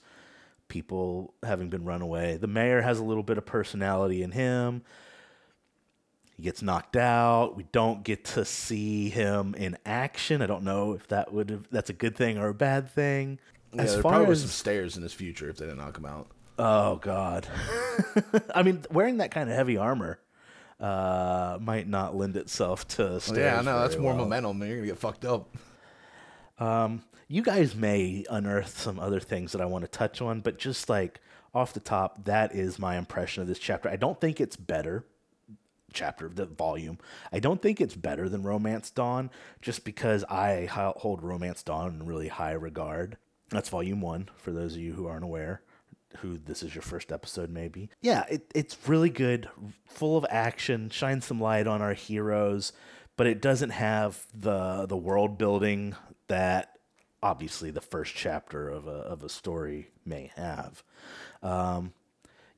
[0.69, 2.39] people having been run away.
[2.39, 4.83] The mayor has a little bit of personality in him.
[6.41, 7.55] He gets knocked out.
[7.55, 10.41] We don't get to see him in action.
[10.41, 13.39] I don't know if that would have, that's a good thing or a bad thing.
[13.75, 15.99] Yeah, as there far probably as some stairs in his future if they didn't knock
[15.99, 16.29] him out.
[16.59, 17.47] oh god,
[18.55, 20.19] I mean wearing that kind of heavy armor,
[20.81, 23.03] uh, might not lend itself to.
[23.03, 24.25] Well, Stairs yeah, I know that's very more well.
[24.25, 24.63] momentum.
[24.63, 25.55] You're gonna get fucked up.
[26.59, 30.59] Um, you guys may unearth some other things that I want to touch on, but
[30.59, 31.21] just like
[31.55, 33.91] off the top, that is my impression of this chapter.
[33.91, 35.05] I don't think it's better
[35.93, 36.99] chapter of the volume.
[37.33, 39.31] I don't think it's better than Romance Dawn,
[39.63, 43.17] just because I hold Romance Dawn in really high regard.
[43.51, 45.63] That's volume one for those of you who aren't aware.
[46.19, 47.89] Who this is your first episode, maybe?
[48.01, 49.49] Yeah, it, it's really good,
[49.87, 52.73] full of action, shines some light on our heroes,
[53.17, 55.95] but it doesn't have the the world building
[56.27, 56.79] that
[57.23, 60.83] obviously the first chapter of a of a story may have.
[61.43, 61.93] Um,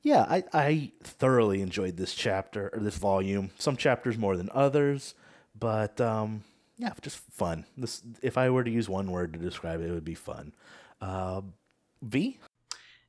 [0.03, 3.51] yeah, I, I thoroughly enjoyed this chapter or this volume.
[3.57, 5.15] Some chapters more than others,
[5.57, 6.43] but um,
[6.77, 7.65] yeah, just fun.
[7.77, 10.53] This, if I were to use one word to describe it, it would be fun.
[11.01, 11.41] Uh,
[12.01, 12.37] Vee.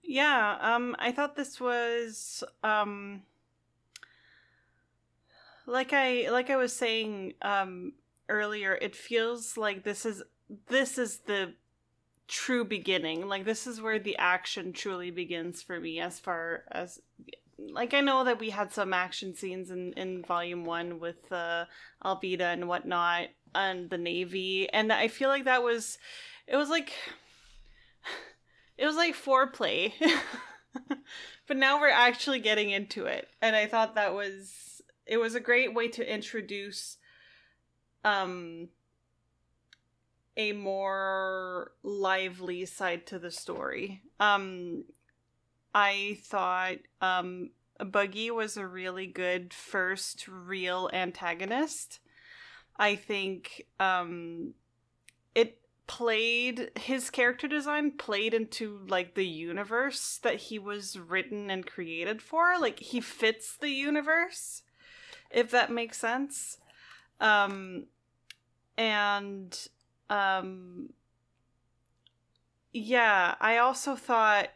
[0.05, 3.23] Yeah, um, I thought this was um,
[5.67, 7.95] like I like I was saying um
[8.29, 8.79] earlier.
[8.81, 10.23] It feels like this is
[10.69, 11.55] this is the
[12.29, 13.29] true beginning.
[13.29, 16.01] Like this is where the action truly begins for me.
[16.01, 17.01] As far as
[17.59, 21.65] like I know that we had some action scenes in in volume one with uh,
[22.05, 25.99] Alvida and whatnot and the Navy, and I feel like that was
[26.47, 26.93] it was like
[28.79, 29.93] it was like foreplay.
[31.47, 33.29] but now we're actually getting into it.
[33.41, 36.97] And I thought that was it was a great way to introduce
[38.05, 38.69] um
[40.37, 44.03] a more lively side to the story.
[44.21, 44.85] Um
[45.75, 52.01] I thought um Buggy was a really good first real antagonist.
[52.77, 54.55] I think um
[55.35, 61.67] it played his character design played into like the universe that he was written and
[61.67, 64.63] created for like he fits the universe
[65.31, 66.57] if that makes sense
[67.21, 67.85] um
[68.79, 69.69] and
[70.11, 70.91] um
[72.73, 74.49] yeah i also thought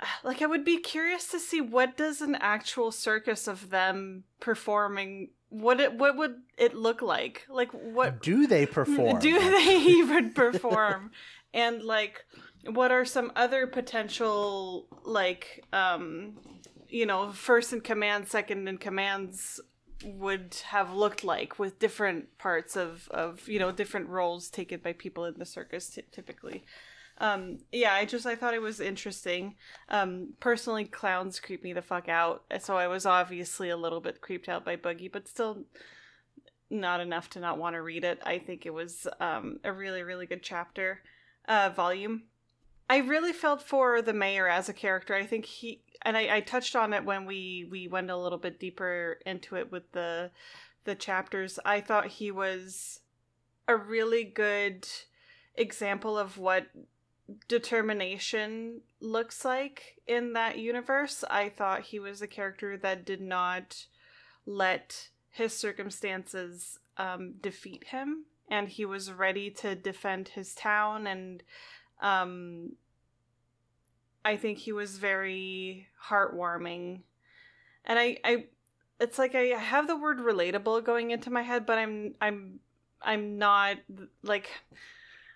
[0.24, 5.30] like i would be curious to see what does an actual circus of them performing
[5.48, 9.18] what it what would it look like like what Do they perform?
[9.20, 11.10] do they even perform?
[11.52, 12.24] and like
[12.70, 16.34] what are some other potential like um
[16.92, 19.60] you know, first in command, second in commands
[20.04, 24.92] would have looked like with different parts of of you know different roles taken by
[24.92, 26.64] people in the circus ty- typically.
[27.18, 29.56] Um yeah i just i thought it was interesting.
[29.88, 34.20] Um personally clowns creep me the fuck out so i was obviously a little bit
[34.20, 35.64] creeped out by boogie but still
[36.70, 38.18] not enough to not want to read it.
[38.24, 41.00] I think it was um a really really good chapter
[41.46, 42.22] uh volume
[42.92, 45.14] i really felt for the mayor as a character.
[45.14, 48.36] I think he and I, I touched on it when we we went a little
[48.36, 50.30] bit deeper into it with the
[50.84, 51.58] the chapters.
[51.64, 53.00] I thought he was
[53.66, 54.86] a really good
[55.54, 56.66] example of what
[57.48, 61.24] determination looks like in that universe.
[61.30, 63.86] I thought he was a character that did not
[64.44, 71.42] let his circumstances um, defeat him and he was ready to defend his town and
[72.02, 72.72] um,
[74.24, 77.00] I think he was very heartwarming.
[77.84, 78.44] And I, I
[79.00, 82.60] it's like I have the word relatable going into my head, but I'm I'm
[83.00, 83.78] I'm not
[84.22, 84.50] like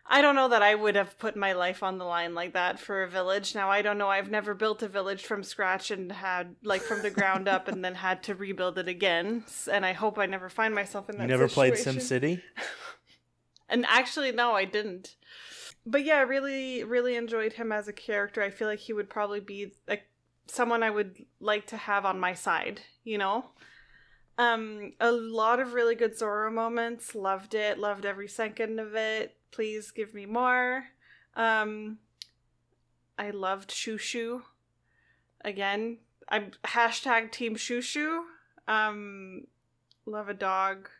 [0.08, 2.78] I don't know that I would have put my life on the line like that
[2.78, 3.56] for a village.
[3.56, 4.08] Now I don't know.
[4.08, 7.84] I've never built a village from scratch and had like from the ground up and
[7.84, 9.42] then had to rebuild it again.
[9.70, 12.20] And I hope I never find myself in that You never played situation.
[12.20, 12.42] SimCity?
[13.68, 15.16] And actually, no, I didn't.
[15.86, 18.42] But yeah, really, really enjoyed him as a character.
[18.42, 20.08] I feel like he would probably be like
[20.48, 23.46] someone I would like to have on my side, you know?
[24.38, 27.14] Um, a lot of really good Zoro moments.
[27.14, 27.78] Loved it.
[27.78, 29.36] Loved every second of it.
[29.52, 30.86] Please give me more.
[31.34, 31.98] Um,
[33.18, 34.42] I loved Shushu.
[35.42, 35.98] Again,
[36.28, 38.22] I'm hashtag Team Shushu.
[38.66, 39.46] Um,
[40.04, 40.90] love a dog.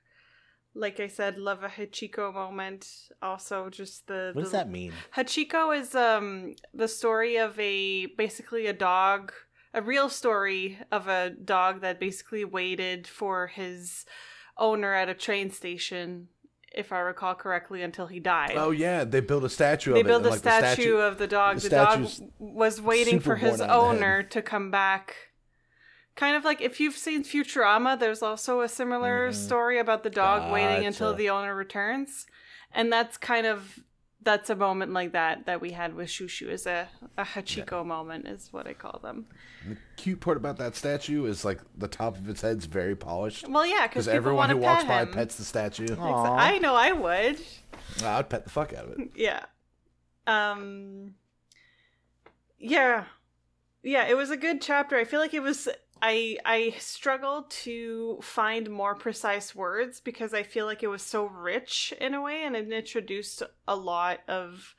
[0.79, 2.87] Like I said, love a Hachiko moment.
[3.23, 4.93] Also, just the What does that mean?
[5.17, 9.33] Hachiko is um the story of a basically a dog,
[9.73, 14.05] a real story of a dog that basically waited for his
[14.59, 16.29] owner at a train station,
[16.75, 18.53] if I recall correctly, until he died.
[18.57, 20.09] Oh yeah, they built a statue they of it.
[20.11, 21.59] built a like, the statue, of the dog.
[21.59, 22.07] the The, dog
[22.39, 25.17] was waiting for his super born on the owner to come back.
[26.17, 29.35] Kind of like if you've seen Futurama, there's also a similar Mhm.
[29.35, 32.27] story about the dog waiting until the owner returns.
[32.73, 33.81] And that's kind of
[34.23, 38.27] that's a moment like that that we had with Shushu is a, a Hachiko moment
[38.27, 39.27] is what I call them.
[39.69, 43.47] The cute part about that statue is like the top of its head's very polished.
[43.47, 45.87] Well, yeah, because Because everyone who pet walks by pets the statue.
[45.97, 46.35] Aw.
[46.37, 47.41] I know I would.
[48.03, 49.11] I'd pet the fuck out of it.
[49.15, 49.45] Yeah.
[50.27, 51.15] Um
[52.59, 53.05] Yeah.
[53.83, 54.97] Yeah, it was a good chapter.
[54.97, 55.69] I feel like it was
[56.03, 61.25] I I struggled to find more precise words because I feel like it was so
[61.25, 64.75] rich in a way and it introduced a lot of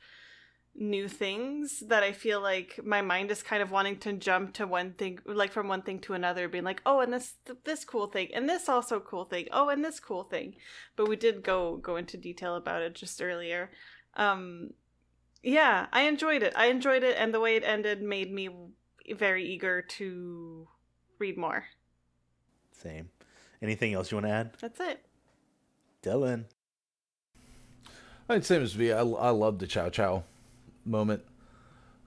[0.80, 4.66] new things that I feel like my mind is kind of wanting to jump to
[4.66, 7.34] one thing like from one thing to another being like, "Oh, and this
[7.64, 9.48] this cool thing and this also cool thing.
[9.52, 10.54] Oh, and this cool thing."
[10.94, 13.70] But we did go go into detail about it just earlier.
[14.14, 14.74] Um
[15.42, 16.52] yeah, I enjoyed it.
[16.56, 18.50] I enjoyed it and the way it ended made me
[19.16, 20.68] very eager to
[21.18, 21.64] read more.
[22.72, 23.10] Same.
[23.60, 24.52] Anything else you want to add?
[24.60, 25.04] That's it.
[26.02, 26.44] Dylan.
[28.28, 28.92] I'd same as Vee.
[28.92, 30.24] I, I love the Chow Chow
[30.84, 31.24] moment.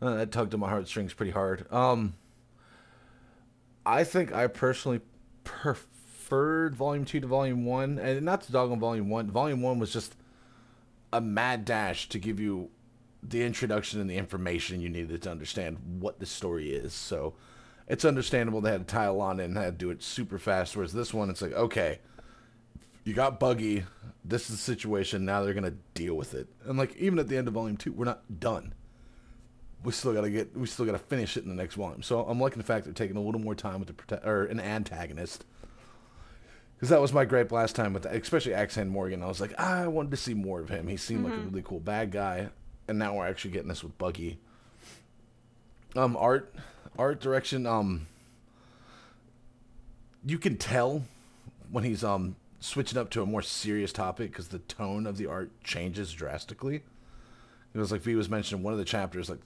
[0.01, 1.71] Uh, that tugged at my heartstrings pretty hard.
[1.71, 2.13] Um,
[3.85, 5.01] I think I personally
[5.43, 9.29] preferred Volume Two to Volume One, and not to dog on Volume One.
[9.29, 10.15] Volume One was just
[11.11, 12.69] a mad dash to give you
[13.21, 16.93] the introduction and the information you needed to understand what the story is.
[16.93, 17.33] So
[17.91, 20.39] it's understandable they had to tie a lot in and had to do it super
[20.39, 20.75] fast.
[20.75, 21.99] Whereas this one, it's like okay
[23.03, 23.83] you got Buggy.
[24.23, 25.25] This is the situation.
[25.25, 26.47] Now they're gonna deal with it.
[26.65, 28.73] And like even at the end of volume two, we're not done.
[29.83, 30.55] We still gotta get.
[30.55, 32.03] We still gotta finish it in the next volume.
[32.03, 34.45] So I'm liking the fact they're taking a little more time with the prote- or
[34.45, 35.45] an antagonist.
[36.75, 39.21] Because that was my gripe last time with, especially Axe-Hand Morgan.
[39.21, 40.87] I was like, I wanted to see more of him.
[40.87, 42.49] He seemed like a really cool bad guy,
[42.87, 44.39] and now we're actually getting this with Buggy.
[45.95, 46.55] Um, art,
[46.97, 47.65] art direction.
[47.65, 48.07] Um,
[50.25, 51.03] you can tell
[51.71, 55.25] when he's um switching up to a more serious topic because the tone of the
[55.27, 56.83] art changes drastically.
[57.73, 59.39] It was like Vee was mentioning one of the chapters, like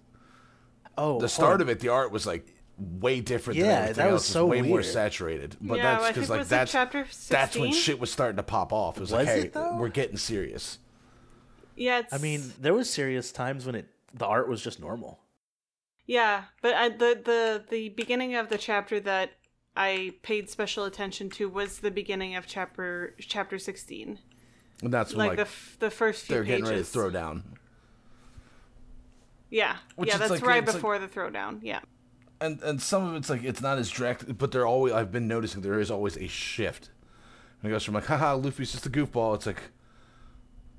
[0.97, 2.47] Oh, the start of it, the art was like
[2.77, 3.59] way different.
[3.59, 4.29] Yeah, everything that was else.
[4.29, 5.55] It so way more saturated.
[5.61, 8.11] But Yeah, that's I because think like was it that's chapter that's when shit was
[8.11, 8.97] starting to pop off.
[8.97, 9.77] It was, Was like, hey, it, though?
[9.77, 10.79] we're getting serious.
[11.75, 15.19] Yeah, it's I mean, there was serious times when it the art was just normal.
[16.07, 19.31] Yeah, but I, the the the beginning of the chapter that
[19.75, 24.19] I paid special attention to was the beginning of chapter chapter 16.
[24.83, 26.57] And that's when Like, like, the f- the first few they're pages.
[26.59, 27.43] getting ready to throw down.
[29.49, 29.77] Yeah.
[29.95, 31.59] Which yeah, that's like- right it's like- before the throwdown.
[31.61, 31.79] Yeah.
[32.41, 35.27] and and some of it's like it's not as direct, but there always I've been
[35.27, 36.89] noticing there is always a shift.
[37.61, 39.33] And it goes from like, haha, Luffy's just a goofball.
[39.35, 39.61] It's like,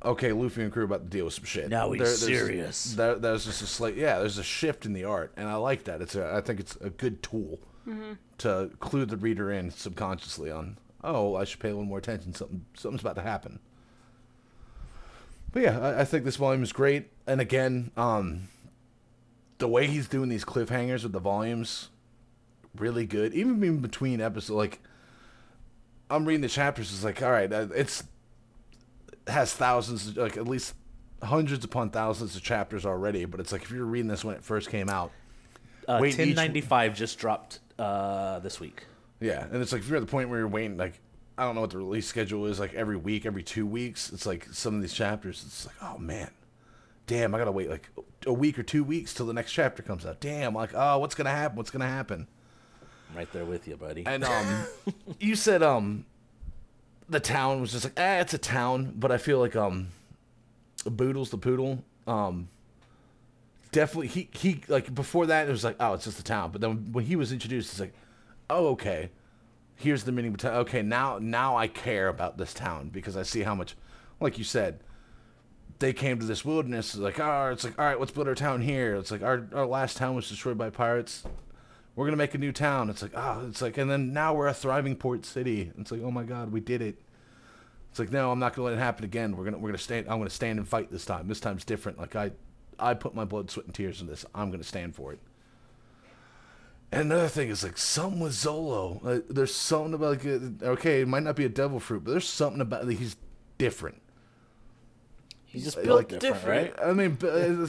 [0.07, 1.69] okay, Luffy and crew about to deal with some shit.
[1.69, 2.95] Now he's there's- serious.
[2.95, 4.19] There, there's just a slight, yeah.
[4.19, 6.01] There's a shift in the art, and I like that.
[6.01, 7.59] It's a, I think it's a good tool
[8.39, 12.35] to clue the reader in subconsciously on, oh, I should pay a little more attention.
[12.35, 13.61] Something, something's about to happen.
[15.53, 17.11] But yeah, I, I think this volume is great.
[17.27, 18.49] And again, um,
[19.59, 21.89] the way he's doing these cliffhangers with the volumes,
[22.77, 23.33] really good.
[23.35, 24.81] Even in between episodes, like
[26.11, 28.07] I'm reading the chapters, it's like, all right, uh, it's it
[29.27, 30.75] has thousands, like at least
[31.23, 33.25] hundreds upon thousands of chapters already.
[33.25, 35.11] But it's like if you're reading this when it first came out,
[35.89, 38.85] Uh, Wait, each- 1095 just dropped uh, this week.
[39.21, 41.01] yeah, and it's like if you're at the point where you're waiting, like
[41.39, 44.11] I don't know what the release schedule is, like every week, every two weeks.
[44.13, 46.31] It's like some of these chapters, it's like, oh man,
[47.07, 47.89] damn, I gotta wait like
[48.27, 50.19] a week or two weeks till the next chapter comes out.
[50.21, 51.57] Damn, like oh, what's gonna happen?
[51.57, 52.27] What's gonna happen?
[53.11, 54.05] I'm right there with you, buddy.
[54.07, 54.67] And um,
[55.21, 56.05] you said um,
[57.09, 59.89] the town was just like, eh, it's a town, but I feel like um,
[60.85, 62.49] Boodles the poodle um,
[63.73, 66.61] definitely he he like before that it was like oh it's just a town, but
[66.61, 67.95] then when he was introduced, it's like
[68.49, 69.11] oh okay,
[69.77, 70.35] here's the meaning.
[70.37, 70.55] town.
[70.55, 73.77] Okay, now now I care about this town because I see how much,
[74.21, 74.81] like you said.
[75.79, 76.95] They came to this wilderness.
[76.95, 78.95] It's like, oh, it's like, all right, let's build our town here.
[78.95, 81.23] It's like our, our last town was destroyed by pirates
[81.97, 82.91] we're gonna make a new town.
[82.91, 85.73] It's like, oh, it's like, and then now we're a thriving port city.
[85.79, 87.01] It's like, oh my god, we did it.
[87.91, 89.35] It's like, no, I'm not gonna let it happen again.
[89.35, 90.07] We're gonna, we're gonna stand.
[90.09, 91.27] I'm gonna stand and fight this time.
[91.27, 91.99] This time's different.
[91.99, 92.33] Like I,
[92.79, 94.27] I put my blood, sweat, and tears in this.
[94.35, 95.19] I'm gonna stand for it.
[96.93, 99.03] And another thing is like something with Zolo.
[99.03, 102.11] Like, there's something about like, uh, okay, it might not be a devil fruit, but
[102.11, 103.17] there's something about like, he's
[103.57, 104.03] different.
[105.47, 106.77] He's just like, different, different.
[106.79, 106.87] right?
[106.87, 107.67] I mean, uh,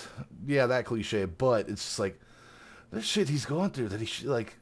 [0.46, 2.20] yeah, that cliche, but it's just like
[2.92, 4.56] this shit he's going through that he should like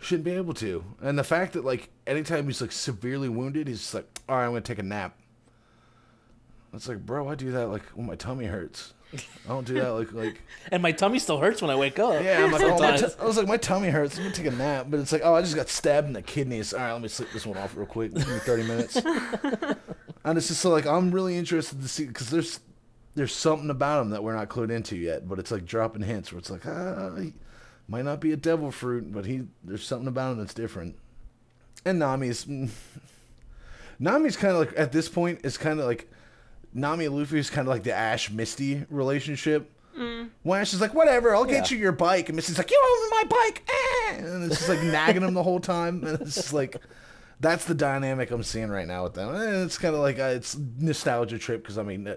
[0.00, 0.84] shouldn't be able to.
[1.00, 4.44] And the fact that like anytime he's like severely wounded, he's just like, all right,
[4.44, 5.18] I'm gonna take a nap.
[6.72, 8.94] It's like, bro, I do that like when my tummy hurts.
[9.14, 10.42] I don't do that like like
[10.72, 12.22] And my tummy still hurts when I wake up.
[12.22, 12.44] yeah.
[12.44, 14.16] I'm like, oh, my t- I was like, my tummy hurts.
[14.16, 16.22] I'm gonna take a nap, but it's like, oh, I just got stabbed in the
[16.22, 16.72] kidneys.
[16.74, 18.12] All right, let me sleep this one off real quick.
[18.14, 18.96] Give me 30 minutes.
[20.24, 22.58] and it's just so, like I'm really interested to see because there's
[23.14, 26.32] there's something about him that we're not clued into yet, but it's like dropping hints
[26.32, 27.32] where it's like, ah, he
[27.88, 30.96] might not be a devil fruit, but he there's something about him that's different.
[31.84, 32.46] And Nami's
[33.98, 36.10] Nami's kind of like at this point is kind of like
[36.72, 39.70] Nami and Luffy is kind of like the Ash Misty relationship.
[39.96, 40.30] Mm.
[40.42, 41.76] When Ash is like, whatever, I'll get Yeah.
[41.76, 44.14] you your bike, and Misty's like, you own my bike, eh!
[44.24, 46.76] and it's just like nagging him the whole time, and it's just like.
[47.40, 49.34] That's the dynamic I'm seeing right now with them.
[49.34, 52.14] And it's kind of like uh, it's nostalgia trip because I mean,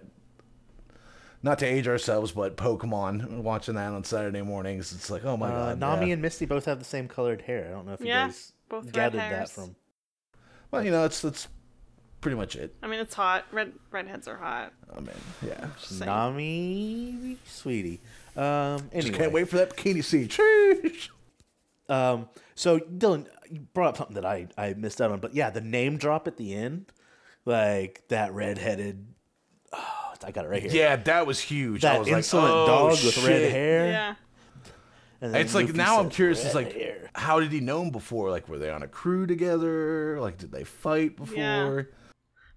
[1.48, 3.41] not to age ourselves, but Pokemon.
[3.41, 6.14] Watching that on Saturday mornings, it's like, oh my Uh, god, Nami yeah.
[6.14, 7.68] and Misty both have the same colored hair.
[7.68, 9.76] I don't know if you Yeah, guys both red gathered that from.
[10.72, 11.48] Well, you know, it's that's
[12.19, 12.76] pretty much it.
[12.84, 13.45] I mean, it's hot.
[13.52, 14.74] Red redheads are hot.
[14.95, 15.10] I mean,
[15.45, 15.68] yeah.
[16.06, 18.02] Nami, sweetie.
[18.36, 20.28] Um, anyway, Just can't wait for that bikini scene.
[20.28, 21.10] Sheesh.
[21.90, 25.49] Um, so Dylan, you brought up something that I I missed out on, but yeah,
[25.49, 26.91] the name drop at the end,
[27.45, 29.06] like that redheaded.
[30.23, 30.72] Oh, I got it right here.
[30.72, 31.84] Yeah, that was huge.
[31.85, 33.88] I that was insolent like, oh, dog with red hair.
[33.91, 34.15] Yeah.
[35.22, 36.44] and then It's like now I'm curious.
[36.45, 38.30] It's like, hair." how did he know him before?
[38.31, 40.19] Like, were they on a crew together?
[40.19, 41.35] Like, did they fight before?
[41.38, 41.81] Yeah.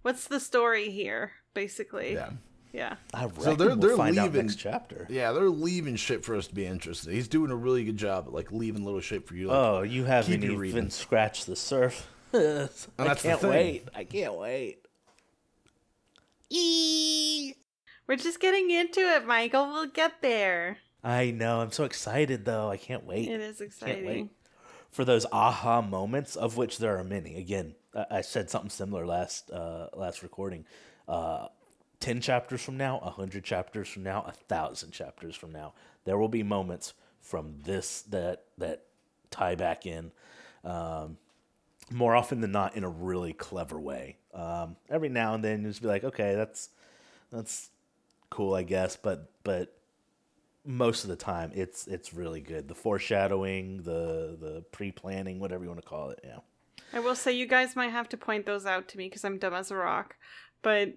[0.02, 2.14] What's the story here, basically?
[2.14, 2.30] Yeah.
[2.72, 2.96] Yeah.
[3.12, 5.06] I reckon So they're- we'll they're find out leaving- next chapter.
[5.10, 7.12] Yeah, they're leaving shit for us to be interested.
[7.12, 9.48] He's doing a really good job at like leaving little shit for you.
[9.48, 10.90] Like, Oh, you haven't keep you even reading.
[10.90, 12.06] scratched the surface.
[12.98, 13.88] I can't wait.
[13.94, 14.79] I can't wait.
[16.50, 17.54] Eee.
[18.06, 19.68] We're just getting into it, Michael.
[19.68, 20.78] We'll get there.
[21.02, 21.60] I know.
[21.60, 22.68] I'm so excited though.
[22.68, 23.28] I can't wait.
[23.28, 24.06] It is Can't exciting.
[24.06, 24.28] wait
[24.90, 27.36] for those aha moments, of which there are many.
[27.36, 30.64] Again, I, I said something similar last uh, last recording.
[31.08, 31.46] Uh,
[32.00, 35.74] Ten chapters from now, a hundred chapters from now, a thousand chapters from now,
[36.06, 38.84] there will be moments from this that that
[39.30, 40.10] tie back in.
[40.64, 41.18] Um,
[41.90, 44.16] more often than not, in a really clever way.
[44.32, 46.70] Um, every now and then, you just be like, okay, that's
[47.32, 47.70] that's
[48.30, 49.76] cool, I guess, but but
[50.64, 52.68] most of the time it's it's really good.
[52.68, 56.20] The foreshadowing, the the pre planning, whatever you want to call it.
[56.24, 56.38] Yeah.
[56.92, 59.38] I will say you guys might have to point those out to me because I'm
[59.38, 60.16] dumb as a rock.
[60.62, 60.94] But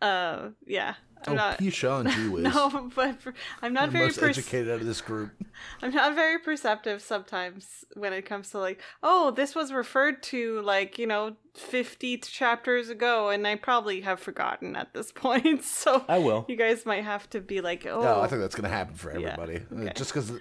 [0.00, 0.94] uh yeah.
[1.26, 2.42] I'm oh, not Pisha and G Wiz.
[2.42, 5.30] No, but for, I'm not very most educated out of this group.
[5.82, 10.60] I'm not very perceptive sometimes when it comes to like, oh, this was referred to
[10.62, 15.64] like, you know, 50 chapters ago and I probably have forgotten at this point.
[15.64, 16.44] So I will.
[16.48, 19.10] you guys might have to be like, oh, No, I think that's gonna happen for
[19.10, 19.56] everybody.
[19.56, 19.92] Uh, okay.
[19.94, 20.32] Just because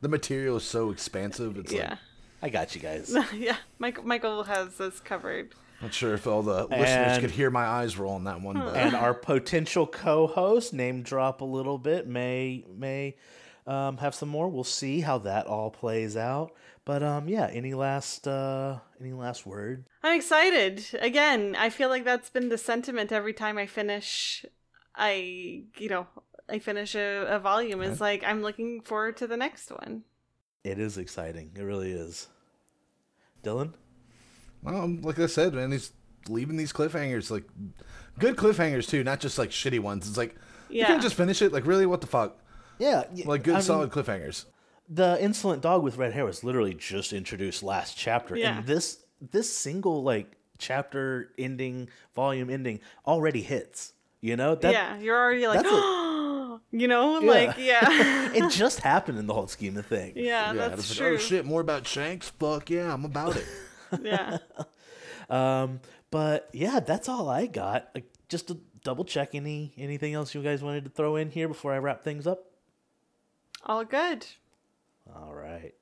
[0.00, 1.90] the material is so expansive, it's yeah.
[1.90, 1.98] like
[2.42, 3.16] I got you guys.
[3.34, 5.54] yeah, Michael, Michael has this covered.
[5.82, 8.56] Not sure if all the listeners And- could hear my eyes roll on that one.
[8.56, 13.16] But and our potential co-host, name drop a little bit, may may
[13.66, 14.48] um, have some more.
[14.48, 16.52] We'll see how that all plays out.
[16.84, 17.48] But um, yeah.
[17.50, 19.86] Any last uh, any last word?
[20.02, 20.86] I'm excited.
[21.00, 24.44] Again, I feel like that's been the sentiment every time I finish
[24.94, 26.06] I, you know,
[26.48, 27.82] I finish a, a volume.
[27.82, 30.04] It's like I'm looking forward to the next one.
[30.62, 31.50] It is exciting.
[31.56, 32.28] It really is.
[33.42, 33.74] Dylan.
[34.66, 35.92] Um, like I said, man, he's
[36.28, 37.44] leaving these cliffhangers like
[38.18, 40.08] good cliffhangers too, not just like shitty ones.
[40.08, 40.34] It's like
[40.70, 41.52] you can't just finish it.
[41.52, 42.38] Like really, what the fuck?
[42.78, 44.46] Yeah, Like good I mean, solid cliffhangers.
[44.88, 48.58] the insolent dog with red hair was literally just introduced last chapter Yeah.
[48.58, 48.98] and this
[49.30, 55.46] this single like chapter ending volume ending already hits you know that yeah, you're already
[55.46, 55.70] like, that's
[56.72, 58.32] you know, like, yeah.
[58.34, 61.14] it just happened in the whole scheme of things yeah, yeah, that's it's like, true.
[61.14, 62.28] oh shit, more about Shanks.
[62.30, 63.44] Fuck yeah, I'm about it.
[64.02, 64.38] Yeah.
[65.30, 65.80] um
[66.10, 70.42] but yeah that's all i got like, just to double check any anything else you
[70.42, 72.50] guys wanted to throw in here before i wrap things up
[73.66, 74.26] All good.
[75.14, 75.72] All right.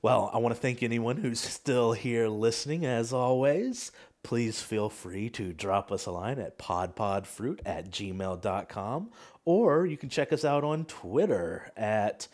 [0.00, 2.84] Well, I want to thank anyone who's still here listening.
[2.86, 3.90] As always,
[4.22, 9.10] please feel free to drop us a line at podpodfruit at gmail.com
[9.44, 12.28] or you can check us out on Twitter at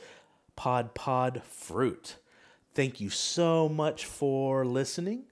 [0.59, 2.17] podpodfruit.
[2.79, 5.25] Thank you so much for listening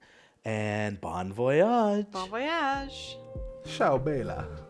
[0.43, 2.05] and bon voyage.
[2.11, 3.15] Bon voyage.
[3.63, 4.66] Ciao, Bella.